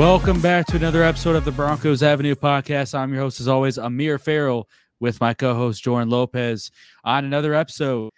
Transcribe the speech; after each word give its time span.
Welcome 0.00 0.40
back 0.40 0.64
to 0.68 0.76
another 0.76 1.02
episode 1.02 1.36
of 1.36 1.44
the 1.44 1.52
Broncos 1.52 2.02
Avenue 2.02 2.34
podcast. 2.34 2.98
I'm 2.98 3.12
your 3.12 3.20
host, 3.20 3.38
as 3.38 3.48
always, 3.48 3.76
Amir 3.76 4.18
Farrell, 4.18 4.66
with 4.98 5.20
my 5.20 5.34
co 5.34 5.54
host, 5.54 5.82
Jordan 5.82 6.08
Lopez. 6.08 6.70
On 7.04 7.26
another 7.26 7.52
episode, 7.52 8.10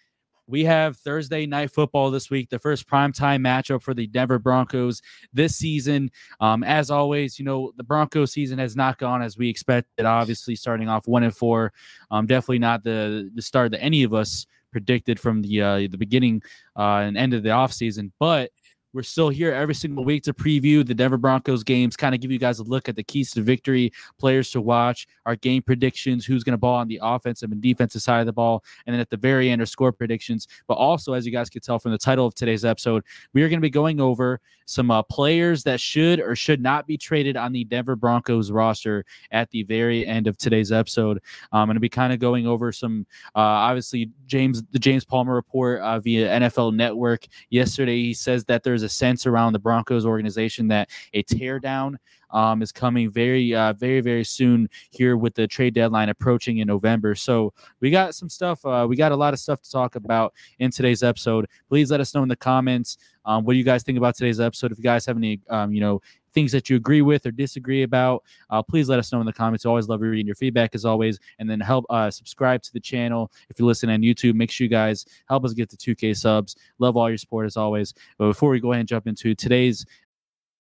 we 0.46 0.62
have 0.62 0.96
Thursday 0.98 1.44
night 1.44 1.72
football 1.72 2.12
this 2.12 2.30
week, 2.30 2.50
the 2.50 2.58
first 2.60 2.88
primetime 2.88 3.40
matchup 3.40 3.82
for 3.82 3.94
the 3.94 4.06
Denver 4.06 4.38
Broncos 4.38 5.02
this 5.32 5.56
season. 5.56 6.12
Um, 6.38 6.62
as 6.62 6.88
always, 6.88 7.36
you 7.36 7.44
know, 7.44 7.72
the 7.76 7.82
Broncos 7.82 8.30
season 8.30 8.60
has 8.60 8.76
not 8.76 8.98
gone 8.98 9.20
as 9.20 9.36
we 9.36 9.48
expected, 9.48 10.06
obviously, 10.06 10.54
starting 10.54 10.88
off 10.88 11.08
one 11.08 11.24
and 11.24 11.36
four. 11.36 11.72
Um, 12.12 12.26
definitely 12.26 12.60
not 12.60 12.84
the, 12.84 13.28
the 13.34 13.42
start 13.42 13.72
that 13.72 13.82
any 13.82 14.04
of 14.04 14.14
us 14.14 14.46
predicted 14.70 15.18
from 15.18 15.42
the 15.42 15.60
uh, 15.60 15.78
the 15.78 15.98
beginning 15.98 16.42
uh, 16.76 16.98
and 16.98 17.16
end 17.16 17.34
of 17.34 17.42
the 17.42 17.48
offseason. 17.48 18.12
But 18.20 18.52
we're 18.92 19.02
still 19.02 19.28
here 19.28 19.52
every 19.52 19.74
single 19.74 20.04
week 20.04 20.22
to 20.24 20.34
preview 20.34 20.86
the 20.86 20.94
Denver 20.94 21.16
Broncos 21.16 21.64
games, 21.64 21.96
kind 21.96 22.14
of 22.14 22.20
give 22.20 22.30
you 22.30 22.38
guys 22.38 22.58
a 22.58 22.64
look 22.64 22.88
at 22.88 22.96
the 22.96 23.02
keys 23.02 23.30
to 23.32 23.42
victory, 23.42 23.92
players 24.18 24.50
to 24.50 24.60
watch, 24.60 25.06
our 25.26 25.36
game 25.36 25.62
predictions, 25.62 26.26
who's 26.26 26.44
going 26.44 26.52
to 26.52 26.58
ball 26.58 26.76
on 26.76 26.88
the 26.88 26.98
offensive 27.02 27.52
and 27.52 27.60
defensive 27.60 28.02
side 28.02 28.20
of 28.20 28.26
the 28.26 28.32
ball, 28.32 28.62
and 28.86 28.94
then 28.94 29.00
at 29.00 29.10
the 29.10 29.16
very 29.16 29.50
end, 29.50 29.60
our 29.60 29.66
score 29.66 29.92
predictions. 29.92 30.48
But 30.66 30.74
also, 30.74 31.12
as 31.14 31.24
you 31.24 31.32
guys 31.32 31.48
can 31.48 31.62
tell 31.62 31.78
from 31.78 31.92
the 31.92 31.98
title 31.98 32.26
of 32.26 32.34
today's 32.34 32.64
episode, 32.64 33.04
we 33.32 33.42
are 33.42 33.48
going 33.48 33.58
to 33.58 33.62
be 33.62 33.70
going 33.70 34.00
over 34.00 34.40
some 34.66 34.90
uh, 34.90 35.02
players 35.02 35.62
that 35.64 35.80
should 35.80 36.20
or 36.20 36.36
should 36.36 36.60
not 36.60 36.86
be 36.86 36.96
traded 36.96 37.36
on 37.36 37.52
the 37.52 37.64
Denver 37.64 37.96
Broncos 37.96 38.50
roster 38.50 39.04
at 39.30 39.50
the 39.50 39.62
very 39.64 40.06
end 40.06 40.26
of 40.26 40.36
today's 40.36 40.72
episode. 40.72 41.20
I'm 41.52 41.66
going 41.66 41.74
to 41.74 41.80
be 41.80 41.88
kind 41.88 42.12
of 42.12 42.18
going 42.18 42.46
over 42.46 42.72
some, 42.72 43.06
uh, 43.34 43.40
obviously, 43.40 44.10
James 44.26 44.62
the 44.72 44.78
James 44.78 45.04
Palmer 45.04 45.34
report 45.34 45.80
uh, 45.80 45.98
via 46.00 46.28
NFL 46.40 46.74
Network 46.74 47.26
yesterday. 47.50 48.02
He 48.02 48.14
says 48.14 48.44
that 48.46 48.62
there's 48.62 48.81
a 48.82 48.88
sense 48.88 49.26
around 49.26 49.52
the 49.52 49.58
Broncos 49.58 50.06
organization 50.06 50.68
that 50.68 50.90
a 51.14 51.22
teardown 51.22 51.96
um, 52.30 52.62
is 52.62 52.72
coming 52.72 53.10
very, 53.10 53.54
uh, 53.54 53.72
very, 53.74 54.00
very 54.00 54.24
soon 54.24 54.68
here 54.90 55.16
with 55.16 55.34
the 55.34 55.46
trade 55.46 55.74
deadline 55.74 56.08
approaching 56.08 56.58
in 56.58 56.66
November. 56.66 57.14
So 57.14 57.52
we 57.80 57.90
got 57.90 58.14
some 58.14 58.28
stuff. 58.28 58.64
Uh, 58.64 58.86
we 58.88 58.96
got 58.96 59.12
a 59.12 59.16
lot 59.16 59.34
of 59.34 59.40
stuff 59.40 59.60
to 59.62 59.70
talk 59.70 59.96
about 59.96 60.32
in 60.58 60.70
today's 60.70 61.02
episode. 61.02 61.46
Please 61.68 61.90
let 61.90 62.00
us 62.00 62.14
know 62.14 62.22
in 62.22 62.28
the 62.28 62.36
comments 62.36 62.96
um, 63.24 63.44
what 63.44 63.52
do 63.52 63.58
you 63.58 63.64
guys 63.64 63.82
think 63.82 63.98
about 63.98 64.16
today's 64.16 64.40
episode. 64.40 64.72
If 64.72 64.78
you 64.78 64.84
guys 64.84 65.06
have 65.06 65.16
any, 65.16 65.40
um, 65.48 65.72
you 65.72 65.80
know, 65.80 66.00
things 66.32 66.52
that 66.52 66.68
you 66.70 66.76
agree 66.76 67.02
with 67.02 67.26
or 67.26 67.30
disagree 67.30 67.82
about, 67.82 68.24
uh, 68.50 68.62
please 68.62 68.88
let 68.88 68.98
us 68.98 69.12
know 69.12 69.20
in 69.20 69.26
the 69.26 69.32
comments. 69.32 69.66
I 69.66 69.68
always 69.68 69.88
love 69.88 70.00
reading 70.00 70.26
your 70.26 70.34
feedback 70.34 70.74
as 70.74 70.84
always. 70.84 71.18
And 71.38 71.48
then 71.48 71.60
help 71.60 71.84
uh, 71.90 72.10
subscribe 72.10 72.62
to 72.62 72.72
the 72.72 72.80
channel. 72.80 73.30
If 73.48 73.58
you 73.58 73.66
listen 73.66 73.90
on 73.90 74.00
YouTube, 74.00 74.34
make 74.34 74.50
sure 74.50 74.64
you 74.64 74.70
guys 74.70 75.06
help 75.28 75.44
us 75.44 75.52
get 75.52 75.70
to 75.70 75.94
2K 75.94 76.16
subs. 76.16 76.56
Love 76.78 76.96
all 76.96 77.08
your 77.08 77.18
support 77.18 77.46
as 77.46 77.56
always. 77.56 77.94
But 78.18 78.28
before 78.28 78.50
we 78.50 78.60
go 78.60 78.72
ahead 78.72 78.80
and 78.80 78.88
jump 78.88 79.06
into 79.06 79.34
today's 79.34 79.86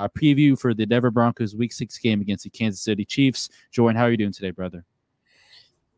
uh, 0.00 0.08
preview 0.08 0.58
for 0.58 0.72
the 0.72 0.86
Denver 0.86 1.10
Broncos 1.10 1.54
Week 1.54 1.72
Six 1.72 1.98
game 1.98 2.20
against 2.20 2.44
the 2.44 2.50
Kansas 2.50 2.80
City 2.80 3.04
Chiefs. 3.04 3.50
Jordan, 3.70 3.96
how 3.96 4.04
are 4.04 4.10
you 4.10 4.16
doing 4.16 4.32
today, 4.32 4.50
brother? 4.50 4.84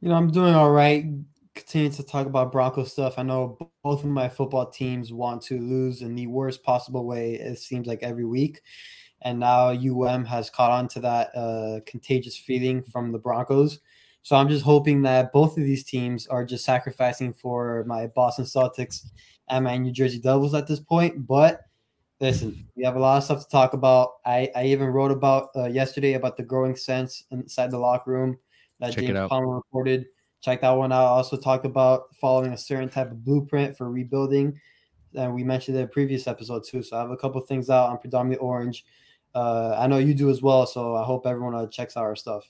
You 0.01 0.09
know, 0.09 0.17
I'm 0.17 0.31
doing 0.31 0.55
all 0.55 0.73
right. 0.73 1.07
Continue 1.55 1.91
to 1.91 2.03
talk 2.03 2.27
about 2.27 2.51
Bronco 2.51 2.85
stuff. 2.85 3.19
I 3.19 3.23
know 3.23 3.59
both 3.85 4.03
of 4.03 4.11
my 4.11 4.29
football 4.29 4.71
teams 4.71 5.13
want 5.13 5.43
to 5.43 5.59
lose 5.59 6.03
in 6.03 6.15
the 6.15 6.27
worst 6.27 6.65
possible 6.65 7.07
way. 7.07 7.35
It 7.35 7.59
seems 7.59 7.87
like 7.87 8.03
every 8.03 8.25
week, 8.25 8.63
and 9.21 9.39
now 9.39 9.69
UM 9.69 10.25
has 10.25 10.51
caught 10.51 10.73
on 10.73 10.89
to 10.89 11.01
that 11.01 11.37
uh, 11.37 11.81
contagious 11.87 12.37
feeling 12.37 12.83
from 12.83 13.13
the 13.13 13.19
Broncos. 13.19 13.79
So 14.23 14.37
I'm 14.37 14.49
just 14.49 14.65
hoping 14.65 15.03
that 15.03 15.33
both 15.33 15.57
of 15.57 15.65
these 15.65 15.85
teams 15.85 16.27
are 16.27 16.45
just 16.45 16.65
sacrificing 16.65 17.33
for 17.33 17.85
my 17.87 18.07
Boston 18.07 18.45
Celtics 18.45 19.05
and 19.49 19.65
my 19.65 19.77
New 19.77 19.93
Jersey 19.93 20.21
Devils 20.21 20.55
at 20.55 20.67
this 20.67 20.81
point. 20.81 21.27
But 21.27 21.61
Listen, 22.23 22.69
we 22.77 22.85
have 22.85 22.95
a 22.95 23.01
lot 23.01 23.19
of 23.19 23.25
stuff 23.25 23.41
to 23.43 23.49
talk 23.49 23.73
about. 23.73 24.13
I, 24.25 24.49
I 24.55 24.67
even 24.67 24.87
wrote 24.87 25.11
about 25.11 25.49
uh, 25.57 25.67
yesterday 25.67 26.13
about 26.13 26.37
the 26.37 26.45
growing 26.45 26.77
sense 26.77 27.25
inside 27.33 27.73
the 27.73 27.79
locker 27.79 28.13
room 28.13 28.39
that 28.79 28.95
Check 28.95 29.07
James 29.07 29.29
Palmer 29.29 29.57
reported. 29.57 30.07
Check 30.41 30.61
that 30.61 30.71
one 30.71 30.93
out. 30.93 31.05
I 31.05 31.09
also 31.09 31.37
talked 31.37 31.67
about 31.67 32.15
following 32.15 32.53
a 32.53 32.57
certain 32.57 32.89
type 32.89 33.11
of 33.11 33.25
blueprint 33.25 33.77
for 33.77 33.91
rebuilding. 33.91 34.57
And 35.17 35.35
we 35.35 35.43
mentioned 35.43 35.77
it 35.77 35.81
in 35.81 35.87
a 35.87 35.89
previous 35.89 36.29
episode 36.29 36.63
too. 36.65 36.85
So 36.85 36.97
I 36.97 37.01
have 37.01 37.11
a 37.11 37.17
couple 37.17 37.41
things 37.41 37.69
out 37.69 37.91
on 37.91 37.99
predominantly 37.99 38.39
orange. 38.47 38.85
Uh, 39.35 39.75
I 39.77 39.89
know 39.89 39.99
you 39.99 40.15
do 40.15 40.31
as 40.31 40.43
well. 40.43 40.65
So 40.65 40.95
I 40.95 41.05
hope 41.05 41.27
everyone 41.27 41.57
uh, 41.57 41.67
checks 41.67 41.97
out 41.97 42.05
our 42.05 42.15
stuff. 42.15 42.49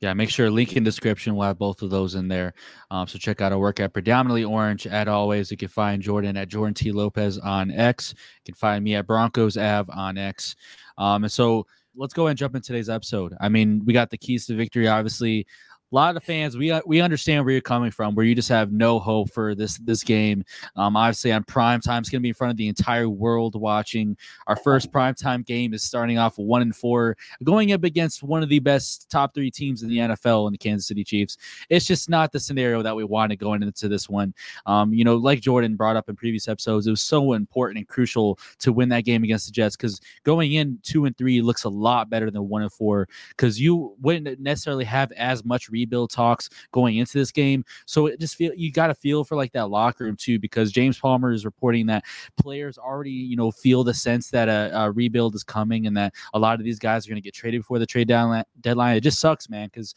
Yeah, 0.00 0.14
make 0.14 0.30
sure 0.30 0.50
link 0.50 0.76
in 0.76 0.82
description. 0.82 1.36
We'll 1.36 1.48
have 1.48 1.58
both 1.58 1.82
of 1.82 1.90
those 1.90 2.14
in 2.14 2.26
there. 2.26 2.54
Um, 2.90 3.06
so 3.06 3.18
check 3.18 3.42
out 3.42 3.52
our 3.52 3.58
work 3.58 3.80
at 3.80 3.92
Predominantly 3.92 4.44
Orange. 4.44 4.86
At 4.86 5.08
always, 5.08 5.50
you 5.50 5.58
can 5.58 5.68
find 5.68 6.00
Jordan 6.00 6.38
at 6.38 6.48
Jordan 6.48 6.72
T 6.72 6.90
Lopez 6.90 7.36
on 7.38 7.70
X. 7.70 8.14
You 8.16 8.52
can 8.52 8.54
find 8.54 8.82
me 8.82 8.94
at 8.94 9.06
Broncos 9.06 9.58
Av 9.58 9.90
on 9.90 10.16
X. 10.16 10.56
Um, 10.96 11.24
and 11.24 11.32
so 11.32 11.66
let's 11.94 12.14
go 12.14 12.28
and 12.28 12.38
jump 12.38 12.54
in 12.54 12.62
today's 12.62 12.88
episode. 12.88 13.34
I 13.40 13.50
mean, 13.50 13.82
we 13.84 13.92
got 13.92 14.08
the 14.08 14.16
keys 14.16 14.46
to 14.46 14.56
victory. 14.56 14.88
Obviously, 14.88 15.46
a 15.90 15.94
lot 15.94 16.16
of 16.16 16.22
fans 16.22 16.56
we 16.56 16.70
uh, 16.70 16.80
we 16.86 17.00
understand 17.00 17.44
where 17.44 17.52
you're 17.52 17.60
coming 17.60 17.90
from 17.90 18.14
where 18.14 18.24
you 18.24 18.34
just 18.34 18.48
have 18.48 18.72
no 18.72 18.98
hope 18.98 19.30
for 19.30 19.54
this 19.54 19.78
this 19.78 20.04
game. 20.04 20.44
Um 20.76 20.96
obviously 20.96 21.32
on 21.32 21.44
prime 21.44 21.80
time 21.80 22.00
it's 22.00 22.08
going 22.08 22.20
to 22.20 22.22
be 22.22 22.28
in 22.28 22.34
front 22.34 22.52
of 22.52 22.56
the 22.56 22.68
entire 22.68 23.08
world 23.08 23.60
watching. 23.60 24.16
Our 24.46 24.56
first 24.56 24.92
prime 24.92 25.14
time 25.14 25.42
game 25.42 25.74
is 25.74 25.82
starting 25.82 26.18
off 26.18 26.38
one 26.38 26.62
and 26.62 26.74
four 26.74 27.16
going 27.42 27.72
up 27.72 27.84
against 27.84 28.22
one 28.22 28.42
of 28.42 28.48
the 28.48 28.60
best 28.60 29.10
top 29.10 29.34
three 29.34 29.50
teams 29.50 29.82
in 29.82 29.88
the 29.88 29.98
nfl 29.98 30.46
in 30.46 30.52
the 30.52 30.58
kansas 30.58 30.86
city 30.86 31.02
chiefs. 31.02 31.36
It's 31.68 31.86
just 31.86 32.08
not 32.08 32.32
the 32.32 32.40
scenario 32.40 32.82
that 32.82 32.94
we 32.94 33.04
wanted 33.04 33.36
going 33.36 33.62
into 33.62 33.88
this 33.88 34.08
one. 34.08 34.32
Um 34.66 34.92
you 34.94 35.04
know 35.04 35.16
like 35.16 35.40
jordan 35.40 35.76
brought 35.76 35.96
up 35.96 36.08
in 36.08 36.16
previous 36.16 36.48
episodes 36.48 36.86
it 36.86 36.90
was 36.90 37.02
so 37.02 37.32
important 37.32 37.78
and 37.78 37.88
crucial 37.88 38.38
to 38.58 38.72
win 38.72 38.88
that 38.90 39.04
game 39.04 39.24
against 39.24 39.46
the 39.46 39.52
jets 39.52 39.76
because 39.76 40.00
going 40.24 40.52
in 40.52 40.78
two 40.82 41.04
and 41.06 41.16
three 41.16 41.40
looks 41.42 41.64
a 41.64 41.68
lot 41.68 42.08
better 42.10 42.30
than 42.30 42.48
one 42.48 42.62
and 42.62 42.72
four 42.72 43.08
because 43.30 43.60
you 43.60 43.96
wouldn't 44.00 44.38
necessarily 44.40 44.84
have 44.84 45.10
as 45.12 45.44
much 45.44 45.68
rebuild 45.80 46.10
talks 46.10 46.50
going 46.72 46.98
into 46.98 47.18
this 47.18 47.32
game. 47.32 47.64
So 47.86 48.06
it 48.06 48.20
just 48.20 48.36
feel 48.36 48.52
you 48.54 48.70
got 48.72 48.88
to 48.88 48.94
feel 48.94 49.24
for 49.24 49.36
like 49.36 49.52
that 49.52 49.70
locker 49.70 50.04
room 50.04 50.16
too, 50.16 50.38
because 50.38 50.72
James 50.72 50.98
Palmer 50.98 51.32
is 51.32 51.44
reporting 51.44 51.86
that 51.86 52.04
players 52.40 52.78
already 52.78 53.10
you 53.10 53.36
know 53.36 53.50
feel 53.50 53.84
the 53.84 53.94
sense 53.94 54.30
that 54.30 54.48
a, 54.48 54.70
a 54.74 54.90
rebuild 54.90 55.34
is 55.34 55.44
coming 55.44 55.86
and 55.86 55.96
that 55.96 56.14
a 56.34 56.38
lot 56.38 56.58
of 56.58 56.64
these 56.64 56.78
guys 56.78 57.06
are 57.06 57.10
going 57.10 57.22
to 57.22 57.26
get 57.26 57.34
traded 57.34 57.60
before 57.60 57.78
the 57.78 57.86
trade 57.86 58.08
deadline. 58.08 58.44
Deadline. 58.60 58.96
It 58.96 59.00
just 59.00 59.20
sucks, 59.20 59.48
man, 59.48 59.68
because 59.68 59.94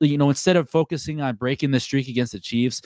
you 0.00 0.18
know 0.18 0.28
instead 0.28 0.56
of 0.56 0.68
focusing 0.68 1.20
on 1.20 1.36
breaking 1.36 1.70
the 1.70 1.80
streak 1.80 2.08
against 2.08 2.32
the 2.32 2.40
Chiefs, 2.40 2.82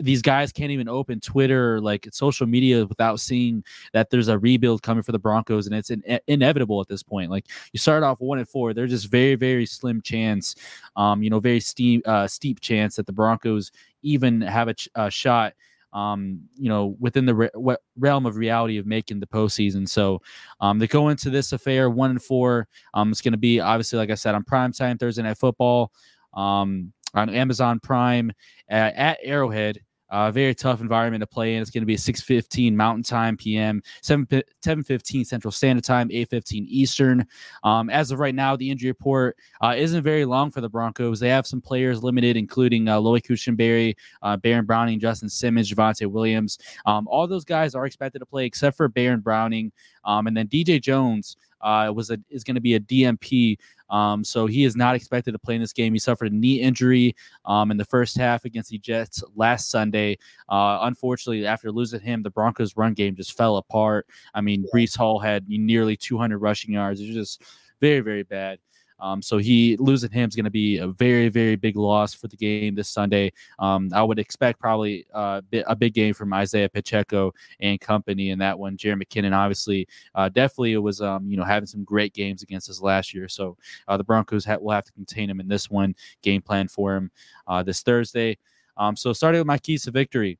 these 0.00 0.22
guys 0.22 0.52
can't 0.52 0.70
even 0.70 0.88
open 0.88 1.20
Twitter 1.20 1.76
or 1.76 1.80
like 1.80 2.08
social 2.12 2.46
media 2.46 2.86
without 2.86 3.20
seeing 3.20 3.64
that 3.92 4.10
there's 4.10 4.28
a 4.28 4.38
rebuild 4.38 4.82
coming 4.82 5.02
for 5.02 5.12
the 5.12 5.18
Broncos, 5.18 5.66
and 5.66 5.74
it's 5.74 5.90
in, 5.90 6.02
inevitable 6.26 6.80
at 6.80 6.88
this 6.88 7.02
point. 7.02 7.30
Like 7.30 7.46
you 7.72 7.78
start 7.78 8.02
off 8.02 8.20
one 8.20 8.38
and 8.38 8.48
four, 8.48 8.74
they're 8.74 8.86
just 8.86 9.10
very 9.10 9.34
very 9.34 9.66
slim 9.66 10.00
chance, 10.02 10.54
um, 10.96 11.22
you 11.22 11.30
know, 11.30 11.40
very 11.40 11.55
steep 11.60 12.06
uh, 12.06 12.26
steep 12.26 12.60
chance 12.60 12.96
that 12.96 13.06
the 13.06 13.12
Broncos 13.12 13.70
even 14.02 14.40
have 14.40 14.68
a, 14.68 14.74
ch- 14.74 14.88
a 14.94 15.10
shot. 15.10 15.54
Um, 15.92 16.42
you 16.58 16.68
know, 16.68 16.94
within 17.00 17.24
the 17.24 17.34
re- 17.34 17.76
realm 17.96 18.26
of 18.26 18.36
reality 18.36 18.76
of 18.76 18.84
making 18.84 19.18
the 19.18 19.26
postseason. 19.26 19.88
So 19.88 20.20
um, 20.60 20.78
they 20.78 20.86
go 20.86 21.08
into 21.08 21.30
this 21.30 21.52
affair 21.52 21.88
one 21.88 22.10
and 22.10 22.22
four. 22.22 22.68
Um, 22.92 23.10
it's 23.10 23.22
going 23.22 23.32
to 23.32 23.38
be 23.38 23.60
obviously, 23.60 23.98
like 23.98 24.10
I 24.10 24.14
said, 24.14 24.34
on 24.34 24.44
prime 24.44 24.72
time 24.72 24.98
Thursday 24.98 25.22
night 25.22 25.38
football 25.38 25.92
um, 26.34 26.92
on 27.14 27.30
Amazon 27.30 27.80
Prime 27.80 28.30
at, 28.68 28.94
at 28.94 29.18
Arrowhead. 29.22 29.80
Uh, 30.08 30.30
very 30.30 30.54
tough 30.54 30.80
environment 30.80 31.20
to 31.20 31.26
play 31.26 31.54
in. 31.54 31.62
It's 31.62 31.70
going 31.70 31.82
to 31.82 31.86
be 31.86 31.96
6:15 31.96 32.76
Mountain 32.76 33.02
Time 33.02 33.36
PM, 33.36 33.82
7 34.02 34.26
7:15 34.26 35.24
Central 35.26 35.50
Standard 35.50 35.84
Time, 35.84 36.08
8:15 36.10 36.64
Eastern. 36.68 37.26
Um, 37.64 37.90
as 37.90 38.10
of 38.10 38.20
right 38.20 38.34
now, 38.34 38.56
the 38.56 38.70
injury 38.70 38.90
report 38.90 39.36
uh, 39.60 39.74
isn't 39.76 40.02
very 40.02 40.24
long 40.24 40.50
for 40.50 40.60
the 40.60 40.68
Broncos. 40.68 41.18
They 41.18 41.28
have 41.28 41.46
some 41.46 41.60
players 41.60 42.02
limited, 42.02 42.36
including 42.36 42.88
uh, 42.88 43.00
Lloyd 43.00 43.22
Cushenberry, 43.22 43.96
uh, 44.22 44.36
Baron 44.36 44.64
Browning, 44.64 45.00
Justin 45.00 45.28
Simmons, 45.28 45.72
Javonte 45.72 46.06
Williams. 46.06 46.58
Um, 46.86 47.08
all 47.08 47.26
those 47.26 47.44
guys 47.44 47.74
are 47.74 47.86
expected 47.86 48.20
to 48.20 48.26
play 48.26 48.46
except 48.46 48.76
for 48.76 48.88
Baron 48.88 49.20
Browning, 49.20 49.72
um, 50.04 50.26
and 50.26 50.36
then 50.36 50.46
DJ 50.46 50.80
Jones 50.80 51.36
uh, 51.60 51.84
it 51.88 51.94
was 51.94 52.10
a, 52.10 52.18
is 52.30 52.44
going 52.44 52.54
to 52.54 52.60
be 52.60 52.74
a 52.74 52.80
DNP. 52.80 53.56
um, 53.90 54.24
so 54.24 54.46
he 54.46 54.64
is 54.64 54.76
not 54.76 54.94
expected 54.94 55.32
to 55.32 55.38
play 55.38 55.54
in 55.54 55.60
this 55.60 55.72
game. 55.72 55.92
He 55.92 55.98
suffered 55.98 56.32
a 56.32 56.34
knee 56.34 56.60
injury 56.60 57.14
um, 57.44 57.70
in 57.70 57.76
the 57.76 57.84
first 57.84 58.16
half 58.16 58.44
against 58.44 58.70
the 58.70 58.78
Jets 58.78 59.22
last 59.34 59.70
Sunday. 59.70 60.18
Uh, 60.48 60.80
unfortunately, 60.82 61.46
after 61.46 61.70
losing 61.70 62.00
him, 62.00 62.22
the 62.22 62.30
Broncos' 62.30 62.76
run 62.76 62.94
game 62.94 63.14
just 63.14 63.36
fell 63.36 63.56
apart. 63.56 64.06
I 64.34 64.40
mean, 64.40 64.62
yeah. 64.62 64.68
Breece 64.74 64.96
Hall 64.96 65.18
had 65.18 65.48
nearly 65.48 65.96
200 65.96 66.38
rushing 66.38 66.74
yards. 66.74 67.00
It 67.00 67.06
was 67.06 67.14
just 67.14 67.42
very 67.80 68.00
very 68.00 68.22
bad. 68.22 68.58
Um, 68.98 69.22
so 69.22 69.38
he 69.38 69.76
losing 69.78 70.10
him 70.10 70.28
is 70.28 70.36
going 70.36 70.44
to 70.44 70.50
be 70.50 70.78
a 70.78 70.88
very, 70.88 71.28
very 71.28 71.56
big 71.56 71.76
loss 71.76 72.14
for 72.14 72.28
the 72.28 72.36
game 72.36 72.74
this 72.74 72.88
Sunday. 72.88 73.32
Um, 73.58 73.90
I 73.92 74.02
would 74.02 74.18
expect 74.18 74.60
probably 74.60 75.06
uh, 75.12 75.42
a 75.66 75.76
big 75.76 75.94
game 75.94 76.14
from 76.14 76.32
Isaiah 76.32 76.68
Pacheco 76.68 77.32
and 77.60 77.80
company 77.80 78.30
in 78.30 78.38
that 78.38 78.58
one. 78.58 78.76
Jerick 78.76 79.02
McKinnon, 79.02 79.36
obviously, 79.36 79.86
uh, 80.14 80.28
definitely 80.28 80.72
it 80.72 80.78
was 80.78 81.00
um, 81.00 81.28
you 81.28 81.36
know 81.36 81.44
having 81.44 81.66
some 81.66 81.84
great 81.84 82.14
games 82.14 82.42
against 82.42 82.70
us 82.70 82.80
last 82.80 83.14
year. 83.14 83.28
So 83.28 83.56
uh, 83.88 83.96
the 83.96 84.04
Broncos 84.04 84.44
ha- 84.44 84.58
will 84.60 84.72
have 84.72 84.84
to 84.84 84.92
contain 84.92 85.28
him 85.28 85.40
in 85.40 85.48
this 85.48 85.70
one. 85.70 85.94
Game 86.22 86.42
plan 86.42 86.68
for 86.68 86.96
him 86.96 87.10
uh, 87.46 87.62
this 87.62 87.82
Thursday. 87.82 88.38
Um, 88.76 88.96
so 88.96 89.12
starting 89.12 89.40
with 89.40 89.46
my 89.46 89.58
keys 89.58 89.84
to 89.84 89.90
victory. 89.90 90.38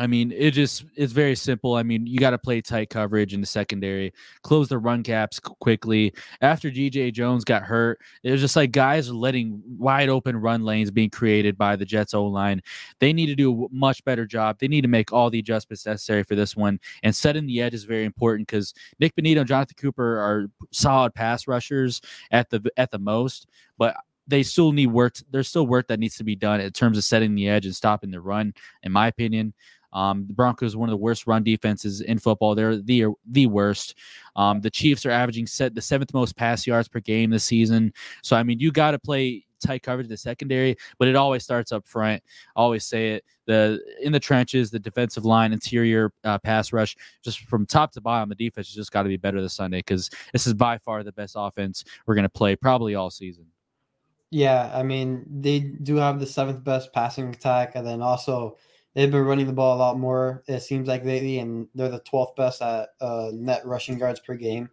I 0.00 0.06
mean, 0.06 0.32
it 0.32 0.52
just 0.52 0.86
it's 0.96 1.12
very 1.12 1.36
simple. 1.36 1.74
I 1.74 1.82
mean, 1.82 2.06
you 2.06 2.18
got 2.18 2.30
to 2.30 2.38
play 2.38 2.62
tight 2.62 2.88
coverage 2.88 3.34
in 3.34 3.42
the 3.42 3.46
secondary, 3.46 4.14
close 4.42 4.66
the 4.66 4.78
run 4.78 5.02
gaps 5.02 5.38
quickly. 5.38 6.14
After 6.40 6.70
DJ 6.70 7.12
Jones 7.12 7.44
got 7.44 7.64
hurt, 7.64 8.00
it 8.22 8.30
was 8.32 8.40
just 8.40 8.56
like 8.56 8.72
guys 8.72 9.10
are 9.10 9.14
letting 9.14 9.62
wide 9.76 10.08
open 10.08 10.38
run 10.38 10.64
lanes 10.64 10.90
being 10.90 11.10
created 11.10 11.58
by 11.58 11.76
the 11.76 11.84
Jets 11.84 12.14
O 12.14 12.24
line. 12.24 12.62
They 12.98 13.12
need 13.12 13.26
to 13.26 13.34
do 13.34 13.66
a 13.66 13.68
much 13.70 14.02
better 14.06 14.24
job. 14.24 14.58
They 14.58 14.68
need 14.68 14.80
to 14.80 14.88
make 14.88 15.12
all 15.12 15.28
the 15.28 15.38
adjustments 15.38 15.84
necessary 15.84 16.22
for 16.22 16.34
this 16.34 16.56
one. 16.56 16.80
And 17.02 17.14
setting 17.14 17.46
the 17.46 17.60
edge 17.60 17.74
is 17.74 17.84
very 17.84 18.06
important 18.06 18.48
because 18.48 18.72
Nick 19.00 19.14
Bonitto 19.16 19.40
and 19.40 19.48
Jonathan 19.48 19.76
Cooper 19.78 20.18
are 20.18 20.46
solid 20.70 21.14
pass 21.14 21.46
rushers 21.46 22.00
at 22.30 22.48
the 22.48 22.62
at 22.78 22.90
the 22.90 22.98
most, 22.98 23.48
but 23.76 23.96
they 24.26 24.42
still 24.44 24.72
need 24.72 24.86
work. 24.86 25.16
There's 25.30 25.48
still 25.48 25.66
work 25.66 25.88
that 25.88 26.00
needs 26.00 26.16
to 26.16 26.24
be 26.24 26.36
done 26.36 26.60
in 26.60 26.72
terms 26.72 26.96
of 26.96 27.04
setting 27.04 27.34
the 27.34 27.48
edge 27.48 27.66
and 27.66 27.74
stopping 27.76 28.10
the 28.10 28.20
run, 28.20 28.54
in 28.82 28.92
my 28.92 29.08
opinion. 29.08 29.52
Um, 29.92 30.26
the 30.26 30.34
Broncos 30.34 30.76
one 30.76 30.88
of 30.88 30.92
the 30.92 30.96
worst 30.96 31.26
run 31.26 31.42
defenses 31.42 32.00
in 32.00 32.18
football. 32.18 32.54
They're 32.54 32.76
the 32.76 33.06
the 33.30 33.46
worst. 33.46 33.96
Um, 34.36 34.60
the 34.60 34.70
Chiefs 34.70 35.04
are 35.06 35.10
averaging 35.10 35.46
set 35.46 35.74
the 35.74 35.82
seventh 35.82 36.14
most 36.14 36.36
pass 36.36 36.66
yards 36.66 36.88
per 36.88 37.00
game 37.00 37.30
this 37.30 37.44
season. 37.44 37.92
So 38.22 38.36
I 38.36 38.42
mean, 38.42 38.58
you 38.60 38.70
got 38.70 38.92
to 38.92 38.98
play 38.98 39.44
tight 39.60 39.82
coverage 39.82 40.06
in 40.06 40.10
the 40.10 40.16
secondary, 40.16 40.76
but 40.98 41.08
it 41.08 41.16
always 41.16 41.44
starts 41.44 41.70
up 41.72 41.86
front. 41.86 42.22
I 42.56 42.60
always 42.60 42.84
say 42.84 43.14
it. 43.14 43.24
The 43.46 43.80
in 44.02 44.12
the 44.12 44.20
trenches, 44.20 44.70
the 44.70 44.78
defensive 44.78 45.24
line, 45.24 45.52
interior 45.52 46.12
uh, 46.24 46.38
pass 46.38 46.72
rush, 46.72 46.96
just 47.22 47.40
from 47.40 47.66
top 47.66 47.92
to 47.92 48.00
bottom, 48.00 48.28
the 48.28 48.34
defense 48.34 48.68
has 48.68 48.74
just 48.74 48.92
got 48.92 49.02
to 49.02 49.08
be 49.08 49.16
better 49.16 49.42
this 49.42 49.54
Sunday 49.54 49.78
because 49.78 50.10
this 50.32 50.46
is 50.46 50.54
by 50.54 50.78
far 50.78 51.02
the 51.02 51.12
best 51.12 51.34
offense 51.36 51.84
we're 52.06 52.14
going 52.14 52.22
to 52.22 52.28
play 52.28 52.56
probably 52.56 52.94
all 52.94 53.10
season. 53.10 53.46
Yeah, 54.30 54.70
I 54.72 54.82
mean 54.84 55.26
they 55.28 55.60
do 55.60 55.96
have 55.96 56.20
the 56.20 56.26
seventh 56.26 56.62
best 56.62 56.92
passing 56.92 57.28
attack, 57.30 57.72
and 57.74 57.86
then 57.86 58.00
also 58.00 58.56
They've 58.94 59.10
been 59.10 59.24
running 59.24 59.46
the 59.46 59.52
ball 59.52 59.76
a 59.76 59.78
lot 59.78 59.98
more, 59.98 60.42
it 60.48 60.60
seems 60.60 60.88
like 60.88 61.04
lately, 61.04 61.38
and 61.38 61.68
they're 61.74 61.88
the 61.88 62.00
12th 62.00 62.34
best 62.36 62.60
at 62.60 62.88
uh, 63.00 63.30
net 63.32 63.64
rushing 63.64 63.98
yards 63.98 64.20
per 64.20 64.34
game. 64.34 64.68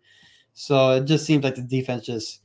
So 0.54 0.92
it 0.92 1.06
just 1.06 1.25
seems 1.25 1.44
like 1.44 1.56
the 1.56 1.62
defense 1.62 2.06
just 2.06 2.42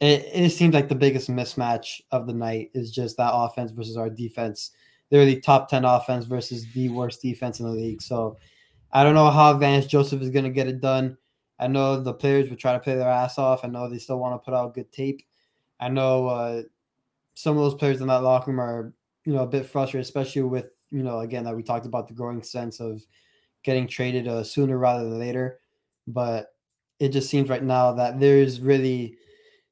it, 0.00 0.28
it 0.32 0.50
seems 0.50 0.74
like 0.74 0.88
the 0.88 0.94
biggest 0.94 1.30
mismatch 1.30 2.00
of 2.10 2.26
the 2.26 2.34
night 2.34 2.70
is 2.74 2.90
just 2.90 3.16
that 3.16 3.32
offense 3.32 3.70
versus 3.70 3.96
our 3.96 4.10
defense. 4.10 4.72
They're 5.10 5.24
the 5.24 5.40
top 5.40 5.68
10 5.68 5.84
offense 5.84 6.26
versus 6.26 6.66
the 6.74 6.88
worst 6.90 7.22
defense 7.22 7.60
in 7.60 7.66
the 7.66 7.72
league. 7.72 8.02
So 8.02 8.36
I 8.92 9.04
don't 9.04 9.14
know 9.14 9.30
how 9.30 9.56
Vance 9.56 9.86
Joseph 9.86 10.20
is 10.20 10.30
going 10.30 10.44
to 10.44 10.50
get 10.50 10.68
it 10.68 10.80
done. 10.80 11.16
I 11.58 11.68
know 11.68 12.00
the 12.00 12.12
players 12.12 12.50
would 12.50 12.58
try 12.58 12.74
to 12.74 12.80
play 12.80 12.96
their 12.96 13.08
ass 13.08 13.38
off. 13.38 13.64
I 13.64 13.68
know 13.68 13.88
they 13.88 13.98
still 13.98 14.18
want 14.18 14.34
to 14.34 14.44
put 14.44 14.54
out 14.54 14.74
good 14.74 14.92
tape. 14.92 15.22
I 15.80 15.88
know 15.88 16.26
uh, 16.26 16.62
some 17.34 17.56
of 17.56 17.62
those 17.62 17.74
players 17.74 18.00
in 18.00 18.08
that 18.08 18.22
locker 18.22 18.50
room 18.50 18.60
are, 18.60 18.92
you 19.24 19.32
know, 19.32 19.42
a 19.42 19.46
bit 19.46 19.64
frustrated, 19.64 20.04
especially 20.04 20.42
with 20.42 20.70
you 20.90 21.02
know, 21.02 21.20
again, 21.20 21.44
that 21.44 21.56
we 21.56 21.62
talked 21.62 21.86
about 21.86 22.08
the 22.08 22.14
growing 22.14 22.42
sense 22.42 22.80
of 22.80 23.04
getting 23.64 23.86
traded 23.86 24.28
uh, 24.28 24.42
sooner 24.42 24.78
rather 24.78 25.04
than 25.04 25.18
later. 25.18 25.60
But 26.06 26.48
it 26.98 27.10
just 27.10 27.28
seems 27.28 27.48
right 27.48 27.62
now 27.62 27.92
that 27.92 28.20
there's 28.20 28.60
really 28.60 29.16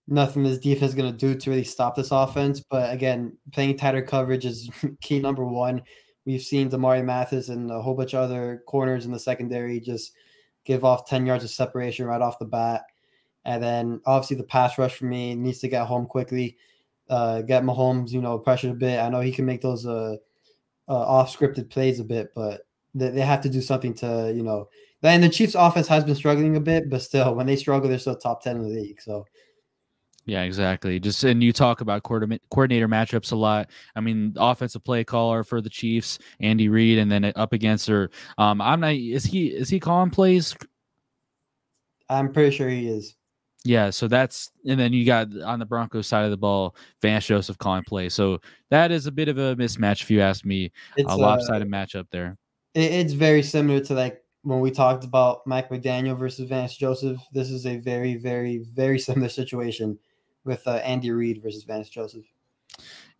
nothing 0.07 0.43
this 0.43 0.59
defense 0.59 0.91
is 0.91 0.95
going 0.95 1.11
to 1.11 1.17
do 1.17 1.35
to 1.39 1.51
really 1.51 1.65
stop 1.65 1.97
this 1.97 2.11
offense. 2.11 2.61
But 2.61 2.93
again, 2.93 3.37
playing 3.53 3.77
tighter 3.77 4.03
coverage 4.03 4.45
is 4.45 4.71
key 5.01 5.21
number 5.21 5.45
one. 5.45 5.83
We've 6.27 6.43
seen 6.43 6.71
Damarri 6.71 7.05
Mathis 7.05 7.49
and 7.49 7.71
a 7.71 7.81
whole 7.81 7.95
bunch 7.95 8.15
of 8.15 8.21
other 8.21 8.63
corners 8.67 9.05
in 9.07 9.13
the 9.13 9.19
secondary 9.19 9.81
just 9.81 10.13
give 10.65 10.85
off 10.85 11.07
10 11.07 11.27
yards 11.27 11.45
of 11.45 11.51
separation 11.51 12.07
right 12.07 12.23
off 12.23 12.39
the 12.39 12.47
bat. 12.47 12.83
And 13.45 13.63
then 13.63 14.01
obviously 14.07 14.37
the 14.37 14.45
pass 14.45 14.79
rush 14.79 14.95
for 14.95 15.05
me 15.05 15.35
needs 15.35 15.59
to 15.61 15.69
get 15.69 15.87
home 15.87 16.07
quickly. 16.07 16.57
Uh, 17.11 17.43
get 17.43 17.63
Mahomes, 17.63 18.11
you 18.11 18.23
know, 18.23 18.39
pressured 18.39 18.71
a 18.71 18.75
bit. 18.75 18.99
I 18.99 19.11
know 19.11 19.21
he 19.21 19.33
can 19.33 19.45
make 19.45 19.61
those 19.61 19.87
uh, 19.87 20.17
uh, 20.89 20.93
off 20.93 21.37
scripted 21.37 21.71
plays 21.71 22.01
a 22.01 22.05
bit, 22.05 22.31
but 22.35 22.67
they, 22.95 23.11
they 23.11 23.21
have 23.21 23.41
to 23.43 23.49
do 23.49 23.61
something 23.61 23.95
to, 23.95 24.33
you 24.35 24.43
know, 24.43 24.69
and 25.03 25.23
the 25.23 25.29
Chiefs 25.29 25.55
offense 25.55 25.87
has 25.89 26.05
been 26.05 26.15
struggling 26.15 26.57
a 26.57 26.61
bit, 26.61 26.89
but 26.89 27.03
still, 27.03 27.35
when 27.35 27.47
they 27.47 27.57
struggle, 27.57 27.89
they're 27.89 27.99
still 27.99 28.17
top 28.17 28.43
10 28.43 28.57
in 28.57 28.63
the 28.63 28.69
league. 28.69 29.03
So, 29.03 29.27
yeah, 30.25 30.43
exactly. 30.43 30.99
Just 30.99 31.23
and 31.25 31.43
you 31.43 31.53
talk 31.53 31.83
about 31.83 32.03
coordinator 32.03 32.89
matchups 32.89 33.33
a 33.33 33.37
lot. 33.37 33.69
I 33.95 34.01
mean, 34.01 34.33
offensive 34.39 34.83
play 34.83 35.05
caller 35.05 35.45
for 35.45 35.61
the 35.61 35.69
Chiefs, 35.69 36.19
Andy 36.41 36.71
Reid, 36.71 36.99
and 36.99 37.13
then 37.13 37.31
up 37.37 37.53
against 37.53 37.87
her. 37.89 38.11
Um, 38.39 38.63
I'm 38.63 38.81
not. 38.81 38.95
Is 38.95 39.27
he 39.27 39.49
is 39.49 39.69
he 39.69 39.79
calling 39.79 40.11
plays? 40.11 40.57
I'm 42.09 42.33
pretty 42.33 42.57
sure 42.57 42.71
he 42.71 42.89
is. 42.89 43.15
Yeah, 43.65 43.89
so 43.89 44.09
that's 44.09 44.51
and 44.67 44.79
then 44.79 44.93
you 44.93 45.07
got 45.07 45.29
on 45.43 45.59
the 45.59 45.65
Broncos 45.65 46.07
side 46.07 46.25
of 46.27 46.31
the 46.31 46.37
ball, 46.37 46.77
Vance 47.01 47.25
Joseph 47.25 47.57
calling 47.57 47.83
play. 47.85 48.11
So 48.11 48.41
that 48.69 48.93
is 48.93 49.07
a 49.07 49.13
bit 49.13 49.29
of 49.29 49.39
a 49.39 49.57
mismatch, 49.57 50.03
if 50.03 50.11
you 50.11 50.21
ask 50.21 50.45
me. 50.45 50.71
It's 50.97 51.11
a 51.11 51.17
lopsided 51.17 51.69
uh, 51.69 51.71
matchup 51.71 52.07
there. 52.11 52.37
it's 52.75 53.15
very 53.15 53.43
similar 53.43 53.81
to 53.81 53.95
like 53.95 54.23
when 54.43 54.61
we 54.61 54.71
talked 54.71 55.05
about 55.05 55.47
Mike 55.47 55.71
McDaniel 55.71 56.17
versus 56.17 56.47
Vance 56.47 56.77
Joseph. 56.77 57.19
This 57.33 57.51
is 57.51 57.65
a 57.65 57.79
very, 57.79 58.17
very, 58.17 58.59
very 58.59 58.99
similar 59.09 59.31
situation 59.31 59.99
with 60.45 60.67
uh, 60.69 60.75
Andy 60.77 61.11
Reid 61.11 61.43
versus 61.43 61.65
Vance 61.65 61.89
Joseph. 61.89 62.27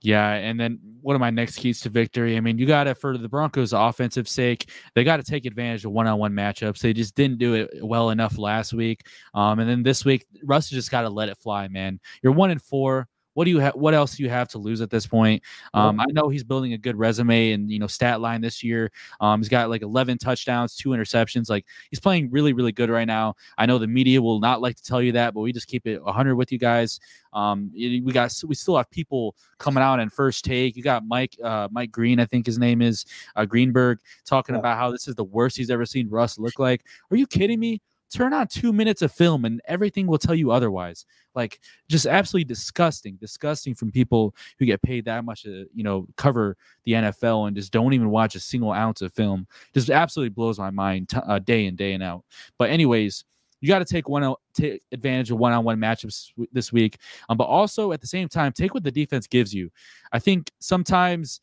Yeah, 0.05 0.33
and 0.33 0.61
then 0.61 0.79
one 1.01 1.17
of 1.17 1.21
my 1.21 1.31
next 1.31 1.57
keys 1.57 1.81
to 1.81 1.89
victory. 1.89 2.37
I 2.37 2.41
mean, 2.41 2.59
you 2.59 2.67
got 2.67 2.87
it 2.87 2.99
for 2.99 3.17
the 3.17 3.29
Broncos' 3.29 3.73
offensive 3.73 4.29
sake, 4.29 4.69
they 4.95 5.03
got 5.03 5.17
to 5.17 5.23
take 5.23 5.47
advantage 5.47 5.87
of 5.87 5.93
one-on-one 5.93 6.33
matchups. 6.33 6.81
They 6.81 6.93
just 6.93 7.15
didn't 7.15 7.39
do 7.39 7.55
it 7.55 7.71
well 7.83 8.11
enough 8.11 8.37
last 8.37 8.75
week. 8.75 9.07
Um, 9.33 9.61
and 9.61 9.69
then 9.71 9.83
this 9.83 10.05
week, 10.05 10.27
Russ 10.43 10.69
just 10.69 10.91
got 10.91 11.03
to 11.03 11.09
let 11.09 11.31
it 11.31 11.39
fly, 11.39 11.69
man. 11.69 12.01
You're 12.23 12.33
one 12.35 12.51
and 12.51 12.61
four. 12.61 13.09
What 13.35 13.45
do 13.45 13.51
you 13.51 13.59
have? 13.59 13.75
What 13.75 13.95
else 13.95 14.17
do 14.17 14.23
you 14.23 14.31
have 14.31 14.49
to 14.49 14.59
lose 14.59 14.81
at 14.81 14.91
this 14.91 15.07
point? 15.07 15.43
Um, 15.75 16.01
I 16.01 16.07
know 16.13 16.29
he's 16.29 16.45
building 16.45 16.73
a 16.73 16.79
good 16.79 16.97
resume 16.97 17.53
and 17.53 17.71
you 17.71 17.79
know 17.79 17.87
stat 17.87 18.21
line 18.21 18.41
this 18.41 18.63
year. 18.63 18.91
Um, 19.21 19.41
he's 19.41 19.49
got 19.49 19.69
like 19.69 19.83
11 19.83 20.19
touchdowns, 20.19 20.77
two 20.77 20.91
interceptions. 20.91 21.51
Like 21.51 21.67
he's 21.91 22.01
playing 22.01 22.31
really, 22.31 22.53
really 22.53 22.73
good 22.73 22.91
right 22.91 23.07
now. 23.07 23.35
I 23.59 23.67
know 23.67 23.79
the 23.79 23.87
media 23.87 24.23
will 24.23 24.41
not 24.41 24.61
like 24.61 24.77
to 24.77 24.83
tell 24.83 25.03
you 25.03 25.13
that, 25.13 25.35
but 25.35 25.41
we 25.41 25.53
just 25.53 25.67
keep 25.67 25.87
it 25.87 26.03
100 26.03 26.37
with 26.37 26.53
you 26.53 26.59
guys. 26.59 27.01
Um, 27.33 27.71
we 27.75 28.01
got 28.13 28.33
we 28.47 28.55
still 28.55 28.77
have 28.77 28.91
people 28.91 29.35
coming 29.59 29.83
out 29.83 30.01
in 30.01 30.09
first 30.09 30.45
take. 30.45 30.77
You 30.77 30.83
got 30.83 31.05
Mike 31.07 31.37
uh, 31.43 31.69
Mike 31.71 31.91
Green, 31.91 32.21
I 32.21 32.27
think 32.27 32.47
his 32.47 32.59
name 32.59 32.81
is 32.81 33.05
uh, 33.37 33.45
Greenberg, 33.45 33.99
talking 34.25 34.55
about 34.55 34.79
how 34.79 34.91
this 34.91 35.09
is 35.09 35.15
the 35.17 35.25
worst 35.25 35.57
he's 35.57 35.71
ever 35.71 35.85
seen 35.85 36.09
Russ 36.09 36.39
look 36.39 36.59
like. 36.59 36.85
Are 37.11 37.17
you 37.17 37.27
kidding 37.27 37.59
me? 37.59 37.81
Turn 38.15 38.33
on 38.33 38.47
two 38.47 38.73
minutes 38.73 39.03
of 39.03 39.13
film 39.13 39.45
and 39.45 39.61
everything 39.67 40.07
will 40.07 40.19
tell 40.19 40.35
you 40.35 40.51
otherwise. 40.51 41.05
Like 41.35 41.61
just 41.89 42.07
absolutely 42.07 42.45
disgusting 42.45 43.17
disgusting 43.17 43.75
from 43.75 43.91
people 43.91 44.35
who 44.59 44.67
get 44.67 44.83
paid 44.83 45.05
that 45.07 45.25
much 45.25 45.43
to 45.43 45.67
you 45.75 45.83
know 45.83 46.07
cover 46.17 46.57
the 46.85 46.93
nfl 46.93 47.49
and 47.49 47.57
just 47.57 47.73
don't 47.73 47.93
even 47.93 48.11
watch 48.11 48.35
a 48.37 48.41
single 48.41 48.73
ounce 48.73 49.03
of 49.03 49.13
film. 49.13 49.47
Just 49.75 49.91
absolutely 49.91 50.31
blows 50.31 50.59
my 50.59 50.71
mind 50.71 51.09
t- 51.09 51.19
uh, 51.27 51.41
day 51.41 51.67
in 51.67 51.75
day 51.77 51.93
and 51.93 52.03
out. 52.03 52.25
But 52.59 52.71
anyways 52.71 53.25
you 53.61 53.69
got 53.69 53.79
to 53.79 53.85
take 53.85 54.09
one 54.09 54.35
take 54.53 54.83
advantage 54.93 55.31
of 55.31 55.39
one-on-one 55.39 55.79
matchups 55.79 56.33
this 56.53 56.71
week. 56.71 56.99
Um, 57.29 57.39
but 57.39 57.45
also 57.45 57.93
at 57.93 58.01
the 58.01 58.07
same 58.07 58.29
time 58.29 58.53
take 58.53 58.75
what 58.75 58.85
the 58.85 58.93
defense 58.93 59.27
gives 59.27 59.53
you. 59.53 59.71
I 60.13 60.19
think 60.19 60.51
sometimes 60.61 61.41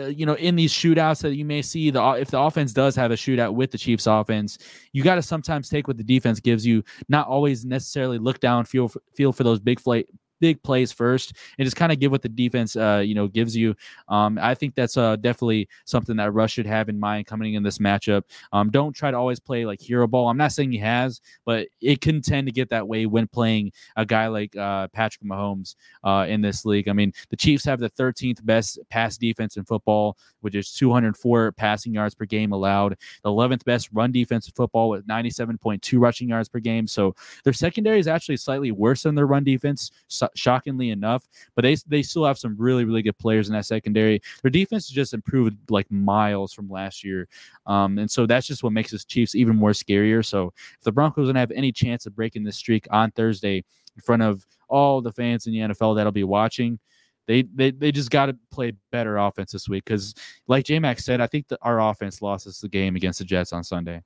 uh, 0.00 0.06
you 0.06 0.24
know, 0.24 0.34
in 0.34 0.56
these 0.56 0.72
shootouts 0.72 1.20
that 1.22 1.34
you 1.34 1.44
may 1.44 1.60
see, 1.60 1.90
the 1.90 2.02
if 2.12 2.30
the 2.30 2.40
offense 2.40 2.72
does 2.72 2.96
have 2.96 3.10
a 3.10 3.14
shootout 3.14 3.54
with 3.54 3.70
the 3.70 3.78
Chiefs 3.78 4.06
offense, 4.06 4.58
you 4.92 5.02
got 5.02 5.16
to 5.16 5.22
sometimes 5.22 5.68
take 5.68 5.86
what 5.86 5.98
the 5.98 6.04
defense 6.04 6.40
gives 6.40 6.64
you, 6.64 6.82
not 7.08 7.28
always 7.28 7.64
necessarily 7.64 8.18
look 8.18 8.40
down, 8.40 8.64
feel 8.64 8.90
feel 9.14 9.32
for 9.32 9.44
those 9.44 9.60
big 9.60 9.78
flight 9.78 10.06
big 10.42 10.60
plays 10.64 10.90
first 10.90 11.34
and 11.56 11.64
just 11.64 11.76
kind 11.76 11.92
of 11.92 12.00
give 12.00 12.10
what 12.10 12.20
the 12.20 12.28
defense 12.28 12.74
uh, 12.74 13.00
you 13.02 13.14
know 13.14 13.28
gives 13.28 13.56
you. 13.56 13.74
Um, 14.08 14.38
I 14.42 14.54
think 14.54 14.74
that's 14.74 14.96
uh, 14.96 15.14
definitely 15.16 15.68
something 15.84 16.16
that 16.16 16.32
Russ 16.32 16.50
should 16.50 16.66
have 16.66 16.88
in 16.88 16.98
mind 16.98 17.26
coming 17.26 17.54
in 17.54 17.62
this 17.62 17.78
matchup. 17.78 18.24
Um, 18.52 18.68
don't 18.68 18.92
try 18.92 19.12
to 19.12 19.16
always 19.16 19.38
play 19.38 19.64
like 19.64 19.80
hero 19.80 20.06
ball. 20.08 20.28
I'm 20.28 20.36
not 20.36 20.50
saying 20.50 20.72
he 20.72 20.78
has, 20.78 21.20
but 21.46 21.68
it 21.80 22.00
can 22.00 22.20
tend 22.20 22.48
to 22.48 22.52
get 22.52 22.68
that 22.70 22.86
way 22.86 23.06
when 23.06 23.28
playing 23.28 23.70
a 23.96 24.04
guy 24.04 24.26
like 24.26 24.56
uh, 24.56 24.88
Patrick 24.88 25.24
Mahomes 25.24 25.76
uh, 26.02 26.26
in 26.28 26.40
this 26.40 26.64
league. 26.64 26.88
I 26.88 26.92
mean, 26.92 27.12
the 27.30 27.36
Chiefs 27.36 27.64
have 27.64 27.78
the 27.78 27.90
13th 27.90 28.44
best 28.44 28.80
pass 28.90 29.16
defense 29.16 29.56
in 29.56 29.64
football, 29.64 30.18
which 30.40 30.56
is 30.56 30.72
204 30.72 31.52
passing 31.52 31.94
yards 31.94 32.16
per 32.16 32.24
game 32.24 32.50
allowed. 32.50 32.96
The 33.22 33.30
11th 33.30 33.64
best 33.64 33.90
run 33.92 34.10
defense 34.10 34.48
in 34.48 34.54
football 34.54 34.88
with 34.88 35.06
97.2 35.06 36.00
rushing 36.00 36.28
yards 36.28 36.48
per 36.48 36.58
game. 36.58 36.88
So 36.88 37.14
their 37.44 37.52
secondary 37.52 38.00
is 38.00 38.08
actually 38.08 38.38
slightly 38.38 38.72
worse 38.72 39.04
than 39.04 39.14
their 39.14 39.26
run 39.26 39.44
defense. 39.44 39.92
So 40.08 40.28
shockingly 40.34 40.90
enough. 40.90 41.28
But 41.54 41.62
they 41.62 41.76
they 41.86 42.02
still 42.02 42.24
have 42.24 42.38
some 42.38 42.56
really 42.58 42.84
really 42.84 43.02
good 43.02 43.18
players 43.18 43.48
in 43.48 43.54
that 43.54 43.66
secondary. 43.66 44.20
Their 44.42 44.50
defense 44.50 44.88
has 44.88 44.94
just 44.94 45.14
improved 45.14 45.56
like 45.70 45.90
miles 45.90 46.52
from 46.52 46.68
last 46.68 47.04
year, 47.04 47.28
um, 47.66 47.98
and 47.98 48.10
so 48.10 48.26
that's 48.26 48.46
just 48.46 48.62
what 48.62 48.72
makes 48.72 48.90
this 48.90 49.04
Chiefs 49.04 49.34
even 49.34 49.56
more 49.56 49.70
scarier. 49.70 50.24
So 50.24 50.52
if 50.78 50.84
the 50.84 50.92
Broncos 50.92 51.28
don't 51.28 51.36
have 51.36 51.50
any 51.50 51.72
chance 51.72 52.06
of 52.06 52.14
breaking 52.14 52.44
this 52.44 52.56
streak 52.56 52.86
on 52.90 53.10
Thursday, 53.12 53.64
in 53.96 54.02
front 54.02 54.22
of 54.22 54.46
all 54.68 55.00
the 55.00 55.12
fans 55.12 55.46
in 55.46 55.52
the 55.52 55.60
NFL 55.60 55.96
that'll 55.96 56.12
be 56.12 56.24
watching. 56.24 56.78
They 57.26 57.42
they, 57.42 57.70
they 57.70 57.92
just 57.92 58.10
got 58.10 58.26
to 58.26 58.36
play 58.50 58.72
better 58.90 59.16
offense 59.16 59.52
this 59.52 59.68
week 59.68 59.84
because, 59.84 60.14
like 60.48 60.64
J 60.64 60.78
Mac 60.78 60.98
said, 60.98 61.20
I 61.20 61.26
think 61.26 61.48
that 61.48 61.60
our 61.62 61.80
offense 61.80 62.20
lost 62.20 62.46
us 62.46 62.60
the 62.60 62.68
game 62.68 62.96
against 62.96 63.20
the 63.20 63.24
Jets 63.24 63.52
on 63.52 63.62
Sunday. 63.62 64.02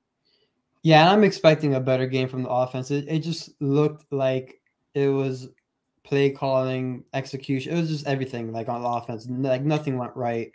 Yeah, 0.83 1.01
and 1.01 1.09
I'm 1.09 1.23
expecting 1.23 1.75
a 1.75 1.79
better 1.79 2.05
game 2.05 2.27
from 2.27 2.43
the 2.43 2.49
offense. 2.49 2.91
It, 2.91 3.05
it 3.07 3.19
just 3.19 3.49
looked 3.59 4.05
like 4.11 4.61
it 4.93 5.07
was 5.07 5.49
play 6.07 6.29
calling, 6.29 7.03
execution. 7.13 7.73
It 7.73 7.81
was 7.81 7.89
just 7.89 8.07
everything 8.07 8.53
like 8.53 8.69
on 8.69 8.83
offense. 8.83 9.27
Like 9.29 9.63
nothing 9.63 9.97
went 9.97 10.15
right 10.15 10.51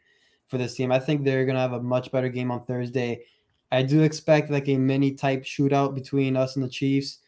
for 0.48 0.56
this 0.56 0.74
team. 0.74 0.90
I 0.90 0.98
think 0.98 1.24
they're 1.24 1.44
gonna 1.44 1.58
have 1.58 1.74
a 1.74 1.82
much 1.82 2.10
better 2.10 2.30
game 2.30 2.50
on 2.50 2.64
Thursday. 2.64 3.24
I 3.70 3.82
do 3.82 4.02
expect 4.02 4.50
like 4.50 4.68
a 4.68 4.76
mini 4.76 5.12
type 5.12 5.44
shootout 5.44 5.94
between 5.94 6.36
us 6.36 6.56
and 6.56 6.64
the 6.64 6.70
Chiefs, 6.70 7.18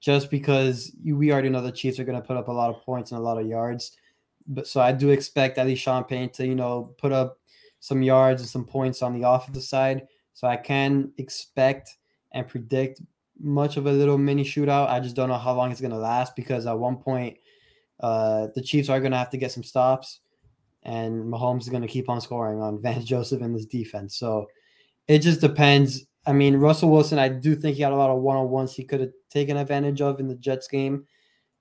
just 0.00 0.30
because 0.30 0.92
we 1.04 1.30
already 1.30 1.50
know 1.50 1.60
the 1.60 1.72
Chiefs 1.72 1.98
are 1.98 2.04
gonna 2.04 2.22
put 2.22 2.38
up 2.38 2.48
a 2.48 2.52
lot 2.52 2.74
of 2.74 2.82
points 2.82 3.12
and 3.12 3.18
a 3.18 3.22
lot 3.22 3.38
of 3.38 3.46
yards. 3.46 3.92
But 4.46 4.66
so 4.66 4.80
I 4.80 4.92
do 4.92 5.10
expect 5.10 5.58
at 5.58 5.66
least 5.66 5.82
Sean 5.82 6.04
Payton 6.04 6.30
to 6.30 6.46
you 6.46 6.54
know 6.54 6.94
put 6.96 7.12
up 7.12 7.38
some 7.80 8.02
yards 8.02 8.40
and 8.40 8.48
some 8.48 8.64
points 8.64 9.02
on 9.02 9.18
the 9.18 9.28
offensive 9.28 9.62
side. 9.62 10.08
So 10.32 10.48
I 10.48 10.56
can 10.56 11.12
expect 11.18 11.96
and 12.32 12.48
predict 12.48 13.02
much 13.38 13.76
of 13.76 13.86
a 13.86 13.92
little 13.92 14.16
mini 14.16 14.42
shootout. 14.42 14.88
I 14.88 15.00
just 15.00 15.14
don't 15.14 15.28
know 15.28 15.38
how 15.38 15.52
long 15.54 15.70
it's 15.70 15.82
gonna 15.82 15.98
last 15.98 16.34
because 16.34 16.64
at 16.66 16.78
one 16.78 16.96
point 16.96 17.36
uh, 18.00 18.48
the 18.54 18.62
Chiefs 18.62 18.88
are 18.88 19.00
gonna 19.00 19.18
have 19.18 19.30
to 19.30 19.38
get 19.38 19.52
some 19.52 19.62
stops 19.62 20.20
and 20.84 21.24
Mahomes 21.24 21.62
is 21.62 21.68
going 21.68 21.82
to 21.82 21.88
keep 21.88 22.08
on 22.08 22.20
scoring 22.20 22.60
on 22.60 22.80
Vance 22.82 23.04
Joseph 23.04 23.42
in 23.42 23.52
this 23.52 23.66
defense. 23.66 24.16
So 24.16 24.46
it 25.08 25.20
just 25.20 25.40
depends. 25.40 26.06
I 26.26 26.32
mean, 26.32 26.56
Russell 26.56 26.90
Wilson, 26.90 27.18
I 27.18 27.28
do 27.28 27.54
think 27.54 27.76
he 27.76 27.82
had 27.82 27.92
a 27.92 27.96
lot 27.96 28.10
of 28.10 28.22
one 28.22 28.36
on 28.36 28.48
ones 28.48 28.74
he 28.74 28.84
could 28.84 29.00
have 29.00 29.12
taken 29.30 29.56
advantage 29.56 30.00
of 30.00 30.20
in 30.20 30.28
the 30.28 30.36
Jets 30.36 30.68
game. 30.68 31.04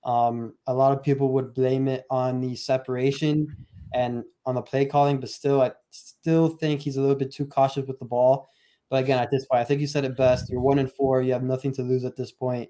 Um, 0.05 0.53
a 0.67 0.73
lot 0.73 0.95
of 0.95 1.03
people 1.03 1.31
would 1.33 1.53
blame 1.53 1.87
it 1.87 2.05
on 2.09 2.41
the 2.41 2.55
separation 2.55 3.55
and 3.93 4.23
on 4.45 4.55
the 4.55 4.61
play 4.61 4.85
calling, 4.85 5.19
but 5.19 5.29
still, 5.29 5.61
I 5.61 5.71
still 5.91 6.49
think 6.49 6.81
he's 6.81 6.97
a 6.97 7.01
little 7.01 7.15
bit 7.15 7.31
too 7.31 7.45
cautious 7.45 7.85
with 7.87 7.99
the 7.99 8.05
ball. 8.05 8.49
But 8.89 9.03
again, 9.03 9.19
at 9.19 9.31
this 9.31 9.45
point, 9.45 9.61
I 9.61 9.63
think 9.63 9.81
you 9.81 9.87
said 9.87 10.05
it 10.05 10.17
best. 10.17 10.49
You're 10.49 10.61
one 10.61 10.79
and 10.79 10.91
four. 10.91 11.21
You 11.21 11.33
have 11.33 11.43
nothing 11.43 11.73
to 11.73 11.81
lose 11.81 12.03
at 12.03 12.15
this 12.15 12.31
point. 12.31 12.69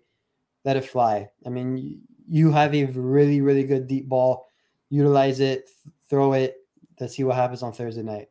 Let 0.64 0.78
it 0.78 0.86
fly. 0.86 1.28
I 1.46 1.50
mean, 1.50 2.02
you 2.28 2.52
have 2.52 2.74
a 2.74 2.86
really, 2.86 3.42
really 3.42 3.64
good 3.64 3.88
deep 3.88 4.08
ball. 4.08 4.48
Utilize 4.90 5.40
it, 5.40 5.70
throw 6.10 6.34
it. 6.34 6.58
Let's 7.00 7.16
see 7.16 7.24
what 7.24 7.36
happens 7.36 7.64
on 7.64 7.74
Thursday 7.74 8.04
night. 8.04 8.28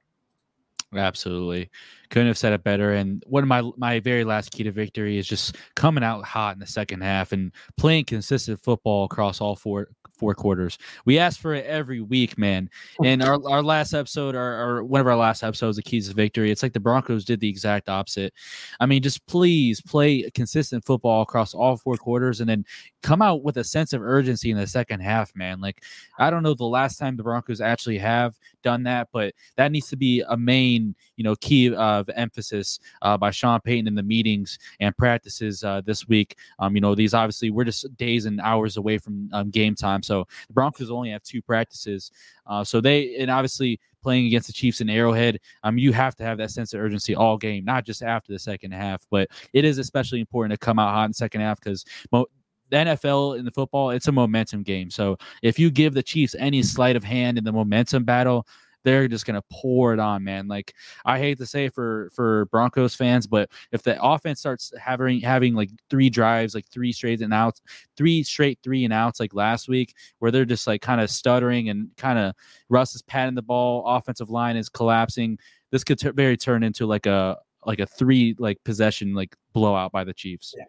Absolutely. 0.94 1.70
Couldn't 2.11 2.28
have 2.28 2.38
said 2.38 2.52
it 2.52 2.62
better. 2.62 2.92
And 2.92 3.25
one 3.26 3.42
of 3.42 3.49
my 3.49 3.62
my 3.76 4.00
very 4.00 4.25
last 4.25 4.50
key 4.50 4.62
to 4.64 4.72
victory 4.72 5.18
is 5.18 5.26
just 5.26 5.56
coming 5.75 6.04
out 6.04 6.25
hot 6.25 6.54
in 6.54 6.61
the 6.61 6.66
second 6.66 7.02
half 7.02 7.32
and 7.32 7.52
playing 7.76 8.04
consistent 8.04 8.61
football 8.61 9.04
across 9.04 9.40
all 9.40 9.56
four 9.56 9.88
four 10.22 10.36
quarters. 10.36 10.78
We 11.04 11.18
ask 11.18 11.40
for 11.40 11.52
it 11.52 11.66
every 11.66 12.00
week, 12.00 12.38
man. 12.38 12.70
And 13.04 13.24
our, 13.24 13.40
our 13.50 13.60
last 13.60 13.92
episode, 13.92 14.36
or, 14.36 14.54
or 14.62 14.84
one 14.84 15.00
of 15.00 15.08
our 15.08 15.16
last 15.16 15.42
episodes, 15.42 15.76
the 15.76 15.82
keys 15.82 16.08
to 16.08 16.14
victory, 16.14 16.52
it's 16.52 16.62
like 16.62 16.74
the 16.74 16.78
Broncos 16.78 17.24
did 17.24 17.40
the 17.40 17.48
exact 17.48 17.88
opposite. 17.88 18.32
I 18.78 18.86
mean, 18.86 19.02
just 19.02 19.26
please 19.26 19.80
play 19.80 20.30
consistent 20.30 20.84
football 20.84 21.22
across 21.22 21.54
all 21.54 21.76
four 21.76 21.96
quarters 21.96 22.40
and 22.40 22.48
then 22.48 22.64
come 23.02 23.20
out 23.20 23.42
with 23.42 23.56
a 23.56 23.64
sense 23.64 23.92
of 23.92 24.00
urgency 24.00 24.52
in 24.52 24.56
the 24.56 24.66
second 24.68 25.00
half, 25.00 25.34
man. 25.34 25.60
Like, 25.60 25.82
I 26.20 26.30
don't 26.30 26.44
know 26.44 26.54
the 26.54 26.64
last 26.64 26.98
time 26.98 27.16
the 27.16 27.24
Broncos 27.24 27.60
actually 27.60 27.98
have 27.98 28.38
done 28.62 28.84
that, 28.84 29.08
but 29.12 29.34
that 29.56 29.72
needs 29.72 29.88
to 29.88 29.96
be 29.96 30.22
a 30.28 30.36
main, 30.36 30.94
you 31.16 31.24
know, 31.24 31.34
key 31.34 31.74
of 31.74 32.08
emphasis 32.14 32.78
uh, 33.02 33.16
by 33.16 33.32
Sean 33.32 33.58
Payton 33.58 33.88
in 33.88 33.96
the 33.96 34.04
meetings 34.04 34.56
and 34.78 34.96
practices 34.96 35.64
uh, 35.64 35.80
this 35.84 36.06
week. 36.06 36.36
Um, 36.60 36.76
you 36.76 36.80
know, 36.80 36.94
these 36.94 37.12
obviously 37.12 37.50
we're 37.50 37.64
just 37.64 37.96
days 37.96 38.24
and 38.26 38.40
hours 38.40 38.76
away 38.76 38.98
from 38.98 39.28
um, 39.32 39.50
game 39.50 39.74
time, 39.74 40.00
so 40.02 40.12
the 40.21 40.52
Broncos 40.52 40.90
only 40.90 41.11
have 41.11 41.23
two 41.23 41.42
practices. 41.42 42.11
Uh, 42.47 42.62
so 42.64 42.81
they 42.81 43.16
and 43.16 43.31
obviously 43.31 43.81
playing 44.02 44.26
against 44.26 44.49
the 44.49 44.52
Chiefs 44.52 44.81
in 44.81 44.90
Arrowhead, 44.90 45.38
um, 45.62 45.78
you 45.78 45.92
have 45.92 46.16
to 46.16 46.25
have 46.25 46.38
that 46.38 46.50
sense 46.50 46.75
of 46.75 46.81
urgency 46.81 47.14
all 47.14 47.38
game, 47.38 47.64
not 47.64 47.85
just 47.85 48.02
after 48.02 48.33
the 48.33 48.38
second 48.38 48.73
half. 48.73 49.07
But 49.11 49.28
it 49.52 49.64
is 49.64 49.78
especially 49.78 50.21
important 50.21 50.59
to 50.59 50.64
come 50.64 50.78
out 50.78 50.92
hot 50.92 51.07
in 51.07 51.12
second 51.12 51.40
half 51.40 51.61
because 51.61 51.85
mo- 52.11 52.26
the 52.71 52.78
NFL 52.78 53.38
in 53.38 53.45
the 53.45 53.50
football, 53.50 53.90
it's 53.90 54.09
a 54.09 54.12
momentum 54.12 54.62
game. 54.62 54.90
So 54.90 55.19
if 55.42 55.59
you 55.59 55.71
give 55.71 55.95
the 55.95 56.02
Chiefs 56.02 56.35
any 56.38 56.62
sleight 56.62 56.97
of 56.97 57.04
hand 57.04 57.38
in 57.38 57.45
the 57.45 57.52
momentum 57.52 58.04
battle, 58.04 58.47
they're 58.84 59.08
just 59.08 59.26
gonna 59.26 59.42
pour 59.50 59.92
it 59.92 60.00
on, 60.00 60.24
man. 60.24 60.48
Like 60.48 60.74
I 61.04 61.18
hate 61.18 61.38
to 61.38 61.46
say 61.46 61.68
for 61.68 62.10
for 62.14 62.46
Broncos 62.46 62.94
fans, 62.94 63.26
but 63.26 63.50
if 63.72 63.82
the 63.82 64.02
offense 64.02 64.40
starts 64.40 64.72
having 64.80 65.20
having 65.20 65.54
like 65.54 65.70
three 65.90 66.10
drives, 66.10 66.54
like 66.54 66.68
three 66.68 66.92
straight 66.92 67.20
and 67.20 67.32
outs, 67.32 67.62
three 67.96 68.22
straight 68.22 68.58
three 68.62 68.84
and 68.84 68.92
outs, 68.92 69.20
like 69.20 69.34
last 69.34 69.68
week, 69.68 69.94
where 70.18 70.30
they're 70.30 70.44
just 70.44 70.66
like 70.66 70.82
kind 70.82 71.00
of 71.00 71.10
stuttering 71.10 71.68
and 71.68 71.88
kind 71.96 72.18
of 72.18 72.34
Russ 72.68 72.94
is 72.94 73.02
patting 73.02 73.34
the 73.34 73.42
ball, 73.42 73.84
offensive 73.86 74.30
line 74.30 74.56
is 74.56 74.68
collapsing. 74.68 75.38
This 75.70 75.84
could 75.84 75.98
t- 75.98 76.10
very 76.10 76.36
turn 76.36 76.62
into 76.62 76.86
like 76.86 77.06
a 77.06 77.38
like 77.64 77.80
a 77.80 77.86
three 77.86 78.34
like 78.38 78.62
possession 78.64 79.14
like 79.14 79.36
blowout 79.52 79.92
by 79.92 80.04
the 80.04 80.14
Chiefs. 80.14 80.54
Yeah. 80.56 80.64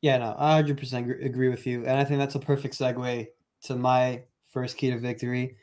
Yeah, 0.00 0.18
no, 0.18 0.36
I 0.38 0.62
100% 0.62 1.24
agree 1.24 1.48
with 1.48 1.66
you. 1.66 1.80
And 1.84 1.98
I 1.98 2.04
think 2.04 2.20
that's 2.20 2.36
a 2.36 2.38
perfect 2.38 2.78
segue 2.78 3.26
to 3.64 3.74
my 3.74 4.22
first 4.52 4.76
key 4.76 4.90
to 4.90 4.98
victory 4.98 5.56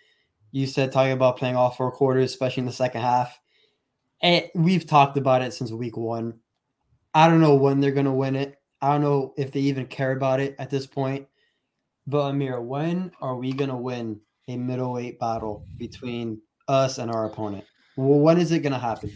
you 0.56 0.66
said 0.66 0.90
talking 0.90 1.12
about 1.12 1.36
playing 1.36 1.58
all 1.58 1.70
four 1.70 1.92
quarters, 1.92 2.32
especially 2.32 2.62
in 2.62 2.66
the 2.66 2.72
second 2.72 3.02
half. 3.02 3.42
And 4.22 4.46
we've 4.56 4.88
talked 4.88 5.18
about 5.18 5.42
it 5.42 5.54
since 5.54 5.70
week 5.70 5.98
one. 5.98 6.40
I 7.14 7.28
don't 7.28 7.42
know 7.42 7.56
when 7.56 7.82
they're 7.82 7.92
going 7.92 8.06
to 8.06 8.14
win 8.14 8.38
it. 8.38 8.56
I 8.82 8.94
don't 8.94 9.02
know 9.02 9.34
if 9.36 9.52
they 9.52 9.60
even 9.60 9.86
care 9.86 10.14
about 10.14 10.40
it 10.40 10.56
at 10.58 10.70
this 10.70 10.88
point. 10.88 11.28
But 12.08 12.30
Amir, 12.30 12.62
when 12.62 13.12
are 13.20 13.36
we 13.36 13.52
going 13.52 13.70
to 13.70 13.76
win 13.76 14.22
a 14.48 14.56
middle 14.56 14.98
eight 14.98 15.20
battle 15.20 15.66
between 15.76 16.42
us 16.70 17.00
and 17.00 17.12
our 17.12 17.26
opponent? 17.26 17.66
Well, 17.98 18.20
when 18.20 18.38
is 18.38 18.54
it 18.54 18.60
going 18.60 18.72
to 18.72 18.80
happen? 18.80 19.12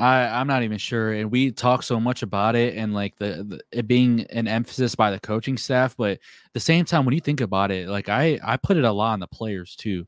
I 0.00 0.26
I'm 0.26 0.48
not 0.48 0.64
even 0.64 0.78
sure, 0.78 1.12
and 1.12 1.30
we 1.30 1.52
talk 1.52 1.84
so 1.84 2.00
much 2.00 2.22
about 2.22 2.56
it, 2.56 2.76
and 2.76 2.92
like 2.92 3.16
the, 3.16 3.46
the, 3.48 3.60
it 3.70 3.86
being 3.86 4.26
an 4.30 4.48
emphasis 4.48 4.94
by 4.96 5.12
the 5.12 5.20
coaching 5.20 5.56
staff. 5.56 5.96
But 5.96 6.12
at 6.12 6.52
the 6.54 6.60
same 6.60 6.84
time, 6.84 7.04
when 7.04 7.14
you 7.14 7.20
think 7.20 7.40
about 7.40 7.70
it, 7.70 7.88
like 7.88 8.08
I 8.08 8.38
I 8.44 8.56
put 8.56 8.76
it 8.76 8.84
a 8.84 8.92
lot 8.92 9.12
on 9.12 9.20
the 9.20 9.26
players 9.28 9.76
too. 9.76 10.06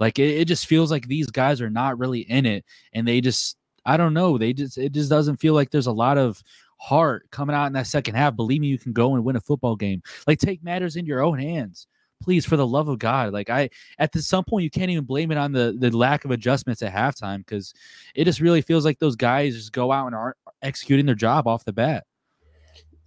Like 0.00 0.18
it, 0.18 0.40
it 0.40 0.44
just 0.46 0.66
feels 0.66 0.90
like 0.90 1.06
these 1.06 1.30
guys 1.30 1.60
are 1.60 1.70
not 1.70 1.98
really 1.98 2.20
in 2.20 2.46
it, 2.46 2.64
and 2.92 3.06
they 3.06 3.20
just 3.20 3.56
I 3.84 3.96
don't 3.96 4.14
know. 4.14 4.38
They 4.38 4.52
just 4.52 4.78
it 4.78 4.92
just 4.92 5.10
doesn't 5.10 5.36
feel 5.36 5.54
like 5.54 5.70
there's 5.70 5.86
a 5.86 5.92
lot 5.92 6.18
of 6.18 6.42
heart 6.78 7.28
coming 7.30 7.56
out 7.56 7.66
in 7.66 7.72
that 7.72 7.86
second 7.86 8.14
half. 8.14 8.36
Believe 8.36 8.60
me, 8.60 8.68
you 8.68 8.78
can 8.78 8.92
go 8.92 9.14
and 9.14 9.24
win 9.24 9.36
a 9.36 9.40
football 9.40 9.76
game. 9.76 10.02
Like 10.26 10.38
take 10.38 10.62
matters 10.62 10.96
in 10.96 11.06
your 11.06 11.22
own 11.22 11.38
hands. 11.38 11.86
Please, 12.22 12.44
for 12.44 12.56
the 12.56 12.66
love 12.66 12.88
of 12.88 12.98
God. 12.98 13.32
Like 13.32 13.48
I 13.48 13.70
at 13.98 14.14
some 14.14 14.44
point 14.44 14.64
you 14.64 14.70
can't 14.70 14.90
even 14.90 15.04
blame 15.04 15.30
it 15.30 15.38
on 15.38 15.52
the 15.52 15.76
the 15.78 15.96
lack 15.96 16.24
of 16.24 16.30
adjustments 16.30 16.82
at 16.82 16.92
halftime 16.92 17.38
because 17.38 17.72
it 18.14 18.24
just 18.24 18.40
really 18.40 18.60
feels 18.60 18.84
like 18.84 18.98
those 18.98 19.16
guys 19.16 19.54
just 19.54 19.72
go 19.72 19.92
out 19.92 20.06
and 20.06 20.14
aren't 20.14 20.36
executing 20.62 21.06
their 21.06 21.14
job 21.14 21.46
off 21.46 21.64
the 21.64 21.72
bat. 21.72 22.04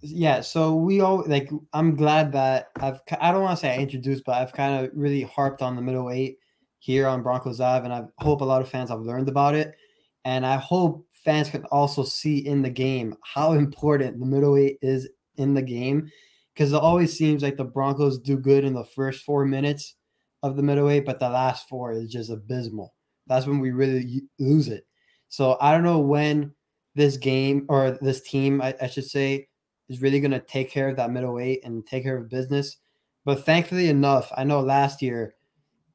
Yeah, 0.00 0.40
so 0.40 0.74
we 0.74 1.00
all 1.00 1.22
like 1.28 1.50
I'm 1.72 1.94
glad 1.94 2.32
that 2.32 2.70
I've 2.80 3.00
I 3.20 3.30
don't 3.30 3.42
want 3.42 3.56
to 3.56 3.60
say 3.60 3.72
I 3.72 3.78
introduced, 3.78 4.24
but 4.24 4.34
I've 4.34 4.52
kind 4.52 4.84
of 4.84 4.90
really 4.94 5.22
harped 5.22 5.62
on 5.62 5.76
the 5.76 5.82
middle 5.82 6.10
eight 6.10 6.38
here 6.82 7.06
on 7.06 7.22
Broncos 7.22 7.60
Ave, 7.60 7.84
and 7.84 7.94
I 7.94 8.02
hope 8.18 8.40
a 8.40 8.44
lot 8.44 8.60
of 8.60 8.68
fans 8.68 8.90
have 8.90 9.02
learned 9.02 9.28
about 9.28 9.54
it. 9.54 9.76
And 10.24 10.44
I 10.44 10.56
hope 10.56 11.06
fans 11.24 11.48
can 11.48 11.64
also 11.66 12.02
see 12.02 12.38
in 12.44 12.60
the 12.60 12.70
game 12.70 13.14
how 13.22 13.52
important 13.52 14.18
the 14.18 14.26
middle 14.26 14.56
eight 14.56 14.78
is 14.82 15.08
in 15.36 15.54
the 15.54 15.62
game, 15.62 16.10
because 16.52 16.72
it 16.72 16.82
always 16.82 17.16
seems 17.16 17.40
like 17.40 17.56
the 17.56 17.64
Broncos 17.64 18.18
do 18.18 18.36
good 18.36 18.64
in 18.64 18.74
the 18.74 18.82
first 18.82 19.22
four 19.22 19.44
minutes 19.44 19.94
of 20.42 20.56
the 20.56 20.62
middle 20.64 20.90
eight, 20.90 21.06
but 21.06 21.20
the 21.20 21.30
last 21.30 21.68
four 21.68 21.92
is 21.92 22.10
just 22.10 22.30
abysmal. 22.30 22.92
That's 23.28 23.46
when 23.46 23.60
we 23.60 23.70
really 23.70 24.22
lose 24.40 24.66
it. 24.66 24.84
So 25.28 25.56
I 25.60 25.70
don't 25.70 25.84
know 25.84 26.00
when 26.00 26.52
this 26.96 27.16
game 27.16 27.64
or 27.68 27.96
this 28.02 28.22
team, 28.22 28.60
I, 28.60 28.74
I 28.82 28.88
should 28.88 29.06
say, 29.06 29.46
is 29.88 30.02
really 30.02 30.18
going 30.18 30.32
to 30.32 30.40
take 30.40 30.68
care 30.68 30.88
of 30.88 30.96
that 30.96 31.12
middle 31.12 31.38
eight 31.38 31.64
and 31.64 31.86
take 31.86 32.02
care 32.02 32.16
of 32.16 32.28
business. 32.28 32.78
But 33.24 33.44
thankfully 33.44 33.88
enough, 33.88 34.32
I 34.36 34.42
know 34.42 34.60
last 34.60 35.00
year 35.00 35.36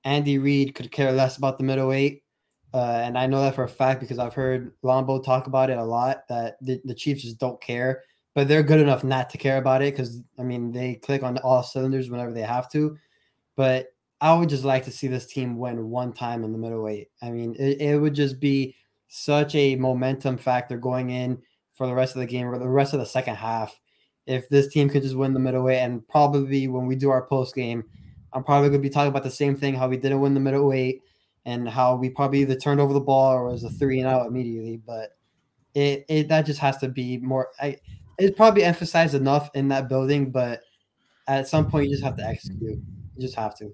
Andy 0.08 0.38
Reid 0.38 0.74
could 0.74 0.90
care 0.90 1.12
less 1.12 1.36
about 1.36 1.58
the 1.58 1.66
middle 1.66 1.92
eight. 1.92 2.24
Uh, 2.74 3.02
and 3.04 3.18
I 3.18 3.28
know 3.28 3.42
that 3.42 3.56
for 3.56 3.66
a 3.66 3.70
fact 3.70 4.00
because 4.00 4.20
I've 4.20 4.34
heard 4.34 4.72
Lombo 4.82 5.20
talk 5.20 5.48
about 5.48 5.70
it 5.70 5.78
a 5.78 5.84
lot 5.84 6.28
that 6.30 6.56
the, 6.62 6.80
the 6.86 6.96
Chiefs 6.96 7.24
just 7.24 7.40
don't 7.40 7.60
care, 7.60 8.04
but 8.34 8.48
they're 8.48 8.64
good 8.64 8.80
enough 8.80 9.04
not 9.04 9.30
to 9.32 9.38
care 9.38 9.58
about 9.58 9.82
it 9.82 9.94
because, 9.94 10.22
I 10.40 10.44
mean, 10.44 10.72
they 10.72 10.96
click 10.96 11.24
on 11.24 11.38
all 11.40 11.62
cylinders 11.62 12.10
whenever 12.10 12.32
they 12.32 12.42
have 12.42 12.72
to. 12.72 12.98
But 13.58 13.88
I 14.22 14.34
would 14.34 14.48
just 14.48 14.64
like 14.64 14.86
to 14.86 14.92
see 14.92 15.08
this 15.08 15.26
team 15.26 15.58
win 15.58 15.90
one 15.90 16.14
time 16.14 16.46
in 16.46 16.54
the 16.54 16.58
middle 16.58 16.88
eight. 16.88 17.10
I 17.22 17.30
mean, 17.30 17.56
it, 17.60 17.82
it 17.82 17.98
would 17.98 18.14
just 18.14 18.40
be 18.40 18.76
such 19.10 19.56
a 19.56 19.76
momentum 19.76 20.38
factor 20.38 20.78
going 20.78 21.10
in 21.10 21.42
for 21.74 21.86
the 21.86 21.94
rest 21.94 22.16
of 22.16 22.22
the 22.22 22.26
game 22.26 22.48
or 22.48 22.58
the 22.58 22.68
rest 22.68 22.94
of 22.94 23.02
the 23.02 23.06
second 23.06 23.36
half 23.36 23.78
if 24.26 24.48
this 24.48 24.68
team 24.68 24.88
could 24.90 25.04
just 25.04 25.16
win 25.18 25.34
the 25.34 25.40
middle 25.40 25.70
eight 25.70 25.80
and 25.80 26.08
probably 26.08 26.68
when 26.70 26.86
we 26.86 26.96
do 26.96 27.10
our 27.10 27.28
post 27.28 27.54
game– 27.54 27.84
I'm 28.34 28.44
probably 28.44 28.70
going 28.70 28.82
to 28.82 28.88
be 28.88 28.94
talking 28.94 29.10
about 29.10 29.24
the 29.24 29.32
same 29.32 29.56
thing 29.56 29.74
how 29.74 29.88
we 29.88 29.98
didn't 29.98 30.22
win 30.22 30.34
the 30.34 30.40
middle 30.40 30.74
eight 30.74 31.02
and 31.46 31.68
how 31.68 31.96
we 31.96 32.10
probably 32.10 32.40
either 32.42 32.56
turned 32.56 32.82
over 32.82 32.94
the 32.94 33.00
ball 33.00 33.34
or 33.34 33.50
was 33.50 33.64
a 33.64 33.70
three 33.70 34.00
and 34.00 34.08
out 34.08 34.28
immediately. 34.28 34.78
But 34.78 35.18
it, 35.74 36.06
it 36.10 36.28
that 36.30 36.46
just 36.46 36.60
has 36.60 36.78
to 36.78 36.90
be 36.90 37.18
more. 37.18 37.50
I 37.62 37.78
it's 38.18 38.36
probably 38.36 38.64
emphasized 38.64 39.14
enough 39.14 39.50
in 39.54 39.68
that 39.70 39.88
building, 39.88 40.32
but 40.32 40.62
at 41.28 41.48
some 41.48 41.70
point 41.70 41.86
you 41.86 41.92
just 41.92 42.04
have 42.04 42.18
to 42.18 42.26
execute. 42.26 42.80
You 43.16 43.22
just 43.22 43.36
have 43.36 43.56
to. 43.60 43.74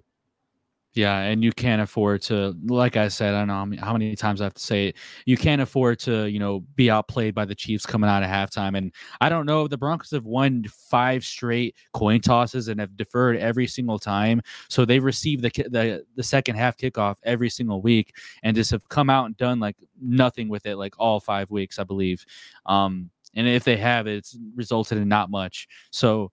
Yeah, 0.95 1.21
and 1.21 1.43
you 1.43 1.51
can't 1.51 1.81
afford 1.81 2.21
to, 2.23 2.55
like 2.65 2.97
I 2.97 3.07
said, 3.07 3.33
I 3.33 3.39
don't 3.39 3.47
know 3.47 3.83
how 3.83 3.93
many, 3.93 4.15
times 4.15 4.41
I 4.41 4.43
have 4.43 4.53
to 4.53 4.61
say 4.61 4.89
it. 4.89 4.97
You 5.25 5.37
can't 5.37 5.61
afford 5.61 5.97
to, 5.99 6.27
you 6.27 6.37
know, 6.37 6.59
be 6.75 6.91
outplayed 6.91 7.33
by 7.33 7.45
the 7.45 7.55
Chiefs 7.55 7.83
coming 7.83 8.07
out 8.09 8.21
of 8.21 8.29
halftime. 8.29 8.77
And 8.77 8.93
I 9.19 9.27
don't 9.27 9.47
know, 9.47 9.67
the 9.67 9.77
Broncos 9.77 10.11
have 10.11 10.25
won 10.25 10.65
five 10.69 11.25
straight 11.25 11.75
coin 11.93 12.21
tosses 12.21 12.67
and 12.67 12.79
have 12.79 12.95
deferred 12.95 13.37
every 13.37 13.65
single 13.65 13.97
time. 13.97 14.41
So 14.69 14.85
they've 14.85 15.03
received 15.03 15.41
the 15.41 15.49
the 15.69 16.05
the 16.15 16.23
second 16.23 16.57
half 16.57 16.77
kickoff 16.77 17.15
every 17.23 17.49
single 17.49 17.81
week 17.81 18.15
and 18.43 18.55
just 18.55 18.69
have 18.69 18.87
come 18.89 19.09
out 19.09 19.25
and 19.25 19.35
done 19.37 19.59
like 19.59 19.77
nothing 19.99 20.47
with 20.47 20.67
it, 20.67 20.75
like 20.75 20.93
all 20.99 21.19
five 21.19 21.49
weeks, 21.49 21.79
I 21.79 21.85
believe. 21.85 22.23
Um, 22.67 23.09
and 23.35 23.47
if 23.47 23.63
they 23.63 23.77
have, 23.77 24.05
it's 24.05 24.37
resulted 24.55 24.99
in 24.99 25.07
not 25.07 25.31
much. 25.31 25.67
So 25.89 26.31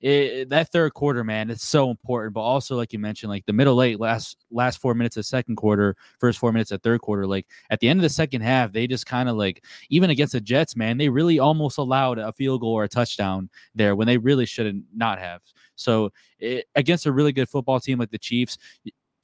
it, 0.00 0.48
that 0.50 0.70
third 0.70 0.94
quarter, 0.94 1.24
man, 1.24 1.50
it's 1.50 1.64
so 1.64 1.90
important. 1.90 2.32
But 2.32 2.42
also, 2.42 2.76
like 2.76 2.92
you 2.92 3.00
mentioned, 3.00 3.30
like 3.30 3.44
the 3.46 3.52
middle 3.52 3.82
eight, 3.82 3.98
last 3.98 4.36
last 4.50 4.80
four 4.80 4.94
minutes 4.94 5.16
of 5.16 5.26
second 5.26 5.56
quarter, 5.56 5.96
first 6.20 6.38
four 6.38 6.52
minutes 6.52 6.70
of 6.70 6.80
third 6.82 7.00
quarter, 7.00 7.26
like 7.26 7.46
at 7.70 7.80
the 7.80 7.88
end 7.88 7.98
of 7.98 8.02
the 8.02 8.08
second 8.08 8.42
half, 8.42 8.72
they 8.72 8.86
just 8.86 9.06
kind 9.06 9.28
of 9.28 9.36
like 9.36 9.64
even 9.90 10.10
against 10.10 10.34
the 10.34 10.40
Jets, 10.40 10.76
man, 10.76 10.98
they 10.98 11.08
really 11.08 11.40
almost 11.40 11.78
allowed 11.78 12.18
a 12.18 12.32
field 12.32 12.60
goal 12.60 12.74
or 12.74 12.84
a 12.84 12.88
touchdown 12.88 13.50
there 13.74 13.96
when 13.96 14.06
they 14.06 14.18
really 14.18 14.46
should 14.46 14.84
not 14.94 15.18
have. 15.18 15.40
So 15.74 16.10
it, 16.38 16.66
against 16.76 17.06
a 17.06 17.12
really 17.12 17.32
good 17.32 17.48
football 17.48 17.80
team 17.80 17.98
like 17.98 18.10
the 18.10 18.18
Chiefs, 18.18 18.56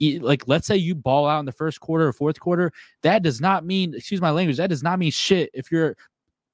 like 0.00 0.48
let's 0.48 0.66
say 0.66 0.76
you 0.76 0.96
ball 0.96 1.28
out 1.28 1.38
in 1.38 1.46
the 1.46 1.52
first 1.52 1.78
quarter 1.78 2.08
or 2.08 2.12
fourth 2.12 2.40
quarter, 2.40 2.72
that 3.02 3.22
does 3.22 3.40
not 3.40 3.64
mean 3.64 3.94
excuse 3.94 4.20
my 4.20 4.30
language, 4.30 4.56
that 4.56 4.70
does 4.70 4.82
not 4.82 4.98
mean 4.98 5.12
shit 5.12 5.50
if 5.54 5.70
you're 5.70 5.96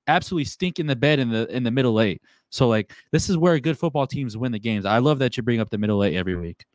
absolutely 0.07 0.45
stinking 0.45 0.87
the 0.87 0.97
bed 0.97 1.19
in 1.19 1.31
the 1.31 1.47
in 1.55 1.63
the 1.63 1.71
middle 1.71 2.01
eight. 2.01 2.21
So 2.51 2.69
like 2.69 2.93
this 3.13 3.31
is 3.31 3.37
where 3.37 3.59
good 3.59 3.79
football 3.79 4.07
teams 4.07 4.37
win 4.37 4.53
the 4.53 4.59
games. 4.59 4.85
I 4.85 4.99
love 4.99 5.19
that 5.21 5.37
you 5.37 5.43
bring 5.43 5.61
up 5.61 5.71
the 5.71 5.79
middle 5.79 6.05
eight 6.05 6.17
every 6.17 6.37
week. 6.37 6.67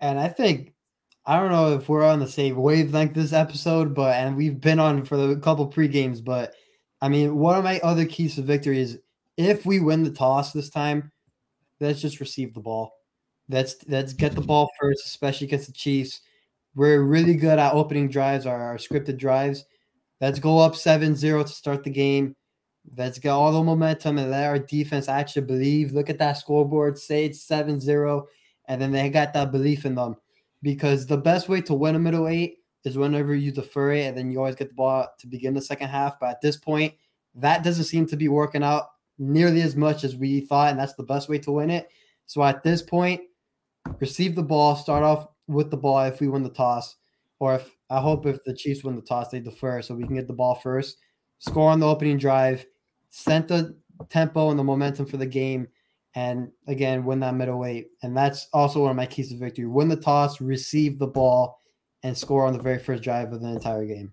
And 0.00 0.18
I 0.18 0.28
think 0.28 0.74
I 1.26 1.40
don't 1.40 1.50
know 1.50 1.74
if 1.74 1.88
we're 1.88 2.04
on 2.04 2.20
the 2.20 2.28
same 2.28 2.56
wavelength 2.56 3.14
this 3.14 3.32
episode, 3.32 3.94
but 3.94 4.14
and 4.16 4.36
we've 4.36 4.60
been 4.60 4.78
on 4.78 5.04
for 5.04 5.30
a 5.30 5.36
couple 5.36 5.66
pre 5.66 5.88
games, 5.88 6.20
but 6.20 6.54
I 7.00 7.08
mean, 7.08 7.36
one 7.36 7.56
of 7.56 7.64
my 7.64 7.80
other 7.80 8.04
keys 8.04 8.34
to 8.34 8.42
victory 8.42 8.80
is 8.80 8.98
if 9.36 9.66
we 9.66 9.80
win 9.80 10.04
the 10.04 10.10
toss 10.10 10.52
this 10.52 10.70
time, 10.70 11.10
let's 11.80 12.00
just 12.00 12.20
receive 12.20 12.54
the 12.54 12.60
ball. 12.60 12.92
Let's 13.48 13.76
let's 13.88 14.12
get 14.12 14.34
the 14.34 14.40
ball 14.40 14.70
first, 14.80 15.04
especially 15.06 15.46
against 15.46 15.66
the 15.66 15.72
Chiefs. 15.72 16.20
We're 16.74 17.02
really 17.02 17.34
good 17.34 17.58
at 17.58 17.72
opening 17.74 18.08
drives, 18.08 18.46
our, 18.46 18.60
our 18.60 18.76
scripted 18.76 19.18
drives. 19.18 19.64
Let's 20.20 20.38
go 20.38 20.58
up 20.58 20.72
7-0 20.72 21.46
to 21.46 21.52
start 21.52 21.84
the 21.84 21.90
game. 21.90 22.34
Let's 22.96 23.18
get 23.18 23.30
all 23.30 23.52
the 23.52 23.62
momentum 23.62 24.18
and 24.18 24.30
let 24.30 24.46
our 24.46 24.58
defense 24.58 25.08
actually 25.08 25.46
believe. 25.46 25.92
Look 25.92 26.10
at 26.10 26.18
that 26.18 26.34
scoreboard, 26.34 26.98
say 26.98 27.24
it's 27.24 27.42
7 27.42 27.80
0, 27.80 28.26
and 28.68 28.80
then 28.80 28.92
they 28.92 29.08
got 29.10 29.32
that 29.32 29.52
belief 29.52 29.84
in 29.84 29.94
them. 29.94 30.16
Because 30.62 31.06
the 31.06 31.16
best 31.16 31.48
way 31.48 31.60
to 31.62 31.74
win 31.74 31.94
a 31.94 31.98
middle 31.98 32.28
eight 32.28 32.58
is 32.84 32.98
whenever 32.98 33.34
you 33.34 33.50
defer 33.50 33.92
it 33.92 34.06
and 34.06 34.16
then 34.16 34.30
you 34.30 34.38
always 34.38 34.54
get 34.54 34.68
the 34.68 34.74
ball 34.74 35.08
to 35.18 35.26
begin 35.26 35.54
the 35.54 35.60
second 35.60 35.88
half. 35.88 36.20
But 36.20 36.30
at 36.30 36.40
this 36.40 36.56
point, 36.56 36.94
that 37.34 37.64
doesn't 37.64 37.84
seem 37.84 38.06
to 38.06 38.16
be 38.16 38.28
working 38.28 38.62
out 38.62 38.84
nearly 39.18 39.62
as 39.62 39.76
much 39.76 40.04
as 40.04 40.16
we 40.16 40.40
thought, 40.40 40.70
and 40.70 40.78
that's 40.78 40.94
the 40.94 41.02
best 41.02 41.28
way 41.28 41.38
to 41.38 41.52
win 41.52 41.70
it. 41.70 41.88
So 42.26 42.42
at 42.42 42.62
this 42.62 42.82
point, 42.82 43.22
receive 44.00 44.34
the 44.34 44.42
ball, 44.42 44.76
start 44.76 45.02
off 45.02 45.28
with 45.46 45.70
the 45.70 45.76
ball 45.76 46.00
if 46.02 46.20
we 46.20 46.28
win 46.28 46.42
the 46.42 46.48
toss, 46.48 46.96
or 47.38 47.54
if 47.54 47.70
I 47.90 48.00
hope 48.00 48.26
if 48.26 48.42
the 48.44 48.54
Chiefs 48.54 48.84
win 48.84 48.96
the 48.96 49.02
toss, 49.02 49.28
they 49.28 49.40
defer 49.40 49.82
so 49.82 49.94
we 49.94 50.06
can 50.06 50.16
get 50.16 50.26
the 50.26 50.32
ball 50.32 50.54
first, 50.54 50.98
score 51.38 51.70
on 51.70 51.80
the 51.80 51.86
opening 51.86 52.18
drive, 52.18 52.64
set 53.14 53.46
the 53.46 53.76
tempo 54.08 54.50
and 54.50 54.58
the 54.58 54.64
momentum 54.64 55.06
for 55.06 55.18
the 55.18 55.26
game, 55.26 55.68
and 56.16 56.50
again 56.66 57.04
win 57.04 57.20
that 57.20 57.34
middle 57.34 57.64
eight. 57.64 57.86
And 58.02 58.16
that's 58.16 58.48
also 58.52 58.82
one 58.82 58.90
of 58.90 58.96
my 58.96 59.06
keys 59.06 59.30
to 59.30 59.36
victory: 59.38 59.66
win 59.66 59.88
the 59.88 59.96
toss, 59.96 60.40
receive 60.40 60.98
the 60.98 61.06
ball, 61.06 61.60
and 62.02 62.16
score 62.18 62.44
on 62.44 62.52
the 62.52 62.62
very 62.62 62.78
first 62.78 63.04
drive 63.04 63.32
of 63.32 63.40
the 63.40 63.48
entire 63.48 63.86
game. 63.86 64.12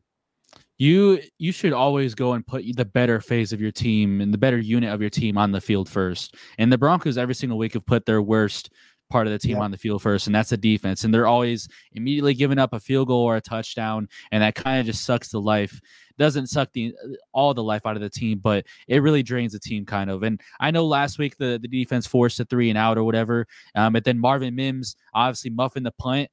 You 0.78 1.20
you 1.40 1.52
should 1.52 1.74
always 1.74 2.14
go 2.14 2.34
and 2.34 2.46
put 2.46 2.64
the 2.76 2.86
better 2.86 3.20
phase 3.20 3.52
of 3.54 3.62
your 3.62 3.72
team 3.72 4.22
and 4.22 4.32
the 4.32 4.38
better 4.38 4.60
unit 4.60 4.94
of 4.94 5.02
your 5.02 5.10
team 5.10 5.38
on 5.38 5.52
the 5.52 5.62
field 5.62 5.90
first. 5.90 6.36
And 6.60 6.72
the 6.72 6.78
Broncos 6.78 7.18
every 7.18 7.36
single 7.36 7.58
week 7.58 7.74
have 7.74 7.86
put 7.86 8.06
their 8.06 8.22
worst 8.22 8.72
part 9.12 9.28
of 9.28 9.34
the 9.34 9.40
team 9.40 9.60
on 9.60 9.72
the 9.72 9.78
field 9.78 10.02
first, 10.02 10.28
and 10.28 10.36
that's 10.36 10.50
the 10.50 10.58
defense. 10.58 11.04
And 11.04 11.14
they're 11.14 11.28
always 11.28 11.68
immediately 11.94 12.34
giving 12.34 12.58
up 12.58 12.74
a 12.74 12.80
field 12.80 13.10
goal 13.10 13.24
or 13.24 13.36
a 13.36 13.42
touchdown, 13.42 14.08
and 14.32 14.42
that 14.42 14.56
kind 14.56 14.80
of 14.80 14.86
just 14.86 15.06
sucks 15.06 15.30
the 15.30 15.42
life 15.42 15.80
doesn't 16.22 16.48
suck 16.48 16.72
the 16.74 16.94
all 17.34 17.54
the 17.54 17.64
life 17.64 17.86
out 17.86 17.96
of 17.96 18.02
the 18.02 18.10
team, 18.10 18.40
but 18.40 18.66
it 18.88 19.02
really 19.02 19.24
drains 19.24 19.54
the 19.54 19.60
team 19.60 19.86
kind 19.86 20.10
of. 20.10 20.24
And 20.24 20.40
I 20.60 20.70
know 20.72 20.86
last 20.86 21.18
week 21.18 21.36
the, 21.38 21.60
the 21.62 21.68
defense 21.68 22.06
forced 22.06 22.40
a 22.40 22.46
three 22.46 22.70
and 22.70 22.78
out 22.78 22.98
or 22.98 23.04
whatever. 23.04 23.48
Um, 23.76 23.94
but 23.94 24.04
then 24.04 24.20
Marvin 24.20 24.56
Mims 24.56 24.96
obviously 25.14 25.50
muffing 25.50 25.84
the 25.84 25.92
punt. 25.92 26.30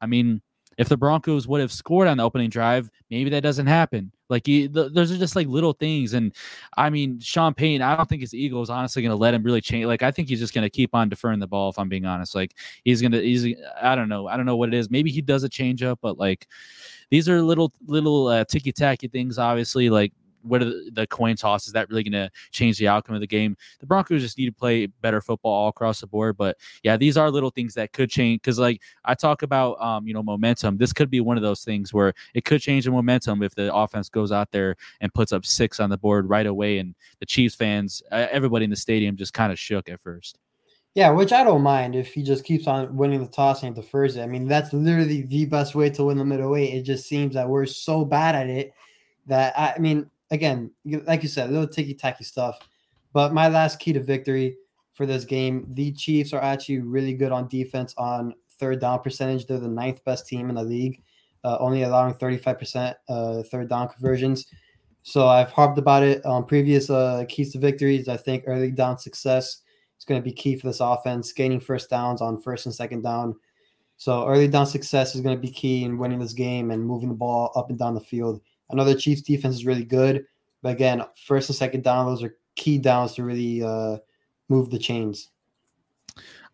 I 0.00 0.06
mean, 0.06 0.40
if 0.78 0.88
the 0.88 0.96
Broncos 0.96 1.48
would 1.48 1.60
have 1.60 1.72
scored 1.72 2.08
on 2.08 2.18
the 2.18 2.22
opening 2.22 2.50
drive, 2.50 2.90
maybe 3.10 3.30
that 3.30 3.42
doesn't 3.42 3.66
happen. 3.66 4.12
Like 4.28 4.44
the, 4.44 4.66
those 4.66 5.12
are 5.12 5.16
just 5.16 5.36
like 5.36 5.46
little 5.46 5.72
things. 5.72 6.12
And 6.14 6.34
I 6.76 6.90
mean, 6.90 7.20
Sean 7.20 7.54
Payton, 7.54 7.80
I 7.80 7.96
don't 7.96 8.08
think 8.08 8.22
his 8.22 8.34
ego 8.34 8.60
is 8.60 8.70
honestly 8.70 9.02
going 9.02 9.10
to 9.10 9.16
let 9.16 9.34
him 9.34 9.42
really 9.42 9.60
change. 9.60 9.86
Like 9.86 10.02
I 10.02 10.10
think 10.10 10.28
he's 10.28 10.40
just 10.40 10.52
going 10.52 10.64
to 10.64 10.70
keep 10.70 10.94
on 10.94 11.08
deferring 11.08 11.38
the 11.38 11.46
ball. 11.46 11.70
If 11.70 11.78
I'm 11.78 11.88
being 11.88 12.06
honest, 12.06 12.34
like 12.34 12.54
he's 12.84 13.00
going 13.00 13.12
to, 13.12 13.22
he's, 13.22 13.54
I 13.80 13.94
don't 13.94 14.08
know, 14.08 14.26
I 14.26 14.36
don't 14.36 14.46
know 14.46 14.56
what 14.56 14.68
it 14.68 14.74
is. 14.74 14.90
Maybe 14.90 15.10
he 15.10 15.22
does 15.22 15.44
a 15.44 15.48
change 15.48 15.82
up, 15.82 16.00
but 16.02 16.18
like 16.18 16.48
these 17.10 17.28
are 17.28 17.40
little 17.40 17.72
little 17.86 18.26
uh, 18.26 18.44
ticky 18.44 18.72
tacky 18.72 19.08
things. 19.08 19.38
Obviously, 19.38 19.90
like 19.90 20.12
what 20.46 20.62
are 20.62 20.66
the, 20.66 20.90
the 20.92 21.06
coin 21.06 21.36
toss? 21.36 21.66
Is 21.66 21.72
that 21.72 21.88
really 21.88 22.02
going 22.02 22.12
to 22.12 22.30
change 22.50 22.78
the 22.78 22.88
outcome 22.88 23.14
of 23.14 23.20
the 23.20 23.26
game? 23.26 23.56
The 23.80 23.86
Broncos 23.86 24.22
just 24.22 24.38
need 24.38 24.46
to 24.46 24.52
play 24.52 24.86
better 24.86 25.20
football 25.20 25.52
all 25.52 25.68
across 25.68 26.00
the 26.00 26.06
board. 26.06 26.36
But 26.36 26.56
yeah, 26.82 26.96
these 26.96 27.16
are 27.16 27.30
little 27.30 27.50
things 27.50 27.74
that 27.74 27.92
could 27.92 28.10
change. 28.10 28.42
Because 28.42 28.58
like 28.58 28.80
I 29.04 29.14
talk 29.14 29.42
about, 29.42 29.80
um, 29.80 30.06
you 30.06 30.14
know, 30.14 30.22
momentum. 30.22 30.78
This 30.78 30.92
could 30.92 31.10
be 31.10 31.20
one 31.20 31.36
of 31.36 31.42
those 31.42 31.64
things 31.64 31.92
where 31.92 32.14
it 32.34 32.44
could 32.44 32.60
change 32.60 32.84
the 32.84 32.90
momentum 32.90 33.42
if 33.42 33.54
the 33.54 33.74
offense 33.74 34.08
goes 34.08 34.32
out 34.32 34.50
there 34.52 34.76
and 35.00 35.12
puts 35.12 35.32
up 35.32 35.44
six 35.44 35.80
on 35.80 35.90
the 35.90 35.98
board 35.98 36.28
right 36.28 36.46
away, 36.46 36.78
and 36.78 36.94
the 37.20 37.26
Chiefs 37.26 37.54
fans, 37.54 38.02
everybody 38.10 38.64
in 38.64 38.70
the 38.70 38.76
stadium, 38.76 39.16
just 39.16 39.32
kind 39.32 39.52
of 39.52 39.58
shook 39.58 39.88
at 39.88 40.00
first. 40.00 40.38
Yeah, 40.94 41.10
which 41.10 41.30
I 41.30 41.44
don't 41.44 41.60
mind 41.60 41.94
if 41.94 42.14
he 42.14 42.22
just 42.22 42.42
keeps 42.44 42.66
on 42.66 42.96
winning 42.96 43.22
the 43.22 43.30
toss 43.30 43.62
and 43.62 43.74
defers 43.74 44.16
it. 44.16 44.22
I 44.22 44.26
mean, 44.26 44.48
that's 44.48 44.72
literally 44.72 45.22
the 45.22 45.44
best 45.44 45.74
way 45.74 45.90
to 45.90 46.04
win 46.04 46.16
the 46.16 46.24
middle 46.24 46.56
eight. 46.56 46.72
It 46.72 46.84
just 46.84 47.06
seems 47.06 47.34
that 47.34 47.46
we're 47.46 47.66
so 47.66 48.02
bad 48.04 48.34
at 48.34 48.48
it 48.48 48.72
that 49.26 49.52
I 49.58 49.78
mean, 49.78 50.10
again, 50.30 50.70
like 50.84 51.22
you 51.22 51.28
said, 51.28 51.48
a 51.48 51.52
little 51.52 51.68
ticky 51.68 51.94
tacky 51.94 52.24
stuff. 52.24 52.58
But 53.12 53.32
my 53.32 53.48
last 53.48 53.78
key 53.78 53.92
to 53.92 54.00
victory 54.02 54.56
for 54.92 55.06
this 55.06 55.24
game, 55.24 55.66
the 55.74 55.92
Chiefs 55.92 56.32
are 56.32 56.42
actually 56.42 56.78
really 56.78 57.14
good 57.14 57.32
on 57.32 57.48
defense 57.48 57.94
on 57.96 58.34
third 58.58 58.80
down 58.80 59.00
percentage. 59.00 59.46
They're 59.46 59.58
the 59.58 59.68
ninth 59.68 60.04
best 60.04 60.26
team 60.26 60.48
in 60.48 60.56
the 60.56 60.62
league, 60.62 61.02
uh, 61.44 61.56
only 61.60 61.82
allowing 61.82 62.14
35% 62.14 62.94
uh, 63.08 63.42
third 63.44 63.68
down 63.68 63.88
conversions. 63.88 64.46
So 65.02 65.28
I've 65.28 65.52
harped 65.52 65.78
about 65.78 66.02
it 66.02 66.24
on 66.26 66.44
previous 66.46 66.90
uh, 66.90 67.24
keys 67.28 67.52
to 67.52 67.58
victories. 67.58 68.08
I 68.08 68.16
think 68.16 68.44
early 68.46 68.72
down 68.72 68.98
success 68.98 69.62
is 69.98 70.04
going 70.04 70.20
to 70.20 70.24
be 70.24 70.32
key 70.32 70.56
for 70.56 70.66
this 70.66 70.80
offense, 70.80 71.32
gaining 71.32 71.60
first 71.60 71.88
downs 71.88 72.20
on 72.20 72.42
first 72.42 72.66
and 72.66 72.74
second 72.74 73.02
down. 73.02 73.36
So 73.98 74.26
early 74.26 74.48
down 74.48 74.66
success 74.66 75.14
is 75.14 75.20
going 75.20 75.36
to 75.36 75.40
be 75.40 75.50
key 75.50 75.84
in 75.84 75.96
winning 75.96 76.18
this 76.18 76.32
game 76.32 76.70
and 76.70 76.84
moving 76.84 77.08
the 77.08 77.14
ball 77.14 77.52
up 77.54 77.70
and 77.70 77.78
down 77.78 77.94
the 77.94 78.00
field. 78.00 78.40
The 78.70 78.94
Chiefs 78.94 79.22
defense 79.22 79.54
is 79.54 79.66
really 79.66 79.84
good, 79.84 80.24
but 80.62 80.72
again, 80.72 81.02
first 81.26 81.48
and 81.48 81.56
second 81.56 81.84
down, 81.84 82.06
those 82.06 82.22
are 82.22 82.36
key 82.56 82.78
downs 82.78 83.14
to 83.14 83.24
really 83.24 83.62
uh, 83.62 83.98
move 84.48 84.70
the 84.70 84.78
chains. 84.78 85.30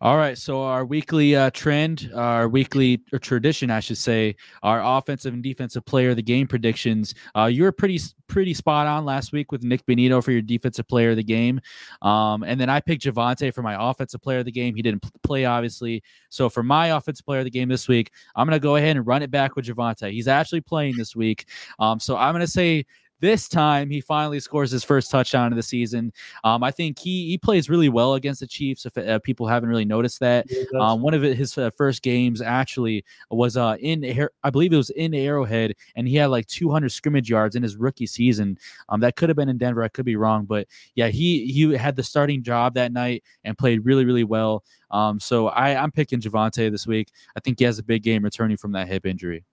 All 0.03 0.17
right. 0.17 0.37
So 0.37 0.61
our 0.61 0.83
weekly 0.83 1.33
uh, 1.33 1.49
trend, 1.51 2.11
our 2.13 2.49
weekly 2.49 2.97
tradition, 3.21 3.71
I 3.71 3.79
should 3.79 3.97
say, 3.97 4.35
our 4.61 4.81
offensive 4.83 5.33
and 5.33 5.41
defensive 5.41 5.85
player 5.85 6.09
of 6.09 6.17
the 6.17 6.21
game 6.21 6.45
predictions. 6.45 7.15
Uh, 7.33 7.45
you 7.45 7.63
were 7.63 7.71
pretty 7.71 8.01
pretty 8.27 8.53
spot 8.53 8.85
on 8.85 9.05
last 9.05 9.31
week 9.31 9.53
with 9.53 9.63
Nick 9.63 9.85
Bonitto 9.85 10.21
for 10.21 10.33
your 10.33 10.41
defensive 10.41 10.89
player 10.89 11.11
of 11.11 11.15
the 11.15 11.23
game, 11.23 11.61
um, 12.01 12.43
and 12.43 12.59
then 12.59 12.69
I 12.69 12.81
picked 12.81 13.03
Javonte 13.03 13.53
for 13.53 13.61
my 13.61 13.77
offensive 13.91 14.21
player 14.21 14.39
of 14.39 14.45
the 14.45 14.51
game. 14.51 14.75
He 14.75 14.81
didn't 14.81 15.05
play 15.23 15.45
obviously, 15.45 16.03
so 16.27 16.49
for 16.49 16.63
my 16.63 16.87
offensive 16.87 17.25
player 17.25 17.39
of 17.39 17.45
the 17.45 17.51
game 17.51 17.69
this 17.69 17.87
week, 17.87 18.11
I'm 18.35 18.45
gonna 18.45 18.59
go 18.59 18.75
ahead 18.75 18.97
and 18.97 19.07
run 19.07 19.23
it 19.23 19.31
back 19.31 19.55
with 19.55 19.67
Javonte. 19.67 20.11
He's 20.11 20.27
actually 20.27 20.61
playing 20.61 20.97
this 20.97 21.15
week, 21.15 21.47
um, 21.79 22.01
so 22.01 22.17
I'm 22.17 22.33
gonna 22.33 22.45
say 22.45 22.85
this 23.23 23.47
time, 23.47 23.89
he 23.89 24.01
finally 24.01 24.41
scores 24.41 24.69
his 24.69 24.83
first 24.83 25.09
touchdown 25.09 25.53
of 25.53 25.55
the 25.55 25.63
season. 25.63 26.11
Um, 26.43 26.61
I 26.61 26.71
think 26.71 26.99
he 26.99 27.29
he 27.29 27.37
plays 27.37 27.69
really 27.69 27.87
well 27.87 28.15
against 28.15 28.41
the 28.41 28.47
Chiefs. 28.47 28.85
If 28.85 28.97
uh, 28.97 29.19
people 29.19 29.47
haven't 29.47 29.69
really 29.69 29.85
noticed 29.85 30.19
that, 30.19 30.45
um, 30.77 31.01
one 31.01 31.13
of 31.13 31.21
his 31.21 31.57
uh, 31.57 31.69
first 31.77 32.01
games 32.01 32.41
actually 32.41 33.05
was 33.31 33.55
uh, 33.55 33.77
in 33.79 34.27
I 34.43 34.49
believe 34.49 34.73
it 34.73 34.77
was 34.77 34.89
in 34.89 35.13
Arrowhead, 35.13 35.73
and 35.95 36.05
he 36.05 36.17
had 36.17 36.25
like 36.27 36.47
200 36.47 36.89
scrimmage 36.91 37.29
yards 37.29 37.55
in 37.55 37.63
his 37.63 37.77
rookie 37.77 38.07
season. 38.07 38.57
Um, 38.89 38.99
that 38.99 39.15
could 39.15 39.29
have 39.29 39.37
been 39.37 39.47
in 39.49 39.57
Denver. 39.57 39.83
I 39.83 39.87
could 39.87 40.05
be 40.05 40.17
wrong, 40.17 40.43
but 40.43 40.67
yeah, 40.95 41.07
he 41.07 41.45
he 41.45 41.73
had 41.77 41.95
the 41.95 42.03
starting 42.03 42.43
job 42.43 42.73
that 42.73 42.91
night 42.91 43.23
and 43.45 43.57
played 43.57 43.85
really 43.85 44.03
really 44.03 44.25
well. 44.25 44.65
Um, 44.91 45.17
so 45.21 45.47
I 45.47 45.81
I'm 45.81 45.91
picking 45.91 46.19
Javonte 46.19 46.69
this 46.69 46.85
week. 46.85 47.07
I 47.37 47.39
think 47.39 47.57
he 47.57 47.63
has 47.63 47.79
a 47.79 47.83
big 47.83 48.03
game 48.03 48.21
returning 48.21 48.57
from 48.57 48.73
that 48.73 48.89
hip 48.89 49.05
injury. 49.05 49.45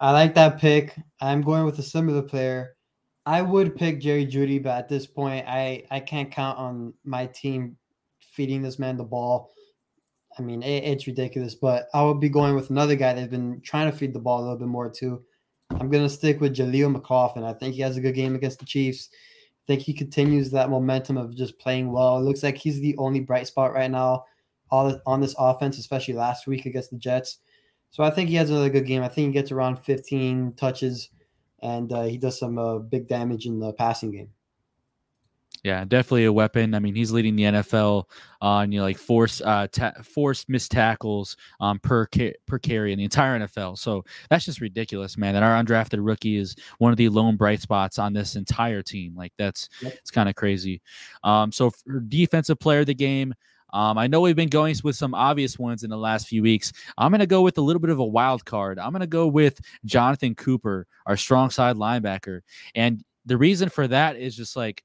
I 0.00 0.12
like 0.12 0.34
that 0.34 0.58
pick. 0.58 0.96
I'm 1.20 1.40
going 1.40 1.64
with 1.64 1.78
a 1.78 1.82
similar 1.82 2.22
player. 2.22 2.76
I 3.26 3.40
would 3.42 3.76
pick 3.76 4.00
Jerry 4.00 4.26
Jeudy, 4.26 4.62
but 4.62 4.76
at 4.76 4.88
this 4.88 5.06
point, 5.06 5.46
I 5.48 5.84
I 5.90 6.00
can't 6.00 6.30
count 6.30 6.58
on 6.58 6.94
my 7.04 7.26
team 7.26 7.76
feeding 8.20 8.62
this 8.62 8.78
man 8.78 8.96
the 8.96 9.04
ball. 9.04 9.50
I 10.38 10.42
mean, 10.42 10.62
it, 10.62 10.84
it's 10.84 11.06
ridiculous. 11.06 11.54
But 11.54 11.86
I 11.94 12.02
would 12.02 12.20
be 12.20 12.28
going 12.28 12.54
with 12.54 12.70
another 12.70 12.96
guy 12.96 13.14
that's 13.14 13.30
been 13.30 13.60
trying 13.62 13.90
to 13.90 13.96
feed 13.96 14.12
the 14.12 14.18
ball 14.18 14.40
a 14.40 14.42
little 14.42 14.58
bit 14.58 14.68
more 14.68 14.90
too. 14.90 15.22
I'm 15.70 15.90
gonna 15.90 16.08
stick 16.08 16.40
with 16.40 16.56
Jaleel 16.56 16.92
McLaughlin. 16.92 17.44
I 17.44 17.54
think 17.54 17.74
he 17.74 17.80
has 17.80 17.96
a 17.96 18.00
good 18.00 18.14
game 18.14 18.34
against 18.34 18.58
the 18.58 18.66
Chiefs. 18.66 19.08
I 19.12 19.64
think 19.66 19.80
he 19.80 19.94
continues 19.94 20.50
that 20.50 20.68
momentum 20.68 21.16
of 21.16 21.34
just 21.34 21.58
playing 21.58 21.90
well. 21.90 22.18
It 22.18 22.22
looks 22.22 22.42
like 22.42 22.58
he's 22.58 22.80
the 22.80 22.96
only 22.98 23.20
bright 23.20 23.46
spot 23.46 23.72
right 23.72 23.90
now 23.90 24.24
on 24.70 25.20
this 25.20 25.34
offense, 25.38 25.78
especially 25.78 26.14
last 26.14 26.46
week 26.46 26.66
against 26.66 26.90
the 26.90 26.98
Jets. 26.98 27.38
So 27.94 28.02
I 28.02 28.10
think 28.10 28.28
he 28.28 28.34
has 28.34 28.50
another 28.50 28.70
good 28.70 28.86
game. 28.86 29.04
I 29.04 29.08
think 29.08 29.28
he 29.28 29.32
gets 29.32 29.52
around 29.52 29.76
15 29.76 30.54
touches, 30.56 31.10
and 31.62 31.92
uh, 31.92 32.02
he 32.02 32.18
does 32.18 32.36
some 32.36 32.58
uh, 32.58 32.78
big 32.78 33.06
damage 33.06 33.46
in 33.46 33.60
the 33.60 33.72
passing 33.72 34.10
game. 34.10 34.30
Yeah, 35.62 35.84
definitely 35.84 36.24
a 36.24 36.32
weapon. 36.32 36.74
I 36.74 36.80
mean, 36.80 36.96
he's 36.96 37.12
leading 37.12 37.36
the 37.36 37.44
NFL 37.44 38.06
on 38.40 38.72
you 38.72 38.80
know 38.80 38.84
like 38.84 38.98
force 38.98 39.40
uh 39.40 39.68
ta- 39.70 39.94
forced 40.02 40.48
missed 40.48 40.72
tackles 40.72 41.36
um 41.60 41.78
per 41.78 42.06
ca- 42.12 42.34
per 42.46 42.58
carry 42.58 42.92
in 42.92 42.98
the 42.98 43.04
entire 43.04 43.38
NFL. 43.38 43.78
So 43.78 44.04
that's 44.28 44.44
just 44.44 44.60
ridiculous, 44.60 45.16
man. 45.16 45.32
That 45.32 45.44
our 45.44 45.62
undrafted 45.62 46.04
rookie 46.04 46.36
is 46.36 46.56
one 46.78 46.90
of 46.90 46.98
the 46.98 47.08
lone 47.08 47.36
bright 47.36 47.60
spots 47.60 48.00
on 48.00 48.12
this 48.12 48.34
entire 48.34 48.82
team. 48.82 49.14
Like 49.16 49.32
that's 49.38 49.68
yep. 49.80 49.92
it's 49.94 50.10
kind 50.10 50.28
of 50.28 50.34
crazy. 50.34 50.82
Um, 51.22 51.52
so 51.52 51.70
for 51.70 52.00
defensive 52.00 52.58
player 52.58 52.80
of 52.80 52.86
the 52.86 52.94
game. 52.94 53.34
Um, 53.74 53.98
I 53.98 54.06
know 54.06 54.20
we've 54.20 54.36
been 54.36 54.48
going 54.48 54.76
with 54.84 54.94
some 54.96 55.14
obvious 55.14 55.58
ones 55.58 55.82
in 55.82 55.90
the 55.90 55.98
last 55.98 56.28
few 56.28 56.42
weeks. 56.42 56.72
I'm 56.96 57.10
going 57.10 57.18
to 57.18 57.26
go 57.26 57.42
with 57.42 57.58
a 57.58 57.60
little 57.60 57.80
bit 57.80 57.90
of 57.90 57.98
a 57.98 58.04
wild 58.04 58.44
card. 58.44 58.78
I'm 58.78 58.92
going 58.92 59.00
to 59.00 59.06
go 59.06 59.26
with 59.26 59.60
Jonathan 59.84 60.36
Cooper, 60.36 60.86
our 61.06 61.16
strong 61.16 61.50
side 61.50 61.76
linebacker. 61.76 62.40
And 62.76 63.04
the 63.26 63.36
reason 63.36 63.68
for 63.68 63.88
that 63.88 64.16
is 64.16 64.36
just 64.36 64.54
like 64.54 64.84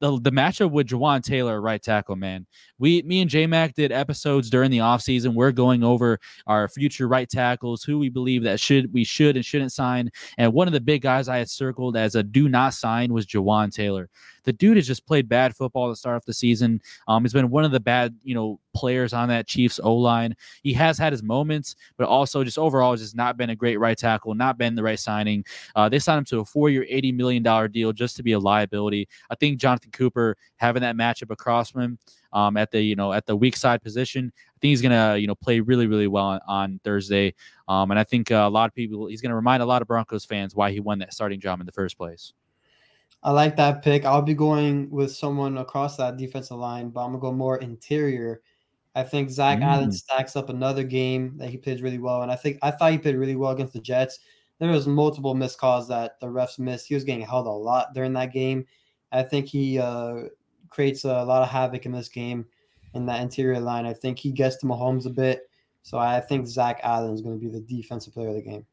the, 0.00 0.20
the 0.20 0.30
matchup 0.30 0.70
with 0.70 0.88
Jawaan 0.88 1.22
Taylor, 1.22 1.60
right 1.60 1.82
tackle, 1.82 2.16
man. 2.16 2.46
We, 2.78 3.02
me 3.02 3.20
and 3.20 3.30
J 3.30 3.46
Mac 3.46 3.74
did 3.74 3.92
episodes 3.92 4.50
during 4.50 4.70
the 4.70 4.78
offseason. 4.78 5.34
We're 5.34 5.52
going 5.52 5.84
over 5.84 6.18
our 6.46 6.68
future 6.68 7.08
right 7.08 7.28
tackles, 7.28 7.84
who 7.84 7.98
we 7.98 8.08
believe 8.08 8.42
that 8.42 8.60
should 8.60 8.92
we 8.92 9.04
should 9.04 9.36
and 9.36 9.44
shouldn't 9.44 9.72
sign. 9.72 10.10
And 10.38 10.52
one 10.52 10.66
of 10.66 10.72
the 10.72 10.80
big 10.80 11.02
guys 11.02 11.28
I 11.28 11.38
had 11.38 11.48
circled 11.48 11.96
as 11.96 12.14
a 12.14 12.22
do 12.22 12.48
not 12.48 12.74
sign 12.74 13.12
was 13.12 13.26
Jawaan 13.26 13.72
Taylor 13.72 14.08
the 14.44 14.52
dude 14.52 14.76
has 14.76 14.86
just 14.86 15.06
played 15.06 15.28
bad 15.28 15.56
football 15.56 15.90
to 15.90 15.96
start 15.96 16.16
off 16.16 16.24
the 16.24 16.34
season. 16.34 16.80
Um, 17.08 17.24
he's 17.24 17.32
been 17.32 17.50
one 17.50 17.64
of 17.64 17.72
the 17.72 17.80
bad, 17.80 18.14
you 18.22 18.34
know, 18.34 18.60
players 18.74 19.12
on 19.12 19.28
that 19.28 19.46
Chiefs 19.46 19.80
O 19.82 19.94
line. 19.94 20.36
He 20.62 20.72
has 20.74 20.98
had 20.98 21.12
his 21.12 21.22
moments, 21.22 21.76
but 21.96 22.08
also 22.08 22.44
just 22.44 22.58
overall 22.58 22.96
just 22.96 23.16
not 23.16 23.36
been 23.36 23.50
a 23.50 23.56
great 23.56 23.78
right 23.78 23.96
tackle, 23.96 24.34
not 24.34 24.58
been 24.58 24.74
the 24.74 24.82
right 24.82 24.98
signing. 24.98 25.44
Uh, 25.74 25.88
they 25.88 25.98
signed 25.98 26.18
him 26.18 26.24
to 26.26 26.40
a 26.40 26.44
four-year, 26.44 26.84
eighty 26.88 27.12
million 27.12 27.42
dollar 27.42 27.68
deal 27.68 27.92
just 27.92 28.16
to 28.16 28.22
be 28.22 28.32
a 28.32 28.38
liability. 28.38 29.08
I 29.30 29.34
think 29.36 29.58
Jonathan 29.58 29.90
Cooper 29.92 30.36
having 30.56 30.82
that 30.82 30.96
matchup 30.96 31.30
across 31.30 31.70
from 31.70 31.82
him. 31.82 31.98
Um, 32.32 32.56
at 32.56 32.72
the 32.72 32.82
you 32.82 32.96
know 32.96 33.12
at 33.12 33.26
the 33.26 33.36
weak 33.36 33.56
side 33.56 33.80
position. 33.80 34.32
I 34.36 34.58
think 34.60 34.70
he's 34.70 34.82
gonna 34.82 35.16
you 35.16 35.28
know 35.28 35.36
play 35.36 35.60
really 35.60 35.86
really 35.86 36.08
well 36.08 36.24
on, 36.24 36.40
on 36.48 36.80
Thursday, 36.82 37.32
um, 37.68 37.92
and 37.92 38.00
I 38.00 38.02
think 38.02 38.32
uh, 38.32 38.44
a 38.44 38.50
lot 38.50 38.68
of 38.68 38.74
people 38.74 39.06
he's 39.06 39.20
gonna 39.20 39.36
remind 39.36 39.62
a 39.62 39.66
lot 39.66 39.82
of 39.82 39.88
Broncos 39.88 40.24
fans 40.24 40.52
why 40.52 40.72
he 40.72 40.80
won 40.80 40.98
that 40.98 41.14
starting 41.14 41.38
job 41.38 41.60
in 41.60 41.66
the 41.66 41.70
first 41.70 41.96
place. 41.96 42.32
I 43.22 43.30
like 43.30 43.56
that 43.56 43.82
pick. 43.82 44.04
I'll 44.04 44.20
be 44.20 44.34
going 44.34 44.90
with 44.90 45.10
someone 45.10 45.56
across 45.58 45.96
that 45.96 46.18
defensive 46.18 46.58
line, 46.58 46.90
but 46.90 47.04
I'm 47.04 47.12
gonna 47.12 47.20
go 47.20 47.32
more 47.32 47.58
interior. 47.58 48.42
I 48.94 49.02
think 49.02 49.30
Zach 49.30 49.58
mm. 49.58 49.64
Allen 49.64 49.92
stacks 49.92 50.36
up 50.36 50.48
another 50.48 50.84
game 50.84 51.36
that 51.38 51.50
he 51.50 51.56
plays 51.56 51.82
really 51.82 51.98
well, 51.98 52.22
and 52.22 52.30
I 52.30 52.36
think 52.36 52.58
I 52.62 52.70
thought 52.70 52.92
he 52.92 52.98
played 52.98 53.16
really 53.16 53.36
well 53.36 53.50
against 53.50 53.72
the 53.72 53.80
Jets. 53.80 54.20
There 54.58 54.70
was 54.70 54.86
multiple 54.86 55.34
missed 55.34 55.58
calls 55.58 55.88
that 55.88 56.20
the 56.20 56.26
refs 56.26 56.58
missed. 56.58 56.86
He 56.86 56.94
was 56.94 57.04
getting 57.04 57.26
held 57.26 57.46
a 57.46 57.50
lot 57.50 57.92
during 57.92 58.12
that 58.12 58.32
game. 58.32 58.64
I 59.10 59.22
think 59.22 59.46
he 59.46 59.78
uh, 59.78 60.24
creates 60.68 61.04
a 61.04 61.24
lot 61.24 61.42
of 61.42 61.48
havoc 61.48 61.86
in 61.86 61.92
this 61.92 62.08
game 62.08 62.46
in 62.94 63.06
that 63.06 63.20
interior 63.20 63.60
line. 63.60 63.84
I 63.84 63.92
think 63.92 64.18
he 64.18 64.30
gets 64.30 64.56
to 64.58 64.66
Mahomes 64.66 65.06
a 65.06 65.10
bit, 65.10 65.50
so 65.82 65.98
I 65.98 66.20
think 66.20 66.46
Zach 66.46 66.80
Allen 66.84 67.12
is 67.12 67.20
going 67.20 67.38
to 67.38 67.44
be 67.44 67.50
the 67.50 67.60
defensive 67.60 68.14
player 68.14 68.28
of 68.28 68.36
the 68.36 68.42
game 68.42 68.64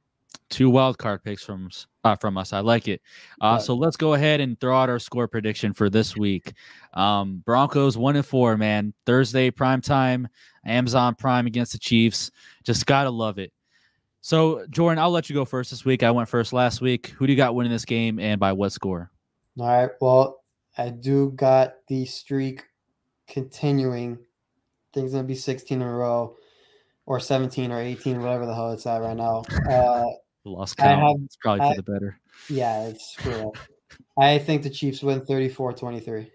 two 0.52 0.70
wild 0.70 0.98
card 0.98 1.24
picks 1.24 1.44
from 1.44 1.70
uh, 2.04 2.16
from 2.16 2.38
us. 2.38 2.54
I 2.54 2.60
like 2.60 2.88
it. 2.88 3.02
Uh, 3.40 3.60
so 3.60 3.76
let's 3.76 3.98
go 3.98 4.14
ahead 4.14 4.40
and 4.40 4.60
throw 4.60 4.78
out 4.78 4.90
our 4.90 5.00
score 5.00 5.28
prediction 5.28 5.74
for 5.74 5.90
this 5.90 6.16
week. 6.16 6.54
Um, 6.94 7.42
Broncos 7.46 7.98
one 7.98 8.16
and 8.16 8.26
four, 8.26 8.58
man. 8.58 8.94
Thursday 9.06 9.52
prime 9.52 9.82
time, 9.82 10.28
Amazon 10.66 11.16
Prime 11.16 11.48
against 11.48 11.72
the 11.74 11.80
Chiefs. 11.80 12.32
Just 12.64 12.86
gotta 12.86 13.10
love 13.10 13.38
it. 13.38 13.52
So 14.22 14.66
Jordan, 14.70 15.00
I'll 15.00 15.12
let 15.12 15.30
you 15.30 15.34
go 15.34 15.46
first 15.46 15.72
this 15.72 15.86
week. 15.86 16.04
I 16.04 16.12
went 16.12 16.30
first 16.30 16.54
last 16.54 16.82
week. 16.82 17.08
Who 17.18 17.26
do 17.26 17.34
you 17.34 17.38
got 17.38 17.56
winning 17.56 17.72
this 17.72 17.86
game, 17.86 18.20
and 18.20 18.40
by 18.40 18.54
what 18.54 18.72
score? 18.72 19.12
All 19.60 19.68
right. 19.68 19.90
Well, 20.00 20.44
I 20.78 20.90
do 20.90 21.32
got 21.32 21.76
the 21.88 22.06
streak 22.06 22.64
continuing. 23.28 24.20
Things 24.94 25.12
gonna 25.12 25.24
be 25.24 25.36
16 25.36 25.82
in 25.82 25.88
a 25.88 25.92
row 25.92 26.36
or 27.06 27.20
17 27.20 27.72
or 27.72 27.82
18, 27.82 28.22
whatever 28.22 28.46
the 28.46 28.54
hell 28.54 28.72
it's 28.72 28.86
at 28.86 29.02
right 29.02 29.18
now. 29.18 29.44
Uh, 29.70 30.06
Lost 30.44 30.78
count. 30.78 31.02
Have, 31.02 31.18
it's 31.26 31.36
probably 31.36 31.66
I, 31.66 31.70
for 31.70 31.82
the 31.82 31.92
better. 31.92 32.20
Yeah, 32.50 32.88
it's 32.88 33.14
true. 33.14 33.52
I 34.18 34.40
think 34.40 34.64
the 34.64 34.70
Chiefs 34.70 35.04
win 35.04 35.26
34 35.26 35.74
23. 35.74 36.32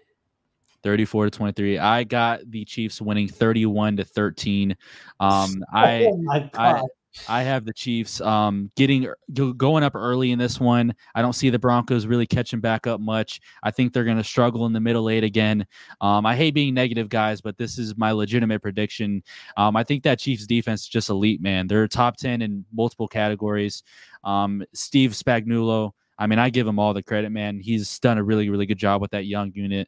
34 0.83 1.25
to 1.25 1.31
23. 1.31 1.79
I 1.79 2.03
got 2.03 2.49
the 2.49 2.63
Chiefs 2.63 3.01
winning 3.01 3.27
31 3.27 3.97
to 3.97 4.03
13. 4.05 4.75
Um, 5.19 5.63
I, 5.73 6.05
oh 6.05 6.49
I, 6.55 6.81
I 7.27 7.43
have 7.43 7.65
the 7.65 7.73
Chiefs 7.73 8.21
um, 8.21 8.71
getting 8.75 9.07
going 9.33 9.83
up 9.83 9.95
early 9.95 10.31
in 10.31 10.39
this 10.39 10.59
one. 10.59 10.93
I 11.15 11.21
don't 11.21 11.33
see 11.33 11.49
the 11.49 11.59
Broncos 11.59 12.05
really 12.05 12.25
catching 12.25 12.59
back 12.59 12.87
up 12.87 12.99
much. 12.99 13.41
I 13.63 13.71
think 13.71 13.93
they're 13.93 14.03
going 14.03 14.17
to 14.17 14.23
struggle 14.23 14.65
in 14.65 14.73
the 14.73 14.79
middle 14.79 15.09
eight 15.09 15.23
again. 15.23 15.65
Um, 16.01 16.25
I 16.25 16.35
hate 16.35 16.53
being 16.53 16.73
negative, 16.73 17.09
guys, 17.09 17.41
but 17.41 17.57
this 17.57 17.77
is 17.77 17.97
my 17.97 18.11
legitimate 18.11 18.61
prediction. 18.61 19.23
Um, 19.57 19.75
I 19.75 19.83
think 19.83 20.03
that 20.03 20.19
Chiefs 20.19 20.45
defense 20.45 20.81
is 20.81 20.87
just 20.87 21.09
elite, 21.09 21.41
man. 21.41 21.67
They're 21.67 21.87
top 21.87 22.17
ten 22.17 22.41
in 22.41 22.65
multiple 22.73 23.07
categories. 23.07 23.83
Um, 24.23 24.63
Steve 24.73 25.11
Spagnuolo. 25.11 25.91
I 26.19 26.25
mean, 26.25 26.39
I 26.39 26.49
give 26.49 26.65
him 26.65 26.79
all 26.79 26.95
the 26.95 27.03
credit, 27.03 27.31
man. 27.31 27.59
He's 27.59 27.99
done 27.99 28.17
a 28.17 28.23
really, 28.23 28.49
really 28.49 28.65
good 28.65 28.79
job 28.79 29.01
with 29.01 29.11
that 29.11 29.27
young 29.27 29.51
unit. 29.53 29.87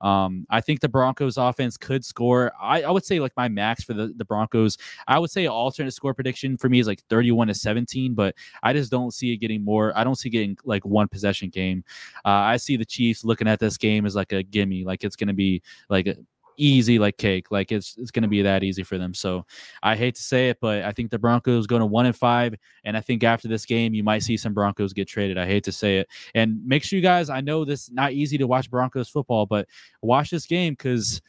Um, 0.00 0.46
I 0.50 0.60
think 0.60 0.80
the 0.80 0.88
Broncos 0.88 1.36
offense 1.36 1.76
could 1.76 2.04
score. 2.04 2.52
I, 2.60 2.82
I 2.82 2.90
would 2.90 3.04
say 3.04 3.20
like 3.20 3.32
my 3.36 3.48
max 3.48 3.84
for 3.84 3.92
the, 3.92 4.12
the 4.16 4.24
Broncos, 4.24 4.78
I 5.06 5.18
would 5.18 5.30
say 5.30 5.46
alternate 5.46 5.92
score 5.92 6.14
prediction 6.14 6.56
for 6.56 6.68
me 6.68 6.80
is 6.80 6.86
like 6.86 7.02
31 7.10 7.48
to 7.48 7.54
17, 7.54 8.14
but 8.14 8.34
I 8.62 8.72
just 8.72 8.90
don't 8.90 9.12
see 9.12 9.32
it 9.32 9.38
getting 9.38 9.64
more. 9.64 9.96
I 9.96 10.04
don't 10.04 10.16
see 10.16 10.30
getting 10.30 10.56
like 10.64 10.84
one 10.84 11.08
possession 11.08 11.50
game. 11.50 11.84
Uh, 12.24 12.28
I 12.28 12.56
see 12.56 12.76
the 12.76 12.84
Chiefs 12.84 13.24
looking 13.24 13.48
at 13.48 13.58
this 13.58 13.76
game 13.76 14.06
as 14.06 14.14
like 14.14 14.32
a 14.32 14.42
gimme, 14.42 14.84
like 14.84 15.04
it's 15.04 15.16
going 15.16 15.28
to 15.28 15.34
be 15.34 15.62
like 15.88 16.16
easy 16.56 16.98
like 16.98 17.16
cake. 17.16 17.50
Like 17.50 17.72
it's 17.72 17.96
it's 17.96 18.10
going 18.10 18.22
to 18.22 18.28
be 18.28 18.42
that 18.42 18.62
easy 18.62 18.82
for 18.82 18.98
them. 18.98 19.14
So 19.14 19.44
I 19.82 19.96
hate 19.96 20.14
to 20.16 20.22
say 20.22 20.48
it, 20.48 20.58
but 20.60 20.82
I 20.84 20.92
think 20.92 21.10
the 21.10 21.18
Broncos 21.18 21.66
going 21.66 21.80
to 21.80 21.86
one 21.86 22.06
and 22.06 22.16
five, 22.16 22.54
and 22.84 22.96
I 22.96 23.00
think 23.00 23.24
after 23.24 23.48
this 23.48 23.64
game 23.64 23.94
you 23.94 24.04
might 24.04 24.22
see 24.22 24.36
some 24.36 24.54
Broncos 24.54 24.92
get 24.92 25.08
traded. 25.08 25.38
I 25.38 25.46
hate 25.46 25.64
to 25.64 25.72
say 25.72 25.98
it, 25.98 26.08
and 26.34 26.64
make 26.64 26.82
sure 26.84 26.96
you 26.96 27.02
guys. 27.02 27.30
I 27.30 27.40
know 27.40 27.64
this 27.64 27.90
not 27.90 28.12
easy 28.12 28.38
to 28.38 28.46
watch 28.46 28.70
Broncos 28.70 29.08
football, 29.08 29.46
but 29.46 29.66
watch 30.02 30.30
this 30.30 30.46
game 30.46 30.74
because 30.74 31.20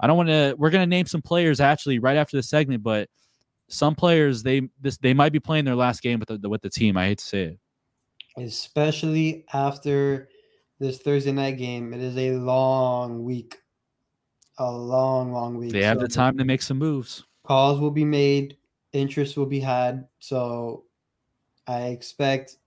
I 0.00 0.06
don't 0.06 0.16
want 0.16 0.28
to. 0.28 0.54
We're 0.58 0.70
going 0.70 0.82
to 0.82 0.90
name 0.90 1.06
some 1.06 1.22
players 1.22 1.60
actually 1.60 1.98
right 1.98 2.16
after 2.16 2.36
the 2.36 2.42
segment, 2.42 2.82
but 2.82 3.08
some 3.68 3.94
players 3.94 4.42
they 4.42 4.68
this 4.80 4.98
they 4.98 5.14
might 5.14 5.32
be 5.32 5.40
playing 5.40 5.64
their 5.64 5.76
last 5.76 6.02
game 6.02 6.18
with 6.18 6.40
the 6.40 6.48
with 6.48 6.62
the 6.62 6.70
team. 6.70 6.96
I 6.96 7.06
hate 7.06 7.18
to 7.18 7.24
say 7.24 7.42
it, 7.42 7.58
especially 8.42 9.44
after 9.52 10.28
this 10.80 10.98
Thursday 10.98 11.32
night 11.32 11.58
game. 11.58 11.92
It 11.94 12.00
is 12.00 12.16
a 12.16 12.32
long 12.32 13.22
week 13.22 13.58
a 14.60 14.70
long, 14.70 15.32
long 15.32 15.56
week. 15.56 15.72
They 15.72 15.82
have 15.82 15.96
so 15.96 16.02
the 16.02 16.08
time 16.08 16.36
to 16.38 16.44
make 16.44 16.62
some 16.62 16.78
moves. 16.78 17.24
Calls 17.44 17.80
will 17.80 17.90
be 17.90 18.04
made, 18.04 18.58
interest 18.92 19.36
will 19.36 19.46
be 19.46 19.58
had. 19.58 20.06
So 20.18 20.84
I 21.66 21.84
expect 21.86 22.58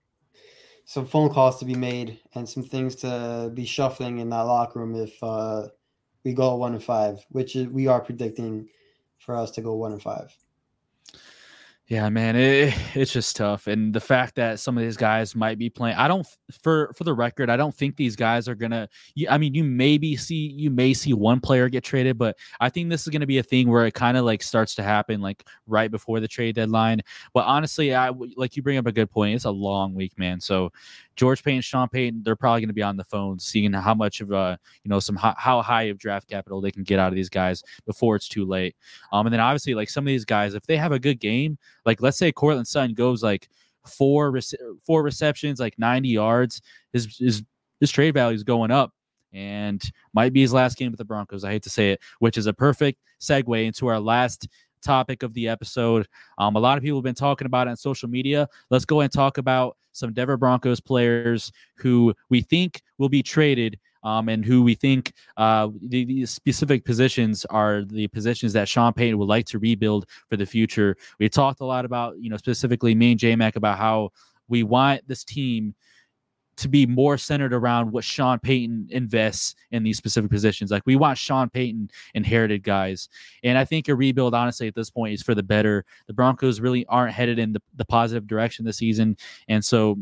some 0.86 1.06
phone 1.06 1.30
calls 1.30 1.60
to 1.60 1.66
be 1.66 1.76
made 1.76 2.20
and 2.34 2.50
some 2.50 2.64
things 2.64 2.96
to 2.98 3.52
be 3.54 3.64
shuffling 3.64 4.18
in 4.18 4.30
that 4.30 4.42
locker 4.42 4.80
room 4.80 4.96
if 4.96 5.22
uh, 5.24 5.68
we 6.24 6.34
go 6.34 6.56
one 6.56 6.74
and 6.74 6.84
five, 6.84 7.24
which 7.30 7.56
is, 7.56 7.68
we 7.68 7.88
are 7.88 8.02
predicting 8.02 8.68
for 9.20 9.36
us 9.36 9.52
to 9.52 9.62
go 9.62 9.76
one 9.76 9.92
and 9.92 10.02
five. 10.02 10.36
Yeah, 11.88 12.08
man, 12.08 12.38
it, 12.38 12.74
it's 12.96 13.12
just 13.12 13.36
tough, 13.36 13.68
and 13.68 13.94
the 13.94 14.00
fact 14.00 14.36
that 14.36 14.62
some 14.62 14.78
of 14.78 14.84
these 14.86 14.96
guys 14.96 15.36
might 15.36 15.58
be 15.60 15.70
playing. 15.70 15.98
I 15.98 16.08
don't, 16.08 16.26
for 16.62 16.94
for 16.96 17.04
the 17.04 17.14
record, 17.14 17.50
I 17.50 17.58
don't 17.58 17.76
think 17.76 17.98
these 17.98 18.16
guys 18.16 18.48
are 18.48 18.56
gonna. 18.56 18.88
I 19.30 19.38
mean, 19.38 19.54
you 19.54 19.66
maybe 19.66 20.16
see 20.16 20.48
you 20.56 20.70
may 20.70 20.94
see 20.94 21.14
one 21.14 21.42
player 21.42 21.68
get 21.68 21.84
traded, 21.84 22.18
but 22.18 22.38
I 22.62 22.70
think 22.70 22.90
this 22.90 23.02
is 23.02 23.10
gonna 23.10 23.28
be 23.28 23.40
a 23.40 23.44
thing 23.44 23.70
where 23.70 23.86
it 23.86 23.96
kind 23.96 24.16
of 24.16 24.24
like 24.24 24.42
starts 24.44 24.76
to 24.76 24.84
happen 24.84 25.20
like 25.20 25.44
right 25.68 25.92
before 25.92 26.22
the 26.22 26.28
trade 26.28 26.56
deadline. 26.56 27.02
But 27.34 27.48
honestly, 27.48 27.94
I 27.94 28.12
like 28.38 28.56
you 28.56 28.64
bring 28.64 28.78
up 28.78 28.88
a 28.88 28.94
good 28.94 29.12
point. 29.12 29.36
It's 29.36 29.44
a 29.44 29.52
long 29.52 29.94
week, 29.94 30.18
man. 30.18 30.40
So 30.40 30.72
George 31.16 31.44
Paton, 31.44 31.62
Sean 31.62 31.88
Payton, 31.90 32.24
they're 32.24 32.36
probably 32.36 32.62
going 32.62 32.70
to 32.70 32.74
be 32.74 32.82
on 32.82 32.98
the 32.98 33.04
phone 33.04 33.40
seeing 33.40 33.72
how 33.74 33.94
much 33.94 34.20
of 34.22 34.32
a, 34.32 34.58
you 34.84 34.90
know, 34.90 35.00
some 35.00 35.16
how 35.16 35.62
high 35.62 35.84
of 35.84 35.98
draft 35.98 36.28
capital 36.30 36.60
they 36.62 36.72
can 36.72 36.84
get 36.84 37.00
out 37.00 37.10
of 37.10 37.16
these 37.16 37.30
guys 37.30 37.64
before 37.86 38.16
it's 38.16 38.28
too 38.28 38.46
late. 38.46 38.76
Um, 39.12 39.26
and 39.28 39.34
then 39.34 39.40
obviously, 39.40 39.76
like 39.76 39.90
some 39.90 40.04
of 40.04 40.08
these 40.08 40.26
guys, 40.26 40.54
if 40.54 40.64
they 40.66 40.78
have 40.78 40.92
a 40.92 41.00
good 41.00 41.20
game, 41.20 41.58
like 41.86 42.02
let's 42.02 42.18
say 42.18 42.32
Courtland 42.32 42.68
Sutton 42.68 42.94
goes 42.94 43.22
like 43.24 43.50
four 43.86 44.40
four 44.86 45.04
receptions, 45.04 45.60
like 45.60 45.78
90 45.78 46.10
yards, 46.10 46.62
his 46.94 47.18
his 47.18 47.44
his 47.80 47.92
trade 47.92 48.14
value 48.14 48.36
is 48.36 48.44
going 48.44 48.72
up. 48.72 48.92
and 49.34 49.82
might 50.14 50.32
be 50.32 50.42
his 50.42 50.54
last 50.54 50.78
game 50.78 50.92
with 50.92 51.00
the 51.00 51.06
Broncos. 51.06 51.44
I 51.44 51.52
hate 51.52 51.64
to 51.64 51.70
say 51.70 51.92
it, 51.92 52.02
which 52.20 52.38
is 52.38 52.46
a 52.46 52.54
perfect 52.54 53.00
segue 53.20 53.66
into 53.66 53.88
our 53.88 54.00
last 54.00 54.48
topic 54.84 55.24
of 55.24 55.34
the 55.34 55.48
episode. 55.48 56.08
Um, 56.38 56.56
a 56.56 56.60
lot 56.60 56.78
of 56.78 56.84
people 56.84 57.00
have 57.00 57.04
been 57.04 57.16
talking 57.16 57.46
about 57.46 57.68
it 57.68 57.72
on 57.72 57.78
social 57.78 58.10
media. 58.10 58.48
Let's 58.70 58.86
go 58.86 59.02
and 59.02 59.12
talk 59.12 59.38
about 59.38 59.78
some 59.92 60.14
Denver 60.14 60.38
Broncos 60.38 60.80
players 60.80 61.52
who 61.78 62.14
we 62.30 62.42
think 62.42 62.82
will 62.98 63.10
be 63.10 63.24
traded 63.24 63.80
um, 64.04 64.28
and 64.28 64.44
who 64.44 64.64
we 64.64 64.76
think 64.76 65.14
uh, 65.38 65.70
the, 65.82 66.04
the, 66.04 66.26
specific 66.26 66.84
positions 66.84 67.46
are 67.46 67.84
the 67.84 68.08
positions 68.10 68.54
that 68.54 68.68
Sean 68.68 68.94
Payton 68.94 69.18
would 69.18 69.30
like 69.30 69.46
to 69.48 69.60
rebuild 69.60 70.08
for 70.30 70.36
the 70.36 70.46
future. 70.46 70.98
We 71.20 71.30
talked 71.30 71.62
a 71.62 71.66
lot 71.66 71.86
about, 71.86 72.20
you 72.20 72.30
know, 72.30 72.38
specifically 72.38 72.96
me 72.96 73.12
and 73.12 73.20
J 73.20 73.36
Mac 73.36 73.56
about 73.56 73.78
how 73.78 74.10
we 74.50 74.64
want 74.64 75.08
this 75.08 75.24
team 75.24 75.74
to 76.58 76.68
be 76.68 76.86
more 76.86 77.18
centered 77.18 77.54
around 77.54 77.92
what 77.92 78.04
Sean 78.04 78.40
Payton 78.40 78.88
invests 78.92 79.56
in 79.72 79.84
these 79.84 79.98
specific 79.98 80.30
positions. 80.30 80.72
Like 80.72 80.84
we 80.86 80.96
want 80.96 81.18
Sean 81.18 81.50
Payton 81.50 81.90
inherited 82.14 82.64
guys. 82.64 83.10
And 83.44 83.58
I 83.58 83.66
think 83.66 83.88
a 83.88 83.96
rebuild, 83.96 84.34
honestly, 84.34 84.68
at 84.68 84.76
this 84.76 84.90
point 84.90 85.14
is 85.14 85.24
for 85.24 85.36
the 85.36 85.44
better. 85.44 85.86
The 86.08 86.14
Broncos 86.14 86.60
really 86.60 86.86
aren't 86.88 87.14
headed 87.14 87.40
in 87.40 87.54
the, 87.54 87.62
the 87.76 87.86
positive 87.86 88.28
direction 88.28 88.66
this 88.66 88.78
season. 88.78 89.18
And 89.48 89.64
so 89.64 89.98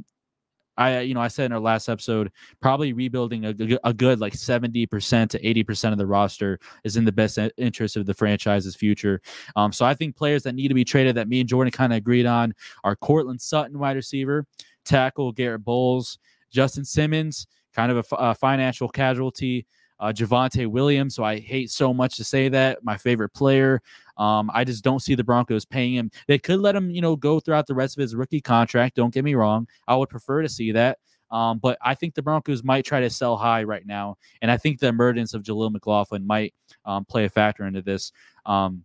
I, 0.78 1.02
you 1.02 1.14
know, 1.14 1.22
I 1.22 1.28
said 1.28 1.46
in 1.46 1.52
our 1.52 1.60
last 1.60 1.90
episode, 1.90 2.32
probably 2.62 2.94
rebuilding 2.94 3.46
a, 3.46 3.56
a 3.84 3.94
good 3.94 4.20
like 4.20 4.34
70% 4.34 5.30
to 5.30 5.40
80% 5.40 5.92
of 5.92 5.98
the 5.98 6.08
roster 6.08 6.60
is 6.84 6.98
in 6.98 7.06
the 7.06 7.12
best 7.12 7.38
interest 7.58 7.98
of 7.98 8.06
the 8.06 8.14
franchise's 8.14 8.76
future. 8.76 9.22
Um, 9.56 9.72
so 9.72 9.86
I 9.86 9.94
think 9.94 10.16
players 10.16 10.44
that 10.44 10.56
need 10.56 10.70
to 10.70 10.74
be 10.74 10.86
traded 10.86 11.16
that 11.16 11.28
me 11.28 11.42
and 11.42 11.50
Jordan 11.50 11.72
kind 11.72 11.94
of 11.94 11.98
agreed 11.98 12.26
on 12.26 12.54
are 12.84 12.96
Courtland 12.96 13.42
Sutton, 13.42 13.78
wide 13.80 13.96
receiver, 13.96 14.46
tackle 14.86 15.32
Garett 15.32 15.64
Bolles, 15.64 16.18
Justin 16.52 16.86
Simmons, 16.86 17.48
kind 17.74 17.92
of 17.92 18.06
a, 18.12 18.36
financial 18.36 18.90
casualty. 18.90 19.66
Uh, 20.00 20.12
Javonte 20.12 20.66
Williams. 20.66 21.14
So 21.14 21.24
I 21.24 21.38
hate 21.38 21.70
so 21.70 21.94
much 21.94 22.18
to 22.18 22.24
say 22.24 22.50
that 22.50 22.84
my 22.84 22.98
favorite 22.98 23.30
player. 23.36 23.84
Um, 24.18 24.50
I 24.52 24.64
just 24.64 24.84
don't 24.84 25.00
see 25.00 25.14
the 25.14 25.24
Broncos 25.24 25.64
paying 25.64 25.94
him. 25.94 26.10
They 26.28 26.40
could 26.40 26.60
let 26.60 26.76
him, 26.76 26.90
you 26.90 27.02
know, 27.02 27.16
go 27.16 27.40
throughout 27.40 27.68
the 27.68 27.76
rest 27.76 28.00
of 28.00 28.02
his 28.02 28.16
rookie 28.16 28.42
contract. 28.42 28.96
Don't 28.96 29.14
get 29.14 29.24
me 29.24 29.36
wrong. 29.36 29.68
I 29.88 29.96
would 29.96 30.10
prefer 30.10 30.42
to 30.42 30.50
see 30.50 30.72
that. 30.72 30.98
Um, 31.32 31.60
but 31.60 31.78
I 31.82 31.96
think 31.96 32.14
the 32.14 32.22
Broncos 32.22 32.64
might 32.64 32.84
try 32.84 33.00
to 33.00 33.10
sell 33.10 33.38
high 33.38 33.64
right 33.64 33.86
now, 33.86 34.18
and 34.42 34.52
I 34.52 34.58
think 34.58 34.80
the 34.80 34.88
emergence 34.88 35.34
of 35.34 35.44
Jaleel 35.44 35.72
McLaughlin 35.72 36.28
might 36.28 36.54
um, 36.86 37.06
play 37.06 37.26
a 37.26 37.30
factor 37.30 37.66
into 37.66 37.82
this. 37.82 38.12
Um, 38.46 38.84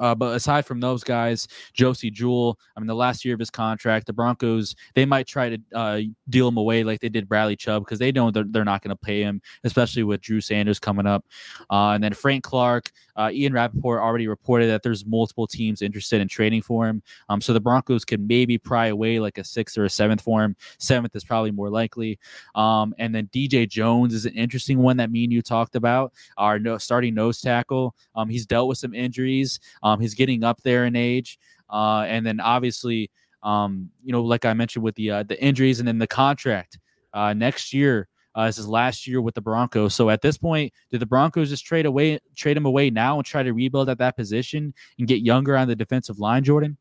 uh, 0.00 0.14
but 0.14 0.34
aside 0.34 0.66
from 0.66 0.80
those 0.80 1.04
guys, 1.04 1.48
Josey 1.72 2.10
Jewell, 2.10 2.58
I 2.76 2.80
mean, 2.80 2.86
the 2.86 2.94
last 2.94 3.24
year 3.24 3.34
of 3.34 3.40
his 3.40 3.50
contract, 3.50 4.06
the 4.06 4.12
Broncos, 4.12 4.74
they 4.94 5.04
might 5.04 5.26
try 5.26 5.50
to 5.50 5.58
uh, 5.74 6.00
deal 6.28 6.48
him 6.48 6.56
away 6.56 6.84
like 6.84 7.00
they 7.00 7.08
did 7.08 7.28
Bradley 7.28 7.56
Chubb 7.56 7.84
because 7.84 7.98
they 7.98 8.12
know 8.12 8.30
they're, 8.30 8.44
they're 8.48 8.64
not 8.64 8.82
going 8.82 8.90
to 8.90 8.96
pay 8.96 9.22
him, 9.22 9.40
especially 9.64 10.02
with 10.02 10.20
Drew 10.20 10.40
Sanders 10.40 10.78
coming 10.78 11.06
up. 11.06 11.24
Uh, 11.70 11.90
and 11.90 12.02
then 12.02 12.12
Frank 12.12 12.44
Clark, 12.44 12.90
uh, 13.16 13.30
Ian 13.32 13.52
Rapoport 13.52 14.00
already 14.00 14.28
reported 14.28 14.66
that 14.66 14.82
there's 14.82 15.06
multiple 15.06 15.46
teams 15.46 15.82
interested 15.82 16.20
in 16.20 16.28
trading 16.28 16.62
for 16.62 16.86
him. 16.86 17.02
Um, 17.28 17.40
so 17.40 17.52
the 17.52 17.60
Broncos 17.60 18.04
could 18.04 18.26
maybe 18.26 18.58
pry 18.58 18.88
away 18.88 19.18
like 19.20 19.38
a 19.38 19.44
sixth 19.44 19.78
or 19.78 19.84
a 19.84 19.90
seventh 19.90 20.20
for 20.20 20.42
him. 20.44 20.56
Seventh 20.78 21.14
is 21.16 21.24
probably 21.24 21.50
more 21.50 21.70
likely. 21.70 22.18
Um, 22.54 22.94
and 22.98 23.14
then 23.14 23.28
DJ 23.32 23.68
Jones 23.68 24.12
is 24.12 24.26
an 24.26 24.34
interesting 24.34 24.78
one 24.78 24.96
that 24.98 25.10
me 25.10 25.24
and 25.24 25.32
you 25.32 25.42
talked 25.42 25.76
about, 25.76 26.12
our 26.36 26.58
no, 26.58 26.76
starting 26.78 27.14
nose 27.14 27.40
tackle. 27.40 27.94
Um, 28.14 28.28
he's 28.28 28.46
dealt 28.46 28.68
with 28.68 28.78
some 28.78 28.94
injuries. 28.94 29.60
Um, 29.82 30.00
he's 30.00 30.14
getting 30.14 30.44
up 30.44 30.62
there 30.62 30.86
in 30.86 30.96
age, 30.96 31.38
uh, 31.70 32.04
and 32.08 32.24
then 32.26 32.40
obviously, 32.40 33.10
um, 33.42 33.90
you 34.02 34.12
know, 34.12 34.22
like 34.22 34.44
I 34.44 34.54
mentioned 34.54 34.84
with 34.84 34.94
the 34.94 35.10
uh, 35.10 35.22
the 35.22 35.42
injuries 35.42 35.78
and 35.78 35.88
then 35.88 35.98
the 35.98 36.06
contract 36.06 36.78
uh, 37.12 37.32
next 37.32 37.72
year. 37.72 38.08
Uh, 38.34 38.44
this 38.44 38.58
is 38.58 38.68
last 38.68 39.06
year 39.06 39.22
with 39.22 39.34
the 39.34 39.40
Broncos. 39.40 39.94
So 39.94 40.10
at 40.10 40.20
this 40.20 40.36
point, 40.36 40.70
did 40.90 41.00
the 41.00 41.06
Broncos 41.06 41.48
just 41.48 41.64
trade 41.64 41.86
away, 41.86 42.20
trade 42.34 42.54
him 42.54 42.66
away 42.66 42.90
now 42.90 43.16
and 43.16 43.24
try 43.24 43.42
to 43.42 43.54
rebuild 43.54 43.88
at 43.88 43.96
that 43.96 44.14
position 44.14 44.74
and 44.98 45.08
get 45.08 45.22
younger 45.22 45.56
on 45.56 45.68
the 45.68 45.74
defensive 45.74 46.18
line, 46.18 46.44
Jordan? 46.44 46.76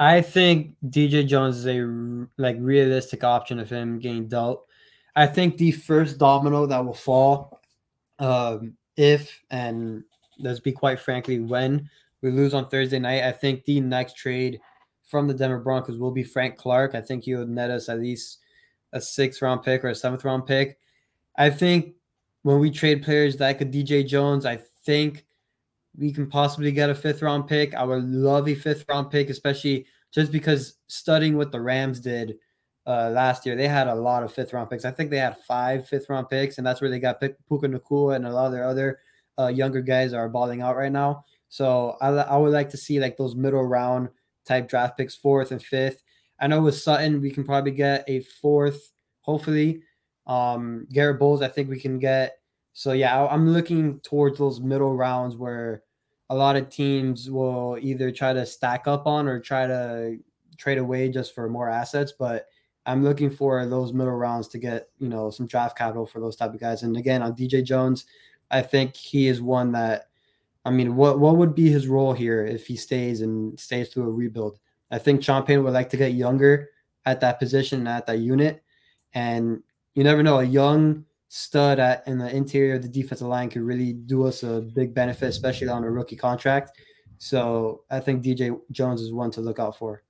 I 0.00 0.22
think 0.22 0.76
DJ 0.86 1.26
Jones 1.26 1.58
is 1.58 1.66
a 1.66 2.26
like 2.40 2.56
realistic 2.58 3.22
option 3.22 3.58
of 3.58 3.68
him 3.68 3.98
getting 3.98 4.28
dealt. 4.28 4.64
I 5.14 5.26
think 5.26 5.58
the 5.58 5.72
first 5.72 6.16
domino 6.16 6.64
that 6.64 6.84
will 6.86 6.94
fall, 6.94 7.60
um, 8.18 8.78
if 8.96 9.42
and 9.50 10.04
let's 10.40 10.60
be 10.60 10.72
quite 10.72 11.00
frankly, 11.00 11.40
when 11.40 11.88
we 12.22 12.30
lose 12.30 12.54
on 12.54 12.68
Thursday 12.68 12.98
night, 12.98 13.24
I 13.24 13.32
think 13.32 13.64
the 13.64 13.80
next 13.80 14.16
trade 14.16 14.60
from 15.04 15.26
the 15.26 15.34
Denver 15.34 15.58
Broncos 15.58 15.98
will 15.98 16.10
be 16.10 16.22
Frank 16.22 16.56
Clark. 16.56 16.94
I 16.94 17.00
think 17.00 17.24
he 17.24 17.34
would 17.34 17.48
net 17.48 17.70
us 17.70 17.88
at 17.88 18.00
least 18.00 18.38
a 18.92 19.00
sixth 19.00 19.42
round 19.42 19.62
pick 19.62 19.84
or 19.84 19.88
a 19.88 19.94
seventh 19.94 20.24
round 20.24 20.46
pick. 20.46 20.78
I 21.36 21.50
think 21.50 21.94
when 22.42 22.58
we 22.58 22.70
trade 22.70 23.02
players 23.02 23.40
like 23.40 23.60
a 23.60 23.66
DJ 23.66 24.06
Jones, 24.06 24.46
I 24.46 24.60
think 24.84 25.24
we 25.98 26.12
can 26.12 26.28
possibly 26.28 26.72
get 26.72 26.90
a 26.90 26.94
fifth 26.94 27.22
round 27.22 27.46
pick. 27.46 27.74
I 27.74 27.84
would 27.84 28.04
love 28.04 28.48
a 28.48 28.54
fifth 28.54 28.84
round 28.88 29.10
pick, 29.10 29.30
especially 29.30 29.86
just 30.12 30.32
because 30.32 30.74
studying 30.86 31.36
what 31.36 31.52
the 31.52 31.60
Rams 31.60 32.00
did 32.00 32.36
uh, 32.86 33.10
last 33.10 33.44
year, 33.44 33.56
they 33.56 33.68
had 33.68 33.88
a 33.88 33.94
lot 33.94 34.22
of 34.22 34.32
fifth 34.32 34.52
round 34.52 34.70
picks. 34.70 34.84
I 34.84 34.90
think 34.90 35.10
they 35.10 35.18
had 35.18 35.36
five 35.46 35.88
fifth 35.88 36.08
round 36.08 36.28
picks, 36.28 36.58
and 36.58 36.66
that's 36.66 36.80
where 36.80 36.90
they 36.90 37.00
got 37.00 37.20
Puka 37.20 37.68
Nacua 37.68 38.16
and 38.16 38.26
a 38.26 38.32
lot 38.32 38.46
of 38.46 38.52
their 38.52 38.64
other 38.64 39.00
uh, 39.40 39.48
younger 39.48 39.80
guys 39.80 40.12
are 40.12 40.28
balling 40.28 40.60
out 40.60 40.76
right 40.76 40.92
now. 40.92 41.24
So 41.48 41.96
I, 42.00 42.08
I 42.08 42.36
would 42.36 42.52
like 42.52 42.70
to 42.70 42.76
see 42.76 43.00
like 43.00 43.16
those 43.16 43.34
middle 43.34 43.64
round 43.64 44.08
type 44.46 44.68
draft 44.68 44.96
picks, 44.96 45.14
fourth 45.14 45.50
and 45.50 45.62
fifth. 45.62 46.02
I 46.38 46.46
know 46.46 46.62
with 46.62 46.76
Sutton 46.76 47.20
we 47.20 47.30
can 47.30 47.44
probably 47.44 47.72
get 47.72 48.04
a 48.08 48.20
fourth, 48.20 48.92
hopefully. 49.20 49.82
Um, 50.26 50.86
Garett 50.92 51.18
Bolles, 51.18 51.42
I 51.42 51.48
think 51.48 51.68
we 51.68 51.80
can 51.80 51.98
get. 51.98 52.38
So 52.72 52.92
yeah, 52.92 53.20
I, 53.20 53.32
I'm 53.32 53.52
looking 53.52 54.00
towards 54.00 54.38
those 54.38 54.60
middle 54.60 54.96
rounds 54.96 55.36
where 55.36 55.82
a 56.28 56.34
lot 56.34 56.56
of 56.56 56.70
teams 56.70 57.28
will 57.30 57.76
either 57.80 58.12
try 58.12 58.32
to 58.32 58.46
stack 58.46 58.86
up 58.86 59.06
on 59.06 59.26
or 59.26 59.40
try 59.40 59.66
to 59.66 60.18
trade 60.56 60.78
away 60.78 61.08
just 61.08 61.34
for 61.34 61.48
more 61.48 61.68
assets. 61.68 62.12
But 62.16 62.46
I'm 62.86 63.02
looking 63.02 63.30
for 63.30 63.66
those 63.66 63.92
middle 63.92 64.14
rounds 64.14 64.48
to 64.48 64.58
get 64.58 64.88
you 64.98 65.08
know 65.08 65.30
some 65.30 65.46
draft 65.46 65.76
capital 65.76 66.06
for 66.06 66.20
those 66.20 66.36
type 66.36 66.54
of 66.54 66.60
guys. 66.60 66.82
And 66.82 66.96
again, 66.96 67.22
on 67.22 67.34
DJ 67.34 67.64
Jones, 67.64 68.06
I 68.50 68.62
think 68.62 68.96
he 68.96 69.28
is 69.28 69.40
one 69.40 69.72
that, 69.72 70.08
I 70.64 70.70
mean, 70.70 70.96
what 70.96 71.18
what 71.18 71.36
would 71.36 71.54
be 71.54 71.70
his 71.70 71.86
role 71.86 72.12
here 72.12 72.44
if 72.44 72.66
he 72.66 72.76
stays 72.76 73.22
and 73.22 73.58
stays 73.58 73.88
through 73.88 74.04
a 74.04 74.12
rebuild? 74.12 74.58
I 74.90 74.98
think 74.98 75.24
Payton 75.24 75.62
would 75.64 75.72
like 75.72 75.88
to 75.90 75.96
get 75.96 76.12
younger 76.12 76.70
at 77.06 77.20
that 77.20 77.38
position, 77.38 77.86
at 77.86 78.06
that 78.06 78.18
unit, 78.18 78.62
and 79.14 79.62
you 79.94 80.04
never 80.04 80.22
know. 80.22 80.40
A 80.40 80.44
young 80.44 81.04
stud 81.28 81.78
at 81.78 82.06
in 82.06 82.18
the 82.18 82.34
interior 82.34 82.74
of 82.74 82.82
the 82.82 82.88
defensive 82.88 83.28
line 83.28 83.48
could 83.48 83.62
really 83.62 83.92
do 83.92 84.26
us 84.26 84.42
a 84.42 84.60
big 84.60 84.92
benefit, 84.92 85.28
especially 85.28 85.68
on 85.68 85.84
a 85.84 85.90
rookie 85.90 86.16
contract. 86.16 86.72
So 87.18 87.84
I 87.90 88.00
think 88.00 88.24
DJ 88.24 88.58
Jones 88.70 89.00
is 89.00 89.12
one 89.12 89.30
to 89.32 89.40
look 89.40 89.58
out 89.58 89.76
for. 89.76 90.02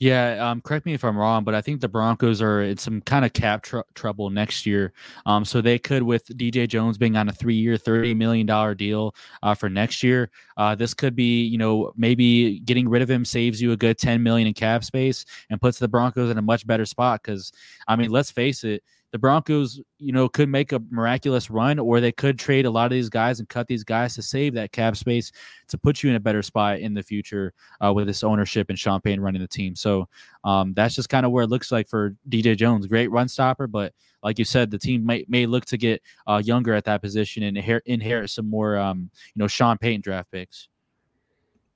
Yeah, 0.00 0.48
um, 0.48 0.60
correct 0.60 0.86
me 0.86 0.94
if 0.94 1.02
I'm 1.04 1.16
wrong, 1.18 1.42
but 1.42 1.56
I 1.56 1.60
think 1.60 1.80
the 1.80 1.88
Broncos 1.88 2.40
are 2.40 2.62
in 2.62 2.76
some 2.76 3.00
kind 3.00 3.24
of 3.24 3.32
cap 3.32 3.64
tr- 3.64 3.80
trouble 3.94 4.30
next 4.30 4.64
year. 4.64 4.92
Um, 5.26 5.44
so 5.44 5.60
they 5.60 5.76
could, 5.76 6.04
with 6.04 6.24
DJ 6.38 6.68
Jones 6.68 6.96
being 6.96 7.16
on 7.16 7.28
a 7.28 7.32
three-year, 7.32 7.76
thirty 7.76 8.14
million 8.14 8.46
dollar 8.46 8.76
deal 8.76 9.12
uh, 9.42 9.56
for 9.56 9.68
next 9.68 10.04
year, 10.04 10.30
uh, 10.56 10.76
this 10.76 10.94
could 10.94 11.16
be, 11.16 11.42
you 11.42 11.58
know, 11.58 11.92
maybe 11.96 12.60
getting 12.60 12.88
rid 12.88 13.02
of 13.02 13.10
him 13.10 13.24
saves 13.24 13.60
you 13.60 13.72
a 13.72 13.76
good 13.76 13.98
ten 13.98 14.22
million 14.22 14.46
in 14.46 14.54
cap 14.54 14.84
space 14.84 15.24
and 15.50 15.60
puts 15.60 15.80
the 15.80 15.88
Broncos 15.88 16.30
in 16.30 16.38
a 16.38 16.42
much 16.42 16.64
better 16.64 16.86
spot. 16.86 17.20
Because 17.24 17.50
I 17.88 17.96
mean, 17.96 18.10
let's 18.10 18.30
face 18.30 18.62
it, 18.62 18.84
the 19.10 19.18
Broncos, 19.18 19.80
you 19.98 20.12
know, 20.12 20.28
could 20.28 20.48
make 20.48 20.72
a 20.72 20.82
miraculous 20.90 21.50
run, 21.50 21.78
or 21.78 22.00
they 22.00 22.12
could 22.12 22.38
trade 22.38 22.66
a 22.66 22.70
lot 22.70 22.84
of 22.84 22.90
these 22.90 23.08
guys 23.08 23.38
and 23.38 23.48
cut 23.48 23.66
these 23.66 23.84
guys 23.84 24.14
to 24.14 24.22
save 24.22 24.54
that 24.54 24.72
cap 24.72 24.96
space 24.96 25.32
to 25.68 25.78
put 25.78 26.02
you 26.02 26.10
in 26.10 26.16
a 26.16 26.20
better 26.20 26.42
spot 26.42 26.80
in 26.80 26.92
the 26.92 27.02
future 27.02 27.54
uh, 27.84 27.92
with 27.92 28.06
this 28.06 28.22
ownership 28.22 28.68
and 28.68 28.78
Sean 28.78 29.00
Payton 29.00 29.22
running 29.22 29.40
the 29.40 29.48
team. 29.48 29.74
So 29.74 30.08
um, 30.44 30.74
that's 30.74 30.94
just 30.94 31.08
kind 31.08 31.24
of 31.24 31.32
where 31.32 31.44
it 31.44 31.50
looks 31.50 31.72
like 31.72 31.88
for 31.88 32.14
DJ 32.28 32.56
Jones. 32.56 32.86
Great 32.86 33.10
run 33.10 33.28
stopper, 33.28 33.66
but 33.66 33.94
like 34.22 34.38
you 34.38 34.44
said, 34.44 34.70
the 34.70 34.78
team 34.78 35.06
may, 35.06 35.24
may 35.28 35.46
look 35.46 35.64
to 35.66 35.78
get 35.78 36.02
uh, 36.26 36.42
younger 36.44 36.74
at 36.74 36.84
that 36.84 37.00
position 37.00 37.44
and 37.44 37.56
inherit, 37.56 37.84
inherit 37.86 38.30
some 38.30 38.50
more, 38.50 38.76
um, 38.76 39.10
you 39.34 39.40
know, 39.40 39.46
Sean 39.46 39.78
Payton 39.78 40.02
draft 40.02 40.30
picks. 40.30 40.68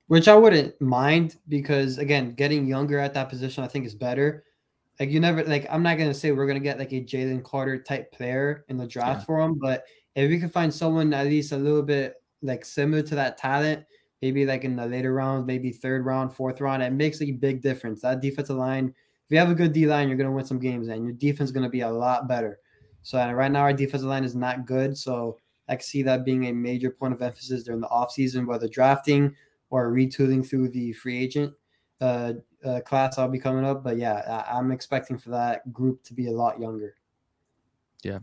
Which 0.07 0.27
I 0.27 0.35
wouldn't 0.35 0.79
mind 0.79 1.37
because 1.47 1.97
again, 1.97 2.33
getting 2.33 2.67
younger 2.67 2.99
at 2.99 3.13
that 3.15 3.29
position 3.29 3.63
I 3.63 3.67
think 3.67 3.85
is 3.85 3.95
better 3.95 4.43
like 4.99 5.09
you 5.09 5.19
never 5.19 5.43
like 5.43 5.65
I'm 5.69 5.83
not 5.83 5.97
gonna 5.97 6.13
say 6.13 6.31
we're 6.31 6.47
gonna 6.47 6.59
get 6.59 6.79
like 6.79 6.91
a 6.91 7.01
Jalen 7.01 7.43
Carter 7.43 7.81
type 7.81 8.11
player 8.11 8.65
in 8.69 8.77
the 8.77 8.87
draft 8.87 9.21
yeah. 9.21 9.25
for 9.25 9.41
him, 9.41 9.57
but 9.59 9.85
if 10.15 10.29
we 10.29 10.39
can 10.39 10.49
find 10.49 10.73
someone 10.73 11.13
at 11.13 11.25
least 11.25 11.51
a 11.51 11.57
little 11.57 11.81
bit 11.81 12.15
like 12.41 12.63
similar 12.63 13.01
to 13.03 13.15
that 13.15 13.37
talent, 13.37 13.85
maybe 14.21 14.45
like 14.45 14.63
in 14.63 14.75
the 14.75 14.85
later 14.85 15.13
rounds, 15.13 15.47
maybe 15.47 15.71
third 15.71 16.05
round, 16.05 16.35
fourth 16.35 16.61
round, 16.61 16.83
it 16.83 16.91
makes 16.93 17.21
a 17.21 17.31
big 17.31 17.61
difference. 17.61 18.01
That 18.01 18.21
defensive 18.21 18.57
line, 18.57 18.87
if 18.87 19.31
you 19.31 19.37
have 19.37 19.49
a 19.49 19.55
good 19.55 19.73
D 19.73 19.87
line, 19.87 20.07
you're 20.07 20.17
gonna 20.17 20.31
win 20.31 20.45
some 20.45 20.59
games, 20.59 20.87
and 20.87 21.03
your 21.03 21.13
defense 21.13 21.49
is 21.49 21.53
gonna 21.53 21.69
be 21.69 21.81
a 21.81 21.89
lot 21.89 22.27
better. 22.27 22.59
So 23.01 23.17
right 23.31 23.51
now 23.51 23.61
our 23.61 23.73
defensive 23.73 24.07
line 24.07 24.23
is 24.23 24.35
not 24.35 24.65
good. 24.65 24.97
So 24.97 25.39
I 25.67 25.75
can 25.75 25.83
see 25.83 26.03
that 26.03 26.25
being 26.25 26.45
a 26.45 26.53
major 26.53 26.91
point 26.91 27.13
of 27.13 27.21
emphasis 27.21 27.63
during 27.63 27.81
the 27.81 27.87
offseason, 27.87 28.45
whether 28.45 28.67
drafting 28.67 29.35
or 29.69 29.91
retooling 29.91 30.47
through 30.47 30.69
the 30.69 30.93
free 30.93 31.17
agent 31.17 31.53
uh, 32.01 32.33
uh, 32.63 32.79
class 32.81 33.17
I'll 33.17 33.27
be 33.27 33.39
coming 33.39 33.65
up. 33.65 33.83
But 33.83 33.97
yeah, 33.97 34.43
I, 34.49 34.57
am 34.57 34.71
expecting 34.71 35.17
for 35.17 35.29
that 35.31 35.71
group 35.73 36.03
to 36.03 36.13
be 36.13 36.27
a 36.27 36.31
lot 36.31 36.59
younger. 36.59 36.95
Yeah. 38.03 38.19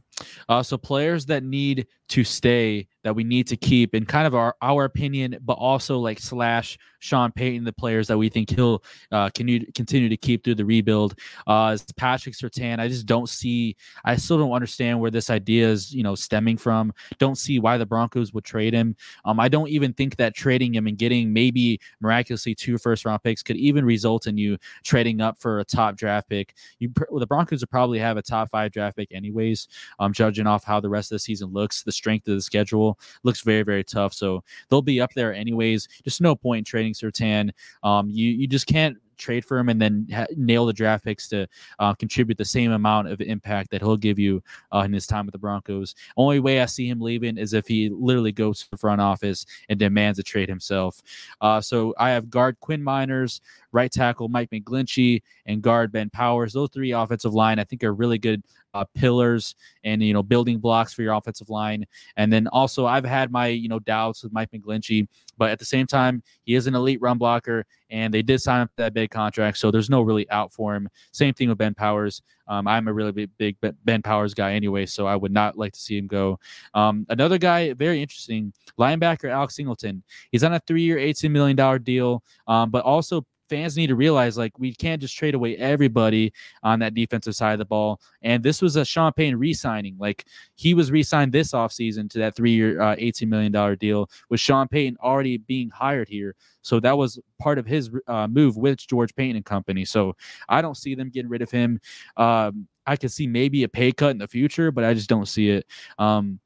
Uh, 0.49 0.63
so 0.63 0.77
players 0.77 1.25
that 1.27 1.43
need 1.43 1.87
to 2.09 2.23
stay 2.23 2.87
that 3.03 3.15
we 3.15 3.25
need 3.25 3.47
to 3.49 3.57
keep 3.57 3.95
in 3.95 4.05
kind 4.05 4.27
of 4.27 4.35
our, 4.35 4.55
our 4.63 4.85
opinion, 4.85 5.37
but 5.43 5.55
also 5.55 5.99
like 5.99 6.19
slash 6.19 6.79
Sean 6.99 7.33
Payton, 7.33 7.65
the 7.65 7.73
players 7.73 8.07
that 8.09 8.19
we 8.19 8.29
think 8.29 8.51
he'll 8.51 8.83
uh, 9.11 9.31
continue, 9.31 9.65
continue 9.73 10.09
to 10.09 10.17
keep 10.17 10.45
through 10.45 10.57
the 10.57 10.65
rebuild. 10.65 11.19
Uh, 11.47 11.73
is 11.75 11.85
Patrick 11.97 12.35
Surtain, 12.35 12.79
I 12.79 12.89
just 12.89 13.07
don't 13.07 13.29
see, 13.29 13.77
I 14.05 14.17
still 14.17 14.39
don't 14.39 14.53
understand 14.53 15.01
where 15.01 15.11
this 15.11 15.31
idea 15.31 15.69
is, 15.69 15.95
you 15.95 16.03
know, 16.03 16.15
stemming 16.15 16.59
from. 16.59 16.93
Don't 17.19 17.37
see 17.37 17.59
why 17.59 17.79
the 17.79 17.87
Broncos 17.87 18.35
would 18.35 18.45
trade 18.45 18.75
him. 18.75 18.95
Um, 19.25 19.41
I 19.41 19.49
don't 19.49 19.69
even 19.69 19.93
think 19.95 20.17
that 20.17 20.35
trading 20.35 20.75
him 20.75 20.87
and 20.87 20.99
getting 20.99 21.33
maybe 21.33 21.81
miraculously 22.01 22.55
two 22.55 22.77
first 22.77 23.05
round 23.05 23.23
picks 23.23 23.43
could 23.43 23.57
even 23.57 23.85
result 23.85 24.27
in 24.27 24.37
you 24.37 24.59
trading 24.85 25.21
up 25.21 25.41
for 25.41 25.61
a 25.61 25.65
top 25.65 25.97
draft 25.97 26.29
pick. 26.29 26.55
You, 26.79 26.93
the 27.13 27.27
Broncos 27.27 27.61
would 27.61 27.71
probably 27.71 27.99
have 27.99 28.19
a 28.19 28.23
top 28.23 28.51
five 28.51 28.73
draft 28.73 28.99
pick 28.99 29.13
anyways, 29.13 29.69
um, 29.99 30.13
judging 30.13 30.47
off 30.47 30.65
how 30.65 30.81
the 30.81 30.91
rest 30.91 31.11
of 31.11 31.17
the 31.17 31.21
season 31.21 31.51
looks, 31.51 31.83
the 31.83 31.93
strength 31.93 32.29
of 32.29 32.35
the 32.35 32.43
schedule 32.43 32.90
looks 33.23 33.41
very, 33.43 33.63
very 33.63 33.85
tough. 33.85 34.13
So 34.15 34.43
they'll 34.69 34.83
be 34.83 35.01
up 35.01 35.13
there 35.15 35.35
anyways. 35.35 35.89
Just 36.05 36.21
no 36.21 36.35
point 36.35 36.67
trading 36.67 36.95
Surtain. 36.95 37.51
Um, 37.83 38.09
you 38.11 38.31
you 38.31 38.47
just 38.47 38.67
can't 38.67 38.97
trade 39.21 39.45
for 39.45 39.59
him 39.59 39.69
and 39.69 39.81
then 39.81 40.07
ha- 40.13 40.27
nail 40.37 40.67
the 40.67 40.73
draft 40.73 41.05
picks 41.05 41.29
to 41.29 41.47
uh, 41.79 41.95
contribute 41.95 42.39
the 42.39 42.45
same 42.45 42.73
amount 42.73 43.09
of 43.09 43.21
impact 43.21 43.71
that 43.71 43.81
he'll 43.81 43.97
give 43.97 44.19
you 44.19 44.43
uh, 44.75 44.81
in 44.81 44.93
his 44.93 45.07
time 45.07 45.27
with 45.27 45.33
the 45.33 45.39
Broncos. 45.39 45.95
Only 46.17 46.41
way 46.41 46.61
I 46.61 46.67
see 46.67 46.89
him 46.89 47.01
leaving 47.01 47.39
is 47.39 47.53
if 47.53 47.67
he 47.67 47.89
literally 47.91 48.33
goes 48.33 48.61
to 48.61 48.71
the 48.71 48.77
front 48.77 49.01
office 49.01 49.47
and 49.69 49.79
demands 49.79 50.19
a 50.19 50.23
trade 50.23 50.49
himself. 50.49 51.01
Uh, 51.41 51.61
so 51.61 51.95
I 51.99 52.11
have 52.11 52.31
guard 52.31 52.59
Quinn 52.61 52.83
Meinerz, 52.83 53.41
right 53.73 53.91
tackle 53.91 54.29
Mike 54.29 54.51
McGlinchey, 54.51 55.23
and 55.47 55.63
guard 55.63 55.93
Ben 55.93 56.11
Powers. 56.11 56.53
Those 56.53 56.71
three 56.71 56.93
offensive 56.93 57.35
line 57.35 57.59
I 57.59 57.65
think 57.65 57.85
are 57.85 57.95
really 57.95 58.19
good 58.19 58.43
uh, 58.75 58.85
pillars 58.95 59.55
and 59.85 60.03
you 60.03 60.13
know 60.13 60.23
building 60.23 60.59
blocks 60.59 60.93
for 60.93 61.03
your 61.03 61.15
offensive 61.15 61.51
line. 61.51 61.87
And 62.17 62.33
then 62.33 62.47
also 62.49 62.87
I've 62.87 63.05
had 63.05 63.31
my 63.31 63.49
you 63.49 63.69
know 63.69 63.79
doubts 63.81 64.23
with 64.23 64.33
Mike 64.33 64.51
McGlinchey, 64.53 65.09
but 65.41 65.51
at 65.51 65.59
the 65.59 65.65
same 65.65 65.87
time 65.87 66.23
he 66.43 66.55
is 66.55 66.67
an 66.67 66.75
elite 66.75 67.01
run 67.01 67.17
blocker, 67.17 67.65
and 67.89 68.13
they 68.13 68.21
did 68.21 68.43
sign 68.43 68.61
up 68.61 68.71
that 68.77 68.93
big 68.93 69.11
contract, 69.11 69.57
so 69.57 69.71
there's 69.71 69.89
no 69.89 70.03
really 70.03 70.31
out 70.31 70.53
for 70.53 70.75
him. 70.75 70.87
Same 71.13 71.33
thing 71.33 71.49
with 71.49 71.57
Ben 71.57 71.75
Powers. 71.75 72.23
Um, 72.47 72.69
I'm 72.69 72.89
a 72.89 72.93
really 72.93 73.13
big, 73.13 73.31
big 73.39 73.57
Ben 73.85 74.03
Powers 74.03 74.35
guy 74.35 74.53
anyway, 74.53 74.85
so 74.85 75.07
I 75.07 75.17
would 75.17 75.33
not 75.33 75.57
like 75.57 75.73
to 75.73 75.81
see 75.81 75.97
him 75.97 76.07
go. 76.07 76.39
Um, 76.75 77.07
another 77.09 77.39
guy, 77.39 77.73
very 77.73 78.03
interesting, 78.03 78.53
linebacker 78.79 79.31
Alex 79.31 79.57
Singleton. 79.57 80.03
He's 80.31 80.45
on 80.45 80.53
a 80.53 80.61
three-year, 80.61 80.99
$18 80.99 81.31
million 81.31 81.83
deal, 81.83 82.23
um, 82.47 82.71
but 82.71 82.85
also 82.85 83.25
fans 83.51 83.77
need 83.77 83.89
to 83.89 83.97
realize 83.97 84.39
like 84.39 84.59
we 84.59 84.73
can't 84.73 85.03
just 85.03 85.17
trade 85.17 85.35
away 85.35 85.57
everybody 85.57 86.33
on 86.63 86.79
that 86.79 86.95
defensive 86.95 87.35
side 87.35 87.53
of 87.53 87.59
the 87.59 87.65
ball. 87.65 88.01
And 88.23 88.43
this 88.43 88.63
was 88.63 88.77
a 88.77 88.85
Sean 88.85 89.13
Payton 89.13 89.39
re-signing. 89.39 89.97
Like 89.99 90.25
he 90.55 90.73
was 90.73 90.91
re-signed 90.91 91.33
this 91.33 91.53
offseason 91.53 92.09
to 92.11 92.19
that 92.21 92.37
three-year, 92.37 92.81
uh, 92.81 92.97
$18 92.97 93.29
million 93.29 93.77
deal 93.79 94.09
with 94.31 94.41
Sean 94.41 94.69
Payton 94.69 94.97
already 95.03 95.37
being 95.39 95.69
hired 95.69 96.09
here. 96.09 96.37
So 96.63 96.79
that 96.81 96.97
was 96.97 97.19
part 97.39 97.59
of 97.59 97.67
his 97.67 97.91
uh, 98.07 98.29
move 98.29 98.57
with 98.57 98.87
George 98.87 99.15
Paton 99.15 99.37
and 99.37 99.45
company. 99.45 99.85
So 99.85 100.17
I 100.49 100.63
don't 100.63 100.77
see 100.77 100.95
them 100.95 101.11
getting 101.11 101.31
rid 101.31 101.43
of 101.43 101.51
him. 101.51 101.81
Um, 102.17 102.69
I 102.87 102.97
could 102.97 103.13
see 103.13 103.27
maybe 103.27 103.65
a 103.65 103.69
pay 103.69 103.93
cut 103.93 104.11
in 104.11 104.19
the 104.19 104.29
future, 104.29 104.71
but 104.71 104.85
I 104.85 104.95
just 104.95 105.09
don't 105.09 105.27
see 105.27 105.51
it. 105.51 105.67
Um, 105.99 106.39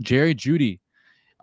Jerry 0.00 0.34
Jeudy, 0.34 0.80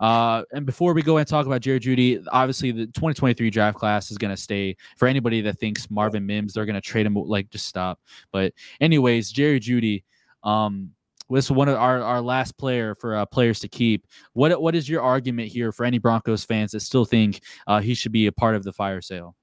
uh, 0.00 0.42
and 0.52 0.66
before 0.66 0.94
we 0.94 1.02
go 1.02 1.18
and 1.18 1.28
talk 1.28 1.46
about 1.46 1.60
Jerry 1.60 1.78
Jeudy, 1.78 2.24
obviously 2.32 2.72
the 2.72 2.86
2023 2.86 3.50
draft 3.50 3.78
class 3.78 4.10
is 4.10 4.18
going 4.18 4.34
to 4.34 4.36
stay. 4.36 4.76
For 4.96 5.06
anybody 5.06 5.40
that 5.42 5.58
thinks 5.58 5.90
Marvin 5.90 6.26
Mims, 6.26 6.54
they're 6.54 6.66
going 6.66 6.74
to 6.74 6.80
trade 6.80 7.06
him, 7.06 7.14
like 7.14 7.50
just 7.50 7.66
stop. 7.66 8.00
But 8.32 8.54
anyways, 8.80 9.30
Jerry 9.30 9.60
Jeudy, 9.60 10.04
um, 10.42 10.90
was 11.28 11.50
one 11.50 11.68
of 11.68 11.76
our, 11.76 12.02
our 12.02 12.20
last 12.20 12.58
player 12.58 12.94
for 12.94 13.14
uh, 13.14 13.24
players 13.24 13.60
to 13.60 13.68
keep. 13.68 14.06
What 14.32 14.60
what 14.60 14.74
is 14.74 14.88
your 14.88 15.00
argument 15.00 15.48
here 15.48 15.70
for 15.70 15.84
any 15.84 15.98
Broncos 15.98 16.44
fans 16.44 16.72
that 16.72 16.80
still 16.80 17.04
think 17.04 17.42
uh, 17.66 17.80
he 17.80 17.94
should 17.94 18.10
be 18.10 18.26
a 18.26 18.32
part 18.32 18.56
of 18.56 18.64
the 18.64 18.72
fire 18.72 19.00
sale? 19.00 19.36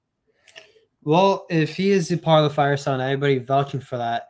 Well, 1.03 1.45
if 1.49 1.77
he 1.77 1.91
is 1.91 2.11
a 2.11 2.17
part 2.17 2.43
of 2.43 2.49
the 2.49 2.53
fire 2.53 2.75
sale 2.75 2.95
and 2.95 3.01
anybody 3.01 3.37
vouching 3.37 3.79
for 3.79 3.97
that, 3.97 4.27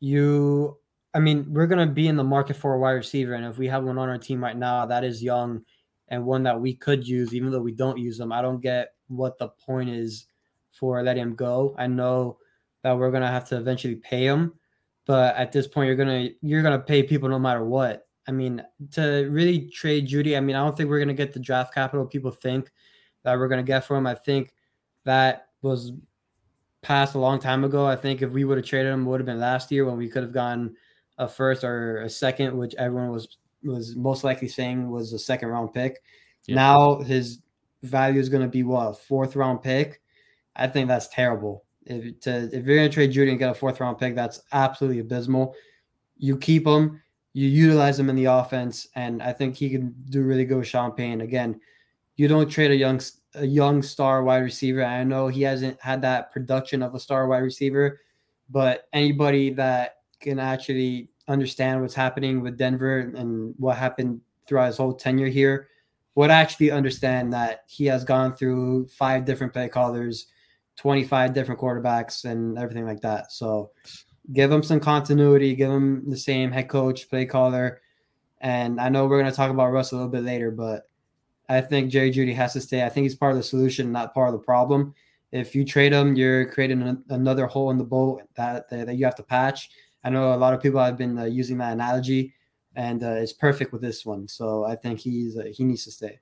you 0.00 0.76
I 1.14 1.20
mean, 1.20 1.46
we're 1.52 1.66
going 1.66 1.86
to 1.86 1.92
be 1.92 2.08
in 2.08 2.16
the 2.16 2.24
market 2.24 2.56
for 2.56 2.74
a 2.74 2.78
wide 2.78 2.92
receiver. 2.92 3.34
And 3.34 3.46
if 3.46 3.58
we 3.58 3.66
have 3.68 3.84
one 3.84 3.98
on 3.98 4.08
our 4.08 4.18
team 4.18 4.42
right 4.42 4.56
now 4.56 4.86
that 4.86 5.04
is 5.04 5.22
young 5.22 5.62
and 6.08 6.24
one 6.24 6.42
that 6.44 6.60
we 6.60 6.74
could 6.74 7.06
use, 7.06 7.34
even 7.34 7.50
though 7.50 7.60
we 7.60 7.72
don't 7.72 7.98
use 7.98 8.18
them, 8.18 8.32
I 8.32 8.42
don't 8.42 8.60
get 8.60 8.88
what 9.08 9.38
the 9.38 9.48
point 9.48 9.90
is 9.90 10.26
for 10.70 11.02
letting 11.02 11.22
him 11.22 11.34
go. 11.34 11.74
I 11.78 11.86
know 11.86 12.38
that 12.82 12.96
we're 12.96 13.10
going 13.10 13.22
to 13.22 13.28
have 13.28 13.48
to 13.48 13.56
eventually 13.56 13.96
pay 13.96 14.24
him. 14.24 14.52
But 15.08 15.36
at 15.36 15.52
this 15.52 15.66
point, 15.66 15.86
you're 15.86 15.96
gonna 15.96 16.28
you're 16.42 16.62
gonna 16.62 16.78
pay 16.78 17.02
people 17.02 17.30
no 17.30 17.38
matter 17.38 17.64
what. 17.64 18.06
I 18.28 18.30
mean, 18.30 18.62
to 18.92 19.26
really 19.30 19.70
trade 19.70 20.06
Jeudy, 20.06 20.36
I 20.36 20.40
mean, 20.40 20.54
I 20.54 20.62
don't 20.62 20.76
think 20.76 20.90
we're 20.90 20.98
gonna 20.98 21.14
get 21.14 21.32
the 21.32 21.40
draft 21.40 21.72
capital 21.72 22.04
people 22.04 22.30
think 22.30 22.70
that 23.24 23.38
we're 23.38 23.48
gonna 23.48 23.62
get 23.62 23.86
for 23.86 23.96
him. 23.96 24.06
I 24.06 24.14
think 24.14 24.52
that 25.04 25.46
was 25.62 25.92
passed 26.82 27.14
a 27.14 27.18
long 27.18 27.40
time 27.40 27.64
ago. 27.64 27.86
I 27.86 27.96
think 27.96 28.20
if 28.20 28.32
we 28.32 28.44
would 28.44 28.58
have 28.58 28.66
traded 28.66 28.92
him, 28.92 29.06
it 29.06 29.08
would 29.08 29.20
have 29.20 29.26
been 29.26 29.40
last 29.40 29.72
year 29.72 29.86
when 29.86 29.96
we 29.96 30.10
could 30.10 30.24
have 30.24 30.32
gotten 30.34 30.76
a 31.18 31.28
first 31.28 31.64
or 31.64 31.98
a 32.02 32.08
second, 32.08 32.56
which 32.56 32.74
everyone 32.76 33.10
was 33.10 33.38
was 33.64 33.96
most 33.96 34.24
likely 34.24 34.48
saying 34.48 34.90
was 34.90 35.12
a 35.12 35.18
second 35.18 35.48
round 35.48 35.72
pick. 35.72 36.02
Yeah. 36.46 36.54
Now 36.54 37.00
his 37.00 37.40
value 37.82 38.20
is 38.20 38.28
going 38.28 38.42
to 38.42 38.48
be 38.48 38.62
what 38.62 38.88
a 38.88 38.92
fourth 38.92 39.36
round 39.36 39.62
pick. 39.62 40.00
I 40.56 40.66
think 40.66 40.88
that's 40.88 41.08
terrible. 41.08 41.64
If 41.84 42.20
to 42.20 42.48
if 42.52 42.66
you're 42.66 42.76
going 42.76 42.88
to 42.88 42.94
trade 42.94 43.12
Jeudy 43.12 43.30
and 43.30 43.38
get 43.38 43.50
a 43.50 43.54
fourth 43.54 43.80
round 43.80 43.98
pick, 43.98 44.14
that's 44.14 44.40
absolutely 44.52 45.00
abysmal. 45.00 45.54
You 46.16 46.36
keep 46.36 46.66
him, 46.66 47.00
you 47.32 47.48
utilize 47.48 47.98
him 47.98 48.10
in 48.10 48.16
the 48.16 48.26
offense, 48.26 48.88
and 48.94 49.22
I 49.22 49.32
think 49.32 49.56
he 49.56 49.70
can 49.70 49.94
do 50.10 50.22
really 50.22 50.44
good 50.44 50.58
with 50.58 50.96
Payton. 50.96 51.20
Again, 51.20 51.60
you 52.16 52.28
don't 52.28 52.50
trade 52.50 52.70
a 52.70 52.76
young 52.76 53.00
a 53.34 53.46
young 53.46 53.82
star 53.82 54.24
wide 54.24 54.38
receiver. 54.42 54.84
I 54.84 55.04
know 55.04 55.28
he 55.28 55.42
hasn't 55.42 55.80
had 55.80 56.02
that 56.02 56.32
production 56.32 56.82
of 56.82 56.94
a 56.94 57.00
star 57.00 57.28
wide 57.28 57.38
receiver, 57.38 58.00
but 58.50 58.88
anybody 58.92 59.50
that 59.50 59.97
can 60.20 60.38
actually 60.38 61.10
understand 61.28 61.80
what's 61.80 61.94
happening 61.94 62.40
with 62.40 62.56
Denver 62.56 63.12
and 63.14 63.54
what 63.58 63.76
happened 63.76 64.20
throughout 64.46 64.66
his 64.66 64.76
whole 64.76 64.94
tenure 64.94 65.28
here 65.28 65.68
would 66.14 66.30
actually 66.30 66.70
understand 66.70 67.32
that 67.32 67.64
he 67.68 67.86
has 67.86 68.04
gone 68.04 68.34
through 68.34 68.88
five 68.88 69.24
different 69.24 69.52
play 69.52 69.68
callers, 69.68 70.26
25 70.76 71.32
different 71.32 71.60
quarterbacks, 71.60 72.24
and 72.24 72.58
everything 72.58 72.84
like 72.84 73.00
that. 73.00 73.30
So 73.30 73.70
give 74.32 74.50
him 74.50 74.62
some 74.62 74.80
continuity, 74.80 75.54
give 75.54 75.70
him 75.70 76.08
the 76.10 76.16
same 76.16 76.50
head 76.50 76.68
coach, 76.68 77.08
play 77.08 77.24
caller. 77.24 77.80
And 78.40 78.80
I 78.80 78.88
know 78.88 79.06
we're 79.06 79.20
going 79.20 79.30
to 79.30 79.36
talk 79.36 79.50
about 79.50 79.70
Russ 79.70 79.92
a 79.92 79.96
little 79.96 80.10
bit 80.10 80.24
later, 80.24 80.50
but 80.50 80.88
I 81.48 81.60
think 81.60 81.90
Jerry 81.90 82.10
Jeudy 82.10 82.34
has 82.34 82.52
to 82.54 82.60
stay. 82.60 82.84
I 82.84 82.88
think 82.88 83.04
he's 83.04 83.14
part 83.14 83.32
of 83.32 83.38
the 83.38 83.44
solution, 83.44 83.92
not 83.92 84.12
part 84.12 84.28
of 84.28 84.32
the 84.32 84.44
problem. 84.44 84.94
If 85.32 85.54
you 85.54 85.64
trade 85.64 85.92
him, 85.92 86.16
you're 86.16 86.46
creating 86.46 86.82
an, 86.82 87.04
another 87.10 87.46
hole 87.46 87.70
in 87.70 87.78
the 87.78 87.84
boat 87.84 88.22
that, 88.34 88.68
that, 88.70 88.86
that 88.86 88.96
you 88.96 89.04
have 89.04 89.14
to 89.16 89.22
patch. 89.22 89.70
I 90.04 90.10
know 90.10 90.34
a 90.34 90.36
lot 90.36 90.54
of 90.54 90.62
people 90.62 90.80
have 90.80 90.96
been 90.96 91.18
uh, 91.18 91.24
using 91.24 91.58
that 91.58 91.72
analogy, 91.72 92.34
and 92.76 93.02
uh, 93.02 93.10
it's 93.12 93.32
perfect 93.32 93.72
with 93.72 93.82
this 93.82 94.06
one. 94.06 94.28
So 94.28 94.64
I 94.64 94.76
think 94.76 95.00
he's 95.00 95.36
uh, 95.36 95.44
he 95.52 95.64
needs 95.64 95.84
to 95.84 95.90
stay. 95.90 96.18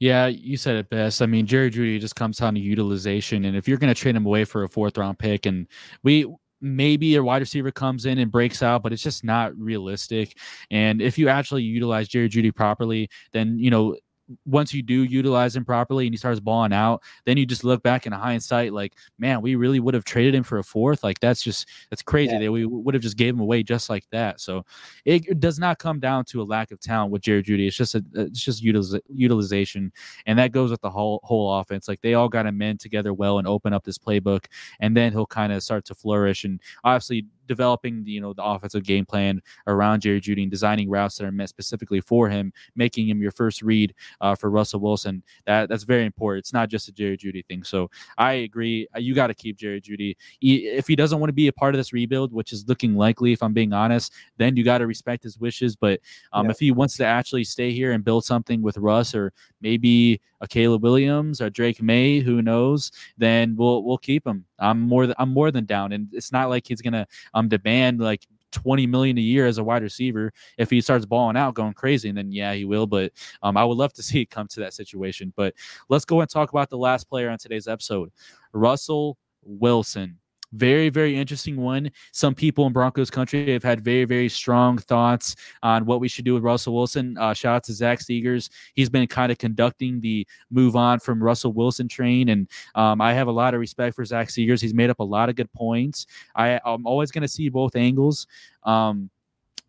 Yeah, 0.00 0.26
you 0.28 0.56
said 0.56 0.76
it 0.76 0.90
best. 0.90 1.20
I 1.22 1.26
mean, 1.26 1.44
Jerry 1.44 1.70
Jeudy 1.70 1.98
just 1.98 2.14
comes 2.14 2.38
down 2.38 2.54
to 2.54 2.60
utilization, 2.60 3.44
and 3.44 3.56
if 3.56 3.66
you're 3.66 3.78
going 3.78 3.92
to 3.92 4.00
trade 4.00 4.14
him 4.14 4.26
away 4.26 4.44
for 4.44 4.62
a 4.62 4.68
fourth 4.68 4.96
round 4.96 5.18
pick, 5.18 5.46
and 5.46 5.66
we 6.04 6.26
maybe 6.60 7.16
a 7.16 7.22
wide 7.22 7.42
receiver 7.42 7.70
comes 7.70 8.06
in 8.06 8.18
and 8.18 8.30
breaks 8.30 8.62
out, 8.62 8.82
but 8.82 8.92
it's 8.92 9.02
just 9.02 9.24
not 9.24 9.56
realistic. 9.56 10.36
And 10.70 11.00
if 11.00 11.18
you 11.18 11.28
actually 11.28 11.62
utilize 11.62 12.08
Jerry 12.08 12.28
Jeudy 12.28 12.54
properly, 12.54 13.10
then 13.32 13.58
you 13.58 13.70
know 13.70 13.96
once 14.44 14.74
you 14.74 14.82
do 14.82 15.04
utilize 15.04 15.56
him 15.56 15.64
properly 15.64 16.06
and 16.06 16.12
he 16.12 16.18
starts 16.18 16.40
balling 16.40 16.72
out, 16.72 17.02
then 17.24 17.36
you 17.36 17.46
just 17.46 17.64
look 17.64 17.82
back 17.82 18.06
in 18.06 18.12
hindsight, 18.12 18.72
like, 18.72 18.94
man, 19.18 19.40
we 19.40 19.54
really 19.54 19.80
would 19.80 19.94
have 19.94 20.04
traded 20.04 20.34
him 20.34 20.42
for 20.42 20.58
a 20.58 20.64
fourth. 20.64 21.02
Like 21.02 21.20
that's 21.20 21.42
just 21.42 21.68
that's 21.90 22.02
crazy 22.02 22.32
yeah. 22.32 22.40
that 22.40 22.52
we 22.52 22.66
would 22.66 22.94
have 22.94 23.02
just 23.02 23.16
gave 23.16 23.34
him 23.34 23.40
away 23.40 23.62
just 23.62 23.88
like 23.88 24.04
that. 24.10 24.40
So 24.40 24.64
it, 25.04 25.38
does 25.40 25.58
not 25.58 25.78
come 25.78 26.00
down 26.00 26.24
to 26.26 26.42
a 26.42 26.44
lack 26.44 26.72
of 26.72 26.80
talent 26.80 27.12
with 27.12 27.22
Jerry 27.22 27.42
Jeudy. 27.42 27.66
It's 27.66 27.76
just 27.76 27.94
a 27.94 27.98
uh, 27.98 28.22
it's 28.22 28.42
just 28.42 28.64
utiliz- 28.64 29.00
utilization, 29.08 29.92
and 30.26 30.38
that 30.38 30.52
goes 30.52 30.70
with 30.70 30.80
the 30.80 30.90
whole 30.90 31.20
whole 31.22 31.58
offense. 31.58 31.86
Like 31.86 32.00
they 32.00 32.14
all 32.14 32.28
got 32.28 32.42
to 32.42 32.52
mend 32.52 32.80
together 32.80 33.14
well 33.14 33.38
and 33.38 33.46
open 33.46 33.72
up 33.72 33.84
this 33.84 33.98
playbook, 33.98 34.46
and 34.80 34.96
then 34.96 35.12
he'll 35.12 35.26
kind 35.26 35.52
of 35.52 35.62
start 35.62 35.84
to 35.86 35.94
flourish. 35.94 36.44
And 36.44 36.60
obviously, 36.84 37.26
developing 37.48 38.04
the, 38.04 38.12
you 38.12 38.20
know 38.20 38.32
the 38.32 38.44
offensive 38.44 38.84
game 38.84 39.04
plan 39.04 39.42
around 39.66 40.00
Jerry 40.00 40.20
Jeudy 40.20 40.42
and 40.42 40.50
designing 40.50 40.88
routes 40.88 41.16
that 41.16 41.24
are 41.24 41.32
meant 41.32 41.48
specifically 41.48 42.00
for 42.00 42.28
him, 42.28 42.52
making 42.76 43.08
him 43.08 43.20
your 43.20 43.32
first 43.32 43.62
read 43.62 43.94
uh, 44.20 44.34
for 44.34 44.50
Russell 44.50 44.80
Wilson. 44.80 45.22
That 45.46 45.68
that's 45.68 45.84
very 45.84 46.04
important. 46.04 46.42
It's 46.44 46.52
not 46.52 46.68
just 46.68 46.88
a 46.88 46.92
Jerry 46.92 47.16
Jeudy 47.16 47.44
thing. 47.46 47.64
So 47.64 47.90
I 48.16 48.32
agree. 48.34 48.86
Uh, 48.94 49.00
you 49.00 49.14
got 49.14 49.28
to 49.28 49.34
keep 49.34 49.56
Jerry 49.56 49.80
Jeudy. 49.80 50.16
If 50.40 50.86
he 50.86 50.94
doesn't 50.94 51.18
want 51.18 51.28
to 51.28 51.34
be 51.34 51.48
a 51.48 51.52
part 51.52 51.74
of 51.74 51.78
this 51.78 51.92
rebuild, 51.92 52.32
which 52.32 52.52
is 52.52 52.68
looking 52.68 52.94
likely, 52.94 53.32
if 53.32 53.42
I'm 53.42 53.52
being 53.52 53.72
honest, 53.72 54.12
then 54.36 54.56
you 54.56 54.64
got 54.64 54.78
to 54.78 54.86
respect 54.86 55.22
his 55.22 55.38
wishes. 55.38 55.74
But 55.74 56.00
um, 56.32 56.46
yeah. 56.46 56.50
if 56.52 56.58
he 56.58 56.70
wants 56.70 56.96
to 56.98 57.04
actually 57.04 57.44
stay 57.44 57.72
here 57.72 57.92
and 57.92 58.04
build 58.04 58.24
something 58.24 58.62
with 58.62 58.76
Russ 58.78 59.14
or 59.14 59.32
maybe 59.60 60.20
a 60.40 60.48
Caleb 60.48 60.82
Williams 60.82 61.40
or 61.40 61.50
Drake 61.50 61.82
Maye, 61.82 62.20
who 62.20 62.42
knows, 62.42 62.92
then 63.16 63.56
we'll 63.56 63.84
we'll 63.84 63.98
keep 63.98 64.26
him. 64.26 64.44
I'm 64.58 64.80
more 64.80 65.06
than 65.06 65.16
I'm 65.18 65.30
more 65.30 65.50
than 65.50 65.64
down, 65.64 65.92
and 65.92 66.08
it's 66.12 66.32
not 66.32 66.48
like 66.48 66.66
he's 66.66 66.82
gonna 66.82 67.06
um 67.34 67.48
demand 67.48 68.00
like 68.00 68.26
20 68.52 68.86
million 68.86 69.18
a 69.18 69.22
year 69.22 69.46
as 69.46 69.58
a 69.58 69.64
wide 69.64 69.82
receiver. 69.82 70.32
If 70.56 70.70
he 70.70 70.80
starts 70.80 71.04
balling 71.04 71.36
out, 71.36 71.54
going 71.54 71.74
crazy, 71.74 72.08
and 72.08 72.16
then 72.16 72.32
yeah, 72.32 72.54
he 72.54 72.64
will. 72.64 72.86
But 72.86 73.12
um, 73.42 73.56
I 73.56 73.64
would 73.64 73.76
love 73.76 73.92
to 73.94 74.02
see 74.04 74.22
it 74.22 74.30
come 74.30 74.48
to 74.48 74.60
that 74.60 74.74
situation. 74.74 75.32
But 75.36 75.54
let's 75.88 76.04
go 76.04 76.20
and 76.20 76.30
talk 76.30 76.50
about 76.50 76.70
the 76.70 76.78
last 76.78 77.08
player 77.08 77.30
on 77.30 77.38
today's 77.38 77.68
episode, 77.68 78.10
Russell 78.52 79.18
Wilson 79.42 80.18
very 80.52 80.88
very 80.88 81.16
interesting 81.16 81.56
one 81.56 81.90
some 82.12 82.34
people 82.34 82.66
in 82.66 82.72
broncos 82.72 83.10
country 83.10 83.52
have 83.52 83.62
had 83.62 83.80
very 83.80 84.04
very 84.04 84.28
strong 84.28 84.78
thoughts 84.78 85.36
on 85.62 85.84
what 85.84 86.00
we 86.00 86.08
should 86.08 86.24
do 86.24 86.34
with 86.34 86.42
russell 86.42 86.74
wilson 86.74 87.16
uh, 87.18 87.34
shout 87.34 87.56
out 87.56 87.64
to 87.64 87.72
zach 87.72 87.98
Segars. 87.98 88.48
he's 88.74 88.88
been 88.88 89.06
kind 89.06 89.30
of 89.30 89.38
conducting 89.38 90.00
the 90.00 90.26
move 90.50 90.76
on 90.76 90.98
from 90.98 91.22
russell 91.22 91.52
wilson 91.52 91.88
train 91.88 92.30
and 92.30 92.48
um, 92.74 93.00
i 93.00 93.12
have 93.12 93.28
a 93.28 93.32
lot 93.32 93.54
of 93.54 93.60
respect 93.60 93.94
for 93.94 94.04
zach 94.04 94.28
Segars. 94.28 94.60
he's 94.60 94.74
made 94.74 94.90
up 94.90 95.00
a 95.00 95.04
lot 95.04 95.28
of 95.28 95.36
good 95.36 95.52
points 95.52 96.06
I, 96.34 96.60
i'm 96.64 96.86
always 96.86 97.10
going 97.10 97.22
to 97.22 97.28
see 97.28 97.48
both 97.48 97.76
angles 97.76 98.26
um, 98.64 99.10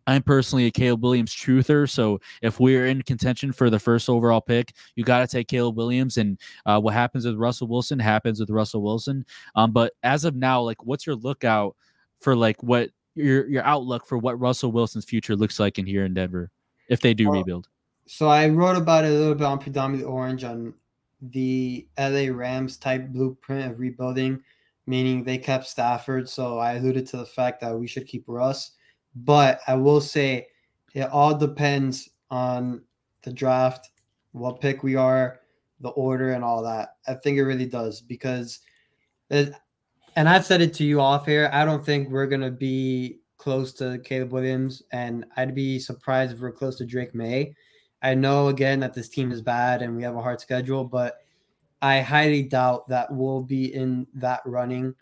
I'm 0.06 0.22
personally 0.22 0.66
a 0.66 0.70
Caleb 0.70 1.02
Williams 1.02 1.34
truther. 1.34 1.88
So 1.88 2.20
if 2.42 2.58
we're 2.58 2.86
in 2.86 3.02
contention 3.02 3.52
for 3.52 3.70
the 3.70 3.78
first 3.78 4.08
overall 4.08 4.40
pick, 4.40 4.72
you 4.96 5.04
got 5.04 5.20
to 5.20 5.26
take 5.26 5.48
Caleb 5.48 5.76
Williams. 5.76 6.16
And 6.16 6.38
uh, 6.66 6.80
what 6.80 6.94
happens 6.94 7.26
with 7.26 7.36
Russell 7.36 7.68
Wilson 7.68 7.98
happens 7.98 8.40
with 8.40 8.50
Russell 8.50 8.82
Wilson. 8.82 9.24
Um, 9.54 9.72
but 9.72 9.92
as 10.02 10.24
of 10.24 10.34
now, 10.34 10.62
like, 10.62 10.84
what's 10.84 11.06
your 11.06 11.16
lookout 11.16 11.76
for 12.20 12.34
like 12.34 12.62
what 12.62 12.90
your 13.14 13.48
your 13.48 13.62
outlook 13.64 14.06
for 14.06 14.18
what 14.18 14.38
Russell 14.40 14.72
Wilson's 14.72 15.04
future 15.04 15.36
looks 15.36 15.60
like 15.60 15.78
in 15.78 15.86
here 15.86 16.04
in 16.04 16.14
Denver 16.14 16.50
if 16.88 17.00
they 17.00 17.14
do 17.14 17.30
rebuild? 17.30 17.68
So 18.06 18.28
I 18.28 18.48
wrote 18.48 18.76
about 18.76 19.04
it 19.04 19.12
a 19.12 19.14
little 19.14 19.34
bit 19.36 19.44
on 19.44 19.58
predominantly 19.58 20.10
orange 20.10 20.42
on 20.42 20.74
the 21.22 21.86
LA 21.98 22.26
Rams 22.32 22.76
type 22.76 23.08
blueprint 23.08 23.70
of 23.70 23.78
rebuilding, 23.78 24.42
meaning 24.86 25.22
they 25.22 25.38
kept 25.38 25.66
Stafford. 25.66 26.28
So 26.28 26.58
I 26.58 26.74
alluded 26.74 27.06
to 27.08 27.18
the 27.18 27.26
fact 27.26 27.60
that 27.60 27.78
we 27.78 27.86
should 27.86 28.06
keep 28.06 28.24
Russ 28.26 28.72
but 29.14 29.60
I 29.66 29.74
will 29.74 30.00
say 30.00 30.48
it 30.94 31.08
all 31.10 31.36
depends 31.36 32.08
on 32.30 32.82
the 33.22 33.32
draft, 33.32 33.90
what 34.32 34.60
pick 34.60 34.82
we 34.82 34.96
are, 34.96 35.40
the 35.80 35.90
order, 35.90 36.32
and 36.32 36.44
all 36.44 36.62
that. 36.62 36.96
I 37.06 37.14
think 37.14 37.38
it 37.38 37.44
really 37.44 37.66
does 37.66 38.00
because, 38.00 38.60
it, 39.30 39.54
and 40.16 40.28
I've 40.28 40.44
said 40.44 40.60
it 40.60 40.74
to 40.74 40.84
you 40.84 41.00
off 41.00 41.26
here. 41.26 41.50
I 41.52 41.64
don't 41.64 41.84
think 41.84 42.08
we're 42.08 42.26
gonna 42.26 42.50
be 42.50 43.20
close 43.36 43.72
to 43.74 43.98
Caleb 44.04 44.32
Williams, 44.32 44.82
and 44.92 45.24
I'd 45.36 45.54
be 45.54 45.78
surprised 45.78 46.32
if 46.32 46.40
we're 46.40 46.52
close 46.52 46.76
to 46.76 46.86
Drake 46.86 47.14
Maye. 47.14 47.54
I 48.02 48.14
know 48.14 48.48
again 48.48 48.80
that 48.80 48.94
this 48.94 49.08
team 49.08 49.30
is 49.32 49.42
bad 49.42 49.82
and 49.82 49.96
we 49.96 50.02
have 50.02 50.16
a 50.16 50.22
hard 50.22 50.40
schedule, 50.40 50.84
but 50.84 51.18
I 51.82 52.00
highly 52.00 52.42
doubt 52.42 52.88
that 52.88 53.12
we'll 53.12 53.42
be 53.42 53.74
in 53.74 54.06
that 54.14 54.40
running 54.44 54.94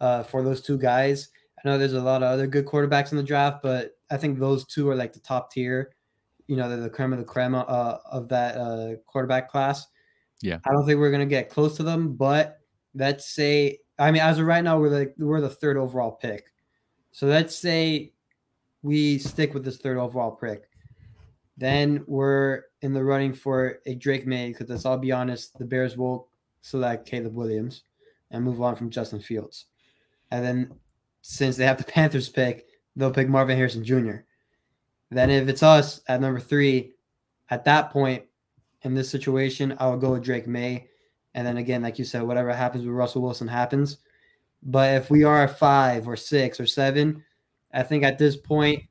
uh, 0.00 0.22
for 0.22 0.42
those 0.42 0.62
two 0.62 0.78
guys. 0.78 1.28
I 1.64 1.68
know 1.68 1.78
there's 1.78 1.92
a 1.92 2.00
lot 2.00 2.22
of 2.22 2.30
other 2.30 2.46
good 2.46 2.66
quarterbacks 2.66 3.12
in 3.12 3.16
the 3.16 3.22
draft, 3.22 3.62
but 3.62 3.96
I 4.10 4.16
think 4.16 4.38
those 4.38 4.64
two 4.64 4.88
are 4.90 4.96
like 4.96 5.12
the 5.12 5.20
top 5.20 5.52
tier. 5.52 5.92
You 6.48 6.56
know, 6.56 6.68
they're 6.68 6.80
the 6.80 6.90
creme 6.90 7.12
of 7.12 7.18
the 7.18 7.24
creme 7.24 7.54
uh, 7.54 7.62
of 8.10 8.28
that 8.28 8.56
uh, 8.56 8.96
quarterback 9.06 9.48
class. 9.48 9.86
Yeah, 10.40 10.58
I 10.64 10.72
don't 10.72 10.84
think 10.86 10.98
we're 10.98 11.12
gonna 11.12 11.26
get 11.26 11.50
close 11.50 11.76
to 11.76 11.82
them, 11.82 12.14
but 12.14 12.58
let's 12.94 13.32
say, 13.32 13.78
I 13.98 14.10
mean, 14.10 14.22
as 14.22 14.38
of 14.38 14.46
right 14.46 14.62
now, 14.62 14.78
we're 14.78 14.88
like 14.88 15.14
we're 15.18 15.40
the 15.40 15.48
third 15.48 15.76
overall 15.76 16.12
pick. 16.12 16.46
So 17.12 17.26
let's 17.26 17.56
say 17.56 18.12
we 18.82 19.18
stick 19.18 19.54
with 19.54 19.64
this 19.64 19.78
third 19.78 19.98
overall 19.98 20.32
pick. 20.32 20.68
Then 21.56 22.02
we're 22.06 22.64
in 22.80 22.92
the 22.92 23.04
running 23.04 23.32
for 23.32 23.78
a 23.86 23.94
Drake 23.94 24.26
Maye 24.26 24.48
because 24.48 24.68
let's 24.68 24.84
all 24.84 24.98
be 24.98 25.12
honest, 25.12 25.56
the 25.58 25.64
Bears 25.64 25.96
will 25.96 26.28
select 26.62 27.06
Caleb 27.06 27.34
Williams 27.34 27.84
and 28.30 28.42
move 28.42 28.60
on 28.60 28.74
from 28.74 28.90
Justin 28.90 29.20
Fields. 29.20 29.66
And 30.30 30.44
then 30.44 30.74
since 31.22 31.56
they 31.56 31.64
have 31.64 31.78
the 31.78 31.84
Panthers 31.92 32.28
pick, 32.28 32.66
they'll 32.96 33.10
pick 33.10 33.28
Marvin 33.28 33.56
Harrison 33.56 33.84
Jr. 33.84 34.16
Then 35.10 35.30
if 35.30 35.48
it's 35.48 35.62
us 35.62 36.00
at 36.08 36.20
number 36.20 36.40
three, 36.40 36.92
at 37.50 37.64
that 37.64 37.90
point 37.90 38.24
in 38.82 38.94
this 38.94 39.10
situation, 39.10 39.76
I 39.78 39.88
would 39.88 40.00
go 40.00 40.12
with 40.12 40.24
Drake 40.24 40.46
Maye. 40.46 40.88
And 41.34 41.46
then 41.46 41.56
again, 41.56 41.82
like 41.82 41.98
you 41.98 42.04
said, 42.04 42.22
whatever 42.22 42.52
happens 42.52 42.84
with 42.84 42.94
Russell 42.94 43.22
Wilson 43.22 43.48
happens. 43.48 43.98
But 44.62 44.94
if 44.94 45.10
we 45.10 45.24
are 45.24 45.48
five 45.48 46.06
or 46.06 46.16
six 46.16 46.60
or 46.60 46.66
seven, 46.66 47.24
I 47.72 47.82
think 47.82 48.04
at 48.04 48.18
this 48.18 48.36
point 48.36 48.84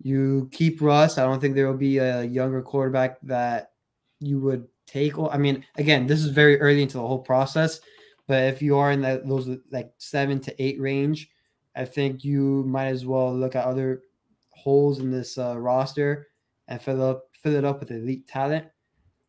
you 0.00 0.48
keep 0.52 0.80
Russ. 0.80 1.18
I 1.18 1.24
don't 1.24 1.40
think 1.40 1.54
there 1.54 1.66
will 1.66 1.76
be 1.76 1.98
a 1.98 2.22
younger 2.24 2.62
quarterback 2.62 3.20
that 3.22 3.72
you 4.20 4.40
would 4.40 4.66
take. 4.86 5.18
I 5.18 5.38
mean, 5.38 5.64
again, 5.76 6.06
this 6.06 6.20
is 6.20 6.30
very 6.30 6.60
early 6.60 6.82
into 6.82 6.98
the 6.98 7.06
whole 7.06 7.20
process. 7.20 7.80
But 8.26 8.44
if 8.44 8.60
you 8.60 8.76
are 8.76 8.92
in 8.92 9.00
that 9.02 9.26
those 9.26 9.48
like 9.70 9.92
seven 9.98 10.40
to 10.40 10.62
eight 10.62 10.80
range, 10.80 11.30
I 11.78 11.84
think 11.84 12.24
you 12.24 12.64
might 12.66 12.88
as 12.88 13.06
well 13.06 13.32
look 13.32 13.54
at 13.54 13.64
other 13.64 14.02
holes 14.50 14.98
in 14.98 15.12
this 15.12 15.38
uh, 15.38 15.56
roster 15.56 16.26
and 16.66 16.82
fill 16.82 17.00
up 17.00 17.26
fill 17.32 17.54
it 17.54 17.64
up 17.64 17.78
with 17.78 17.92
elite 17.92 18.26
talent 18.26 18.66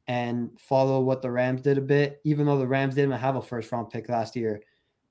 and 0.08 0.50
follow 0.60 1.00
what 1.00 1.22
the 1.22 1.30
Rams 1.30 1.62
did 1.62 1.78
a 1.78 1.82
bit. 1.82 2.20
Even 2.24 2.48
though 2.48 2.58
the 2.58 2.68
Rams 2.68 2.96
didn't 2.96 3.12
have 3.12 3.36
a 3.36 3.42
first 3.42 3.72
round 3.72 3.92
pick 3.92 4.10
last 4.10 4.36
year, 4.36 4.64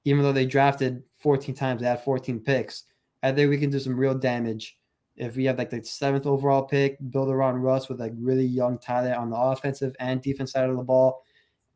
even 0.04 0.24
though 0.24 0.32
they 0.32 0.46
drafted 0.46 1.04
14 1.20 1.54
times, 1.54 1.80
they 1.80 1.86
had 1.86 2.02
14 2.02 2.40
picks. 2.40 2.82
I 3.22 3.30
think 3.30 3.50
we 3.50 3.58
can 3.58 3.70
do 3.70 3.78
some 3.78 3.96
real 3.96 4.14
damage 4.14 4.76
if 5.16 5.36
we 5.36 5.44
have 5.44 5.58
like 5.58 5.70
the 5.70 5.84
seventh 5.84 6.26
overall 6.26 6.64
pick, 6.64 6.98
build 7.10 7.28
around 7.28 7.62
Russ 7.62 7.88
with 7.88 8.00
like 8.00 8.12
really 8.18 8.46
young 8.46 8.78
talent 8.78 9.14
on 9.14 9.30
the 9.30 9.36
offensive 9.36 9.94
and 10.00 10.20
defense 10.20 10.52
side 10.52 10.68
of 10.68 10.76
the 10.76 10.82
ball. 10.82 11.22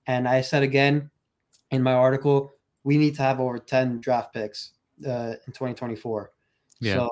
And 0.09 0.27
I 0.27 0.41
said 0.41 0.65
again 0.65 1.09
in 1.71 1.85
my 1.85 1.93
article, 1.93 2.53
we 2.83 2.99
need 2.99 3.15
to 3.15 3.23
have 3.23 3.39
over 3.39 3.61
10 3.61 4.01
draft 4.01 4.35
picks 4.35 4.73
uh, 5.07 5.35
in 5.47 5.53
2024. 5.53 6.33
Yeah. 6.81 6.95
So 6.95 7.11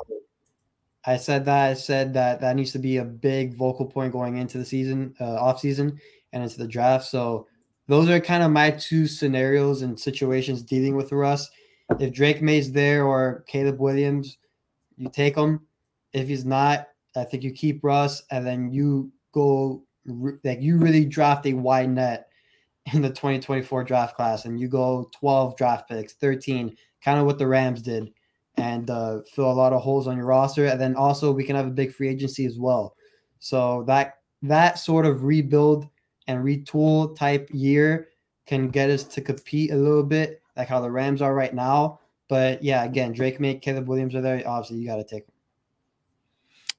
I 1.04 1.16
said 1.16 1.44
that 1.46 1.70
I 1.70 1.74
said 1.74 2.12
that 2.14 2.40
that 2.40 2.56
needs 2.56 2.72
to 2.72 2.78
be 2.78 2.98
a 2.98 3.04
big 3.04 3.54
vocal 3.54 3.86
point 3.86 4.12
going 4.12 4.36
into 4.36 4.58
the 4.58 4.64
season, 4.64 5.14
uh, 5.20 5.36
off 5.36 5.60
season, 5.60 5.98
and 6.32 6.42
into 6.42 6.58
the 6.58 6.66
draft. 6.66 7.06
So 7.06 7.46
those 7.86 8.08
are 8.08 8.20
kind 8.20 8.42
of 8.42 8.50
my 8.50 8.70
two 8.72 9.06
scenarios 9.06 9.82
and 9.82 9.98
situations 9.98 10.62
dealing 10.62 10.96
with 10.96 11.12
Russ. 11.12 11.50
If 11.98 12.12
Drake 12.12 12.42
Maye's 12.42 12.70
there 12.70 13.04
or 13.04 13.44
Caleb 13.48 13.80
Williams, 13.80 14.38
you 14.96 15.08
take 15.08 15.36
him. 15.36 15.66
If 16.12 16.28
he's 16.28 16.44
not, 16.44 16.88
I 17.16 17.24
think 17.24 17.42
you 17.42 17.52
keep 17.52 17.82
Russ, 17.82 18.22
and 18.30 18.46
then 18.46 18.70
you 18.70 19.10
go 19.32 19.84
like 20.44 20.60
you 20.60 20.76
really 20.76 21.04
draft 21.04 21.46
a 21.46 21.52
wide 21.54 21.90
net 21.90 22.28
in 22.92 23.02
the 23.02 23.08
2024 23.08 23.84
draft 23.84 24.16
class, 24.16 24.44
and 24.44 24.60
you 24.60 24.68
go 24.68 25.10
12 25.18 25.56
draft 25.56 25.88
picks, 25.88 26.12
13 26.14 26.76
kind 27.04 27.18
of 27.18 27.26
what 27.26 27.38
the 27.38 27.46
Rams 27.46 27.82
did, 27.82 28.12
and 28.56 28.90
uh, 28.90 29.20
fill 29.32 29.50
a 29.50 29.52
lot 29.52 29.72
of 29.72 29.82
holes 29.82 30.06
on 30.06 30.16
your 30.16 30.26
roster. 30.26 30.66
And 30.66 30.80
then 30.80 30.96
also 30.96 31.32
we 31.32 31.44
can 31.44 31.56
have 31.56 31.66
a 31.66 31.70
big 31.70 31.92
free 31.92 32.08
agency 32.08 32.46
as 32.46 32.58
well. 32.58 32.94
So 33.38 33.84
that 33.86 34.14
that 34.42 34.78
sort 34.78 35.06
of 35.06 35.24
rebuild 35.24 35.88
and 36.26 36.44
retool 36.44 37.16
type 37.16 37.48
year 37.52 38.08
can 38.46 38.68
get 38.68 38.90
us 38.90 39.04
to 39.04 39.20
compete 39.20 39.70
a 39.70 39.76
little 39.76 40.02
bit, 40.02 40.42
like 40.56 40.68
how 40.68 40.80
the 40.80 40.90
Rams 40.90 41.22
are 41.22 41.34
right 41.34 41.54
now. 41.54 42.00
But 42.28 42.62
yeah, 42.62 42.84
again, 42.84 43.12
Drake 43.12 43.40
Maye, 43.40 43.56
Caleb 43.56 43.88
Williams 43.88 44.14
are 44.14 44.20
there. 44.20 44.42
Obviously, 44.46 44.78
you 44.78 44.86
got 44.86 44.96
to 44.96 45.04
take. 45.04 45.24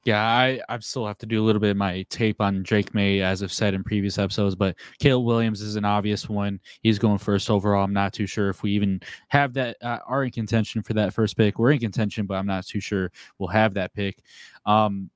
Yeah, 0.04 0.20
I, 0.20 0.60
I 0.68 0.80
still 0.80 1.06
have 1.06 1.20
to 1.20 1.28
do 1.28 1.42
a 1.42 1.46
little 1.46 1.60
bit 1.60 1.70
of 1.70 1.78
my 1.78 2.04
tape 2.10 2.42
on 2.42 2.64
Drake 2.64 2.96
Maye, 2.96 3.22
as 3.22 3.44
I've 3.44 3.52
said 3.52 3.76
in 3.76 3.84
previous 3.84 4.18
episodes, 4.18 4.56
but 4.56 4.76
Caleb 4.98 5.26
Williams 5.26 5.62
is 5.62 5.76
an 5.76 5.86
obvious 5.86 6.28
one. 6.28 6.60
He's 6.82 6.98
going 6.98 7.20
first 7.20 7.52
overall. 7.52 7.84
I'm 7.84 7.94
not 7.94 8.12
too 8.12 8.26
sure 8.26 8.50
if 8.50 8.64
we 8.64 8.72
even 8.72 9.00
have 9.28 9.54
that, 9.54 9.78
uh, 9.84 10.00
are 10.08 10.24
in 10.24 10.32
contention 10.32 10.82
for 10.82 10.94
that 10.96 11.14
first 11.14 11.38
pick. 11.38 11.60
We're 11.60 11.74
in 11.74 11.80
contention, 11.80 12.26
but 12.26 12.36
I'm 12.36 12.48
not 12.48 12.66
too 12.66 12.80
sure 12.80 13.12
we'll 13.38 13.50
have 13.50 13.76
that 13.76 13.94
pick. 13.94 14.18
Um, 14.66 15.12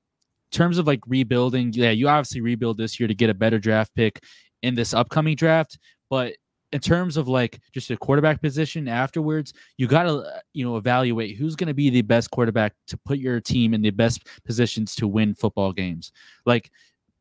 terms 0.52 0.78
of 0.78 0.86
like 0.86 1.00
rebuilding, 1.08 1.72
yeah, 1.72 1.90
you 1.90 2.08
obviously 2.08 2.40
rebuild 2.40 2.78
this 2.78 3.00
year 3.00 3.08
to 3.08 3.14
get 3.14 3.28
a 3.28 3.34
better 3.34 3.58
draft 3.58 3.92
pick 3.96 4.22
in 4.62 4.76
this 4.76 4.94
upcoming 4.94 5.34
draft, 5.34 5.78
but 6.08 6.36
in 6.72 6.80
terms 6.80 7.16
of 7.16 7.28
like 7.28 7.60
just 7.72 7.90
a 7.90 7.96
quarterback 7.96 8.40
position 8.40 8.88
afterwards, 8.88 9.52
you 9.76 9.86
got 9.86 10.04
to 10.04 10.24
you 10.52 10.64
know 10.64 10.76
evaluate 10.76 11.36
who's 11.36 11.56
going 11.56 11.68
to 11.68 11.74
be 11.74 11.90
the 11.90 12.02
best 12.02 12.30
quarterback 12.30 12.74
to 12.88 12.96
put 12.98 13.18
your 13.18 13.40
team 13.40 13.74
in 13.74 13.82
the 13.82 13.90
best 13.90 14.26
positions 14.44 14.94
to 14.96 15.06
win 15.06 15.34
football 15.34 15.72
games. 15.72 16.12
Like 16.44 16.70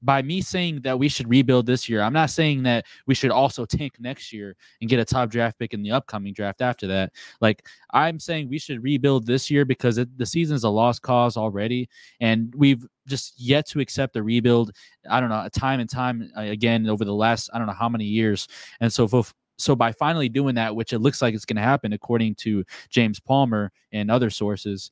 by 0.06 0.22
me 0.22 0.40
saying 0.40 0.82
that 0.82 0.98
we 0.98 1.10
should 1.10 1.28
rebuild 1.28 1.66
this 1.66 1.90
year, 1.90 2.02
I'm 2.02 2.14
not 2.14 2.30
saying 2.30 2.64
that 2.64 2.86
we 3.08 3.16
should 3.16 3.32
also 3.32 3.66
tank 3.66 3.94
next 4.00 4.32
year 4.32 4.56
and 4.80 4.90
get 4.90 5.00
a 5.00 5.06
top 5.06 5.30
draft 5.32 5.58
pick 5.58 5.74
in 5.74 5.82
the 5.82 5.92
upcoming 5.92 6.34
draft 6.34 6.62
after 6.62 6.86
that. 6.88 7.12
Like 7.42 7.66
I'm 7.92 8.20
saying 8.20 8.48
we 8.48 8.60
should 8.60 8.84
rebuild 8.84 9.26
this 9.26 9.50
year 9.50 9.66
because 9.66 9.98
it, 9.98 10.16
the 10.18 10.26
season 10.26 10.56
is 10.56 10.64
a 10.64 10.70
lost 10.70 11.02
cause 11.02 11.36
already, 11.36 11.90
and 12.20 12.54
we've 12.56 12.86
just 13.08 13.34
yet 13.38 13.68
to 13.70 13.80
accept 13.80 14.14
the 14.14 14.24
rebuild. 14.24 14.72
I 15.10 15.20
don't 15.20 15.30
know, 15.30 15.44
a 15.44 15.50
time 15.50 15.80
and 15.80 15.90
time 15.90 16.30
uh, 16.38 16.42
again 16.42 16.88
over 16.88 17.04
the 17.04 17.14
last 17.14 17.50
I 17.54 17.58
don't 17.58 17.68
know 17.68 17.74
how 17.74 17.90
many 17.90 18.06
years, 18.06 18.48
and 18.80 18.94
so 18.94 19.08
so 19.58 19.76
by 19.76 19.92
finally 19.92 20.30
doing 20.30 20.56
that, 20.56 20.76
which 20.76 20.94
it 20.94 21.00
looks 21.00 21.22
like 21.22 21.34
it's 21.34 21.46
going 21.46 21.56
to 21.56 21.62
happen 21.62 21.94
according 21.94 22.36
to 22.36 22.64
James 22.90 23.20
Palmer 23.20 23.72
and 23.92 24.12
other 24.12 24.30
sources, 24.30 24.92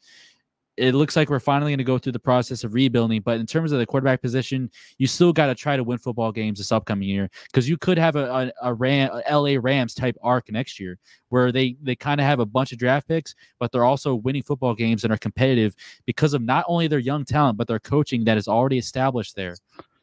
it 0.76 0.96
looks 0.96 1.16
like 1.16 1.30
we're 1.30 1.40
finally 1.40 1.72
going 1.72 1.78
to 1.78 1.84
go 1.84 1.98
through 1.98 2.14
the 2.14 2.20
process 2.20 2.64
of 2.64 2.74
rebuilding. 2.74 3.22
But 3.22 3.40
in 3.40 3.46
terms 3.46 3.72
of 3.72 3.80
the 3.80 3.86
quarterback 3.86 4.22
position, 4.22 4.72
you 4.98 5.06
still 5.06 5.32
got 5.32 5.48
to 5.48 5.56
try 5.56 5.78
to 5.78 5.84
win 5.84 6.00
football 6.00 6.32
games 6.32 6.58
this 6.58 6.72
upcoming 6.72 7.08
year 7.08 7.30
because 7.48 7.70
you 7.70 7.78
could 7.78 7.98
have 7.98 8.16
a, 8.16 8.52
a, 8.62 8.70
a, 8.70 8.74
Ram, 8.74 9.12
LA 9.30 9.56
Rams 9.60 9.94
type 9.94 10.18
arc 10.24 10.52
next 10.52 10.80
year 10.80 10.98
where 11.30 11.52
they 11.52 11.76
they 11.82 11.96
kind 11.96 12.20
of 12.20 12.26
have 12.26 12.40
a 12.40 12.46
bunch 12.46 12.72
of 12.72 12.80
draft 12.80 13.08
picks, 13.08 13.36
but 13.60 13.72
they're 13.72 13.86
also 13.86 14.16
winning 14.16 14.44
football 14.44 14.74
games 14.74 15.04
and 15.04 15.14
are 15.14 15.18
competitive 15.18 15.76
because 16.06 16.34
of 16.34 16.42
not 16.42 16.66
only 16.68 16.88
their 16.88 17.00
young 17.00 17.24
talent 17.24 17.58
but 17.58 17.68
their 17.68 17.80
coaching 17.80 18.24
that 18.26 18.38
is 18.38 18.48
already 18.48 18.78
established 18.78 19.36
there. 19.36 19.56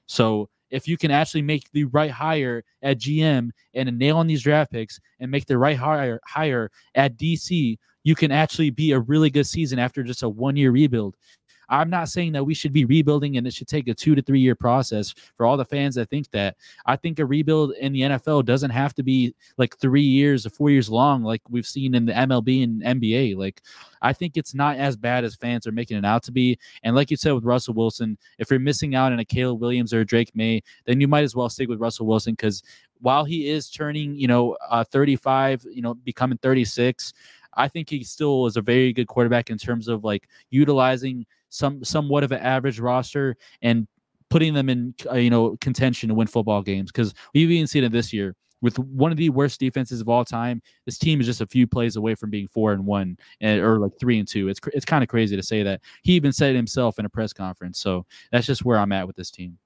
So 0.06 0.48
if 0.70 0.86
you 0.86 0.96
can 0.96 1.10
actually 1.10 1.42
make 1.42 1.70
the 1.72 1.84
right 1.84 2.10
hire 2.10 2.62
at 2.82 2.98
GM 2.98 3.50
and 3.74 3.98
nail 3.98 4.16
on 4.16 4.26
these 4.26 4.42
draft 4.42 4.70
picks 4.70 5.00
and 5.18 5.30
make 5.30 5.46
the 5.46 5.58
right 5.58 5.76
hire 5.76 6.20
hire 6.24 6.70
at 6.94 7.16
DC, 7.16 7.76
you 8.02 8.14
can 8.14 8.32
actually 8.32 8.70
be 8.70 8.92
a 8.92 9.00
really 9.00 9.30
good 9.30 9.46
season 9.46 9.78
after 9.78 10.02
just 10.02 10.22
a 10.22 10.28
one 10.28 10.56
year 10.56 10.70
rebuild. 10.70 11.16
I'm 11.70 11.88
not 11.88 12.08
saying 12.08 12.32
that 12.32 12.44
we 12.44 12.52
should 12.52 12.72
be 12.72 12.84
rebuilding 12.84 13.36
and 13.36 13.46
it 13.46 13.54
should 13.54 13.68
take 13.68 13.86
a 13.88 13.94
two 13.94 14.14
to 14.16 14.22
three 14.22 14.40
year 14.40 14.56
process 14.56 15.14
for 15.36 15.46
all 15.46 15.56
the 15.56 15.64
fans 15.64 15.94
that 15.94 16.10
think 16.10 16.28
that. 16.32 16.56
I 16.84 16.96
think 16.96 17.18
a 17.18 17.24
rebuild 17.24 17.72
in 17.80 17.92
the 17.92 18.00
NFL 18.00 18.44
doesn't 18.44 18.70
have 18.70 18.92
to 18.94 19.02
be 19.02 19.34
like 19.56 19.78
three 19.78 20.02
years 20.02 20.44
or 20.44 20.50
four 20.50 20.70
years 20.70 20.90
long, 20.90 21.22
like 21.22 21.42
we've 21.48 21.66
seen 21.66 21.94
in 21.94 22.06
the 22.06 22.12
MLB 22.12 22.64
and 22.64 22.82
NBA. 22.82 23.36
Like, 23.36 23.62
I 24.02 24.12
think 24.12 24.36
it's 24.36 24.54
not 24.54 24.76
as 24.76 24.96
bad 24.96 25.24
as 25.24 25.36
fans 25.36 25.66
are 25.66 25.72
making 25.72 25.96
it 25.96 26.04
out 26.04 26.24
to 26.24 26.32
be. 26.32 26.58
And 26.82 26.96
like 26.96 27.10
you 27.10 27.16
said 27.16 27.32
with 27.32 27.44
Russell 27.44 27.74
Wilson, 27.74 28.18
if 28.38 28.50
you're 28.50 28.58
missing 28.58 28.96
out 28.96 29.12
on 29.12 29.20
a 29.20 29.24
Caleb 29.24 29.60
Williams 29.60 29.94
or 29.94 30.00
a 30.00 30.04
Drake 30.06 30.34
Maye, 30.34 30.62
then 30.86 31.00
you 31.00 31.06
might 31.06 31.22
as 31.22 31.36
well 31.36 31.48
stick 31.48 31.68
with 31.68 31.80
Russell 31.80 32.06
Wilson 32.06 32.32
because 32.32 32.62
while 33.00 33.24
he 33.24 33.48
is 33.48 33.70
turning, 33.70 34.14
you 34.14 34.26
know, 34.26 34.56
uh, 34.68 34.84
35, 34.84 35.64
you 35.70 35.82
know, 35.82 35.94
becoming 35.94 36.38
36, 36.38 37.12
I 37.54 37.68
think 37.68 37.90
he 37.90 38.04
still 38.04 38.46
is 38.46 38.56
a 38.56 38.62
very 38.62 38.92
good 38.92 39.06
quarterback 39.06 39.50
in 39.50 39.58
terms 39.58 39.88
of 39.88 40.04
like 40.04 40.28
utilizing 40.50 41.26
some 41.48 41.82
somewhat 41.84 42.24
of 42.24 42.32
an 42.32 42.40
average 42.40 42.78
roster 42.78 43.36
and 43.62 43.86
putting 44.28 44.54
them 44.54 44.68
in 44.68 44.94
uh, 45.10 45.14
you 45.14 45.30
know 45.30 45.56
contention 45.60 46.08
to 46.08 46.14
win 46.14 46.26
football 46.26 46.62
games 46.62 46.90
because 46.92 47.12
we've 47.34 47.50
even 47.50 47.66
seen 47.66 47.84
it 47.84 47.92
this 47.92 48.12
year 48.12 48.34
with 48.62 48.78
one 48.78 49.10
of 49.10 49.16
the 49.16 49.30
worst 49.30 49.58
defenses 49.58 50.00
of 50.00 50.08
all 50.08 50.24
time. 50.24 50.60
This 50.84 50.98
team 50.98 51.20
is 51.20 51.26
just 51.26 51.40
a 51.40 51.46
few 51.46 51.66
plays 51.66 51.96
away 51.96 52.14
from 52.14 52.30
being 52.30 52.48
four 52.48 52.72
and 52.72 52.84
one, 52.84 53.16
and, 53.40 53.60
or 53.60 53.78
like 53.78 53.92
three 53.98 54.18
and 54.18 54.28
two. 54.28 54.48
It's 54.48 54.60
it's 54.72 54.84
kind 54.84 55.02
of 55.02 55.08
crazy 55.08 55.36
to 55.36 55.42
say 55.42 55.62
that. 55.62 55.80
He 56.02 56.12
even 56.12 56.32
said 56.32 56.50
it 56.50 56.56
himself 56.56 56.98
in 56.98 57.04
a 57.04 57.08
press 57.10 57.32
conference. 57.32 57.80
So 57.80 58.06
that's 58.30 58.46
just 58.46 58.64
where 58.64 58.78
I'm 58.78 58.92
at 58.92 59.06
with 59.06 59.16
this 59.16 59.30
team. 59.30 59.58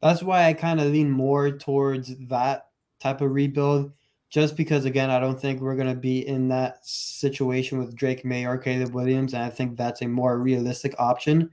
That's 0.00 0.22
why 0.22 0.44
I 0.44 0.52
kind 0.52 0.80
of 0.80 0.92
lean 0.92 1.10
more 1.10 1.50
towards 1.50 2.14
that 2.28 2.68
type 3.00 3.20
of 3.20 3.32
rebuild 3.32 3.92
just 4.36 4.54
because 4.54 4.84
again 4.84 5.08
I 5.08 5.18
don't 5.18 5.40
think 5.40 5.62
we're 5.62 5.76
going 5.76 5.88
to 5.88 5.94
be 5.94 6.28
in 6.28 6.46
that 6.48 6.86
situation 6.86 7.78
with 7.78 7.96
Drake 7.96 8.22
Maye 8.22 8.44
or 8.44 8.58
Caleb 8.58 8.92
Williams 8.92 9.32
and 9.32 9.42
I 9.42 9.48
think 9.48 9.78
that's 9.78 10.02
a 10.02 10.06
more 10.06 10.38
realistic 10.38 10.94
option. 10.98 11.48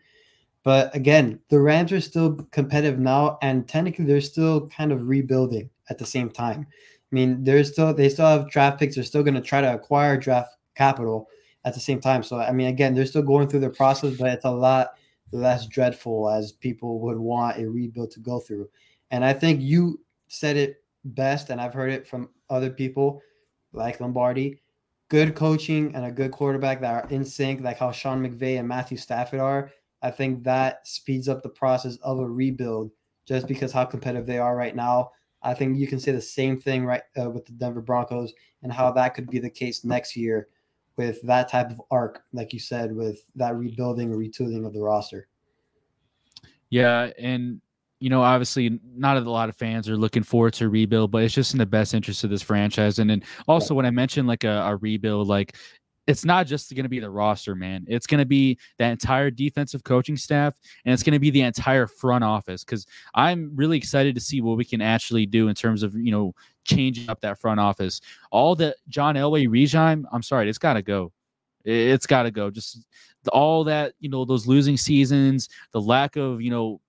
But 0.63 0.93
again, 0.93 1.39
the 1.47 1.61
Rams 1.61 1.93
are 1.93 2.01
still 2.01 2.36
competitive 2.51 2.99
now 2.99 3.38
and 3.41 3.69
technically 3.69 4.03
they're 4.03 4.19
still 4.19 4.67
kind 4.67 4.91
of 4.91 5.07
rebuilding 5.07 5.69
at 5.89 5.97
the 5.97 6.05
same 6.05 6.29
time. 6.29 6.67
I 6.69 7.15
mean, 7.15 7.45
they're 7.45 7.63
still 7.63 7.93
they 7.93 8.09
still 8.09 8.25
have 8.25 8.49
draft 8.49 8.79
picks, 8.79 8.95
they're 8.95 9.05
still 9.05 9.23
going 9.23 9.36
to 9.36 9.39
try 9.41 9.61
to 9.61 9.73
acquire 9.73 10.17
draft 10.17 10.57
capital 10.75 11.29
at 11.63 11.73
the 11.73 11.79
same 11.79 12.01
time. 12.01 12.21
So 12.21 12.38
I 12.38 12.51
mean 12.51 12.67
again, 12.67 12.93
they're 12.93 13.05
still 13.05 13.21
going 13.21 13.47
through 13.47 13.61
the 13.61 13.69
process, 13.69 14.17
but 14.17 14.27
it's 14.27 14.43
a 14.43 14.51
lot 14.51 14.95
less 15.31 15.67
dreadful 15.67 16.29
as 16.29 16.51
people 16.51 16.99
would 16.99 17.17
want 17.17 17.61
a 17.61 17.69
rebuild 17.69 18.11
to 18.11 18.19
go 18.19 18.41
through. 18.41 18.67
And 19.09 19.23
I 19.23 19.31
think 19.31 19.61
you 19.61 20.01
said 20.27 20.57
it 20.57 20.84
best, 21.05 21.49
and 21.49 21.61
I've 21.61 21.73
heard 21.73 21.91
it 21.91 22.05
from 22.05 22.29
other 22.49 22.69
people 22.69 23.21
like 23.71 23.99
Lombardi. 23.99 24.61
Good 25.09 25.35
coaching 25.35 25.93
and 25.95 26.05
a 26.05 26.11
good 26.11 26.31
quarterback 26.31 26.81
that 26.81 27.05
are 27.05 27.09
in 27.09 27.23
sync, 27.23 27.61
like 27.61 27.77
how 27.77 27.91
Sean 27.91 28.25
McVay 28.25 28.59
and 28.59 28.67
Matthew 28.67 28.97
Stafford 28.97 29.39
are. 29.39 29.71
I 30.01 30.11
think 30.11 30.43
that 30.43 30.87
speeds 30.87 31.29
up 31.29 31.43
the 31.43 31.49
process 31.49 31.97
of 31.97 32.19
a 32.19 32.27
rebuild 32.27 32.91
just 33.25 33.47
because 33.47 33.71
how 33.71 33.85
competitive 33.85 34.25
they 34.25 34.39
are 34.39 34.55
right 34.55 34.75
now. 34.75 35.11
I 35.41 35.53
think 35.53 35.77
you 35.77 35.87
can 35.87 35.99
say 35.99 36.11
the 36.11 36.21
same 36.21 36.59
thing 36.59 36.85
right 36.85 37.01
uh, 37.21 37.29
with 37.29 37.45
the 37.45 37.51
Denver 37.53 37.81
Broncos 37.81 38.33
and 38.63 38.71
how 38.71 38.91
that 38.91 39.13
could 39.13 39.29
be 39.29 39.39
the 39.39 39.49
case 39.49 39.83
next 39.83 40.15
year 40.15 40.47
with 40.95 41.21
that 41.23 41.49
type 41.49 41.71
of 41.71 41.81
arc, 41.91 42.23
like 42.33 42.53
you 42.53 42.59
said, 42.59 42.95
with 42.95 43.23
that 43.35 43.55
rebuilding 43.55 44.11
or 44.11 44.17
retooling 44.17 44.65
of 44.65 44.73
the 44.73 44.81
roster. 44.81 45.27
Yeah, 46.69 47.11
and 47.19 47.61
you 47.99 48.09
know, 48.09 48.21
obviously 48.21 48.79
not 48.95 49.17
a 49.17 49.21
lot 49.21 49.49
of 49.49 49.55
fans 49.55 49.87
are 49.89 49.95
looking 49.95 50.23
forward 50.23 50.53
to 50.55 50.69
rebuild, 50.69 51.11
but 51.11 51.23
it's 51.23 51.33
just 51.33 51.53
in 51.53 51.59
the 51.59 51.65
best 51.65 51.93
interest 51.93 52.23
of 52.23 52.29
this 52.29 52.41
franchise. 52.41 52.99
And 52.99 53.09
then 53.09 53.23
also 53.47 53.73
when 53.73 53.85
I 53.85 53.91
mentioned 53.91 54.27
like 54.27 54.43
a, 54.43 54.61
a 54.65 54.75
rebuild, 54.75 55.27
like 55.27 55.55
it's 56.05 56.25
not 56.25 56.47
just 56.47 56.73
going 56.75 56.83
to 56.83 56.89
be 56.89 56.99
the 56.99 57.09
roster, 57.09 57.55
man. 57.55 57.85
It's 57.87 58.07
going 58.07 58.19
to 58.19 58.25
be 58.25 58.57
that 58.77 58.91
entire 58.91 59.31
defensive 59.31 59.83
coaching 59.83 60.17
staff 60.17 60.55
and 60.83 60.93
it's 60.93 61.03
going 61.03 61.13
to 61.13 61.19
be 61.19 61.29
the 61.29 61.41
entire 61.41 61.87
front 61.87 62.23
office 62.23 62.63
because 62.63 62.85
I'm 63.15 63.51
really 63.55 63.77
excited 63.77 64.15
to 64.15 64.21
see 64.21 64.41
what 64.41 64.57
we 64.57 64.65
can 64.65 64.81
actually 64.81 65.25
do 65.25 65.47
in 65.47 65.55
terms 65.55 65.81
of, 65.81 65.95
you 65.95 66.11
know, 66.11 66.33
changing 66.65 67.09
up 67.09 67.21
that 67.21 67.39
front 67.39 67.59
office. 67.59 68.01
All 68.31 68.55
the 68.55 68.75
John 68.89 69.15
Elway 69.15 69.49
regime, 69.49 70.05
I'm 70.11 70.23
sorry, 70.23 70.49
it's 70.49 70.57
got 70.57 70.73
to 70.73 70.81
go. 70.81 71.13
It's 71.63 72.05
got 72.05 72.23
to 72.23 72.31
go. 72.31 72.51
Just 72.51 72.85
all 73.31 73.63
that, 73.63 73.93
you 74.01 74.09
know, 74.09 74.25
those 74.25 74.45
losing 74.45 74.75
seasons, 74.75 75.47
the 75.71 75.79
lack 75.79 76.17
of, 76.17 76.41
you 76.41 76.49
know, 76.49 76.81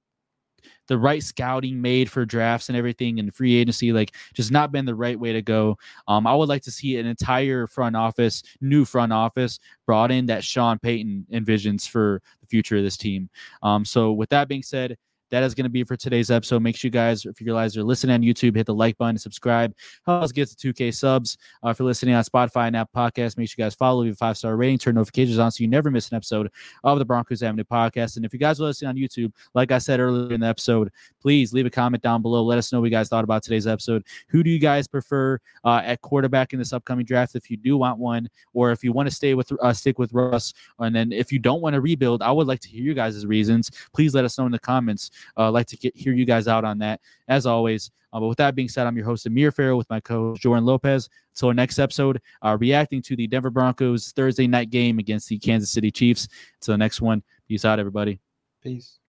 the 0.89 0.99
right 0.99 1.22
scouting 1.22 1.80
made 1.80 2.11
for 2.11 2.24
drafts 2.24 2.68
and 2.68 2.76
everything 2.76 3.18
and 3.18 3.35
free 3.35 3.57
agency 3.57 3.93
like 3.93 4.14
just 4.35 4.51
not 4.51 4.72
been 4.72 4.85
the 4.85 4.95
right 4.95 5.18
way 5.18 5.32
to 5.32 5.43
go. 5.43 5.78
Um, 6.09 6.26
I 6.26 6.35
would 6.35 6.49
like 6.49 6.62
to 6.62 6.70
see 6.70 6.97
an 6.99 7.07
entire 7.07 7.66
front 7.66 7.97
office, 7.97 8.43
new 8.61 8.85
front 8.85 9.12
office 9.12 9.59
brought 9.87 10.11
in 10.11 10.26
that 10.26 10.45
Sean 10.45 10.78
Payton 10.78 11.26
envisions 11.32 11.89
for 11.89 12.22
the 12.41 12.47
future 12.47 12.76
of 12.76 12.85
this 12.85 12.97
team. 12.97 13.28
Um, 13.62 13.85
so 13.85 14.12
with 14.12 14.28
that 14.30 14.49
being 14.49 14.62
said, 14.62 14.97
that 15.31 15.43
is 15.43 15.55
going 15.55 15.64
to 15.64 15.70
be 15.70 15.85
for 15.85 15.97
today's 15.97 16.31
episode. 16.31 16.62
Make 16.62 16.77
sure 16.77 16.89
you 16.89 16.93
guys, 16.93 17.25
if 17.25 17.41
you 17.41 17.47
guys 17.47 17.77
are 17.77 17.83
listening 17.83 18.14
on 18.14 18.22
YouTube, 18.22 18.57
hit 18.57 18.66
the 18.66 18.75
like 18.75 18.97
button, 18.99 19.11
and 19.11 19.20
subscribe. 19.20 19.75
Help 20.07 20.22
us 20.22 20.33
get 20.33 20.49
to 20.49 20.72
2K 20.72 20.95
subs. 20.95 21.37
Uh, 21.64 21.70
if 21.70 21.79
you're 21.79 21.87
listening 21.87 22.14
on 22.14 22.25
Spotify 22.25 22.66
and 22.66 22.77
Apple 22.77 23.01
Podcasts, 23.01 23.37
make 23.37 23.49
sure 23.49 23.57
you 23.59 23.64
guys 23.64 23.75
follow, 23.75 24.03
leave 24.03 24.12
a 24.12 24.16
five 24.16 24.37
star 24.37 24.57
rating, 24.57 24.79
turn 24.79 24.95
notifications 24.95 25.39
on 25.39 25.51
so 25.51 25.62
you 25.62 25.68
never 25.68 25.91
miss 25.91 26.11
an 26.11 26.16
episode 26.16 26.51
of 26.83 26.99
the 26.99 27.05
Broncos 27.05 27.43
Avenue 27.43 27.64
podcast. 27.64 28.16
And 28.16 28.25
if 28.25 28.33
you 28.33 28.39
guys 28.39 28.61
are 28.61 28.64
listening 28.64 28.91
on 28.91 28.97
YouTube, 28.97 29.33
like 29.55 29.72
I 29.72 29.79
said 29.79 30.01
earlier 30.01 30.33
in 30.33 30.41
the 30.41 30.47
episode, 30.47 30.91
please 31.20 31.53
leave 31.53 31.66
a 31.66 31.70
comment 31.70 32.03
down 32.03 32.22
below. 32.22 32.43
Let 32.43 32.59
us 32.59 32.72
know 32.72 32.81
what 32.81 32.87
you 32.87 32.91
guys 32.91 33.09
thought 33.09 33.25
about 33.25 33.43
today's 33.43 33.66
episode. 33.66 34.05
Who 34.29 34.43
do 34.43 34.51
you 34.51 34.59
guys 34.59 34.87
prefer 34.87 35.39
uh, 35.64 35.81
at 35.85 36.01
quarterback 36.03 36.53
in 36.53 36.59
this 36.59 36.72
upcoming 36.72 37.05
draft? 37.05 37.35
If 37.35 37.51
you 37.51 37.57
do 37.57 37.77
want 37.77 37.99
one, 37.99 38.29
or 38.53 38.70
if 38.70 38.85
you 38.85 38.93
want 38.93 39.09
to 39.09 39.14
stay 39.14 39.35
with 39.35 39.51
uh, 39.61 39.72
stick 39.72 39.99
with 39.99 40.12
Russ, 40.12 40.53
and 40.79 40.95
then 40.95 41.12
if 41.12 41.33
you 41.33 41.39
don't 41.39 41.61
want 41.61 41.75
to 41.75 41.81
rebuild, 41.81 42.22
I 42.22 42.31
would 42.31 42.47
like 42.47 42.61
to 42.61 42.68
hear 42.68 42.83
you 42.83 42.95
guys' 42.95 43.25
reasons. 43.27 43.70
Please 43.95 44.14
let 44.14 44.25
us 44.25 44.39
know 44.39 44.47
in 44.47 44.53
the 44.53 44.59
comments. 44.59 45.11
Uh, 45.37 45.51
like 45.51 45.67
to 45.69 45.77
get 45.77 45.97
hear 45.97 46.12
you 46.12 46.25
guys 46.25 46.49
out 46.49 46.65
on 46.65 46.79
that 46.79 47.01
as 47.29 47.47
always. 47.47 47.91
Uh, 48.12 48.21
but 48.21 48.29
with 48.29 48.39
that 48.39 48.55
being 48.55 48.69
said, 48.69 48.87
I'm 48.87 48.97
your 48.97 49.07
host 49.07 49.27
Amir 49.27 49.51
Farrell 49.51 49.77
with 49.77 49.91
my 49.91 49.99
co-host 50.01 50.41
Jordan 50.41 50.65
Lopez. 50.65 51.09
Until 51.35 51.49
our 51.49 51.55
next 51.55 51.81
episode, 51.81 52.21
uh, 52.43 52.57
reacting 52.61 53.03
to 53.03 53.17
the 53.17 53.27
Denver 53.27 53.51
Broncos 53.51 54.12
Thursday 54.12 54.47
night 54.47 54.71
game 54.71 55.01
against 55.01 55.29
the 55.29 55.39
Kansas 55.39 55.73
City 55.73 55.91
Chiefs. 55.91 56.29
Until 56.61 56.75
the 56.75 56.79
next 56.79 57.01
one, 57.01 57.25
peace 57.49 57.65
out, 57.65 57.81
everybody. 57.81 58.21
Peace. 58.62 58.99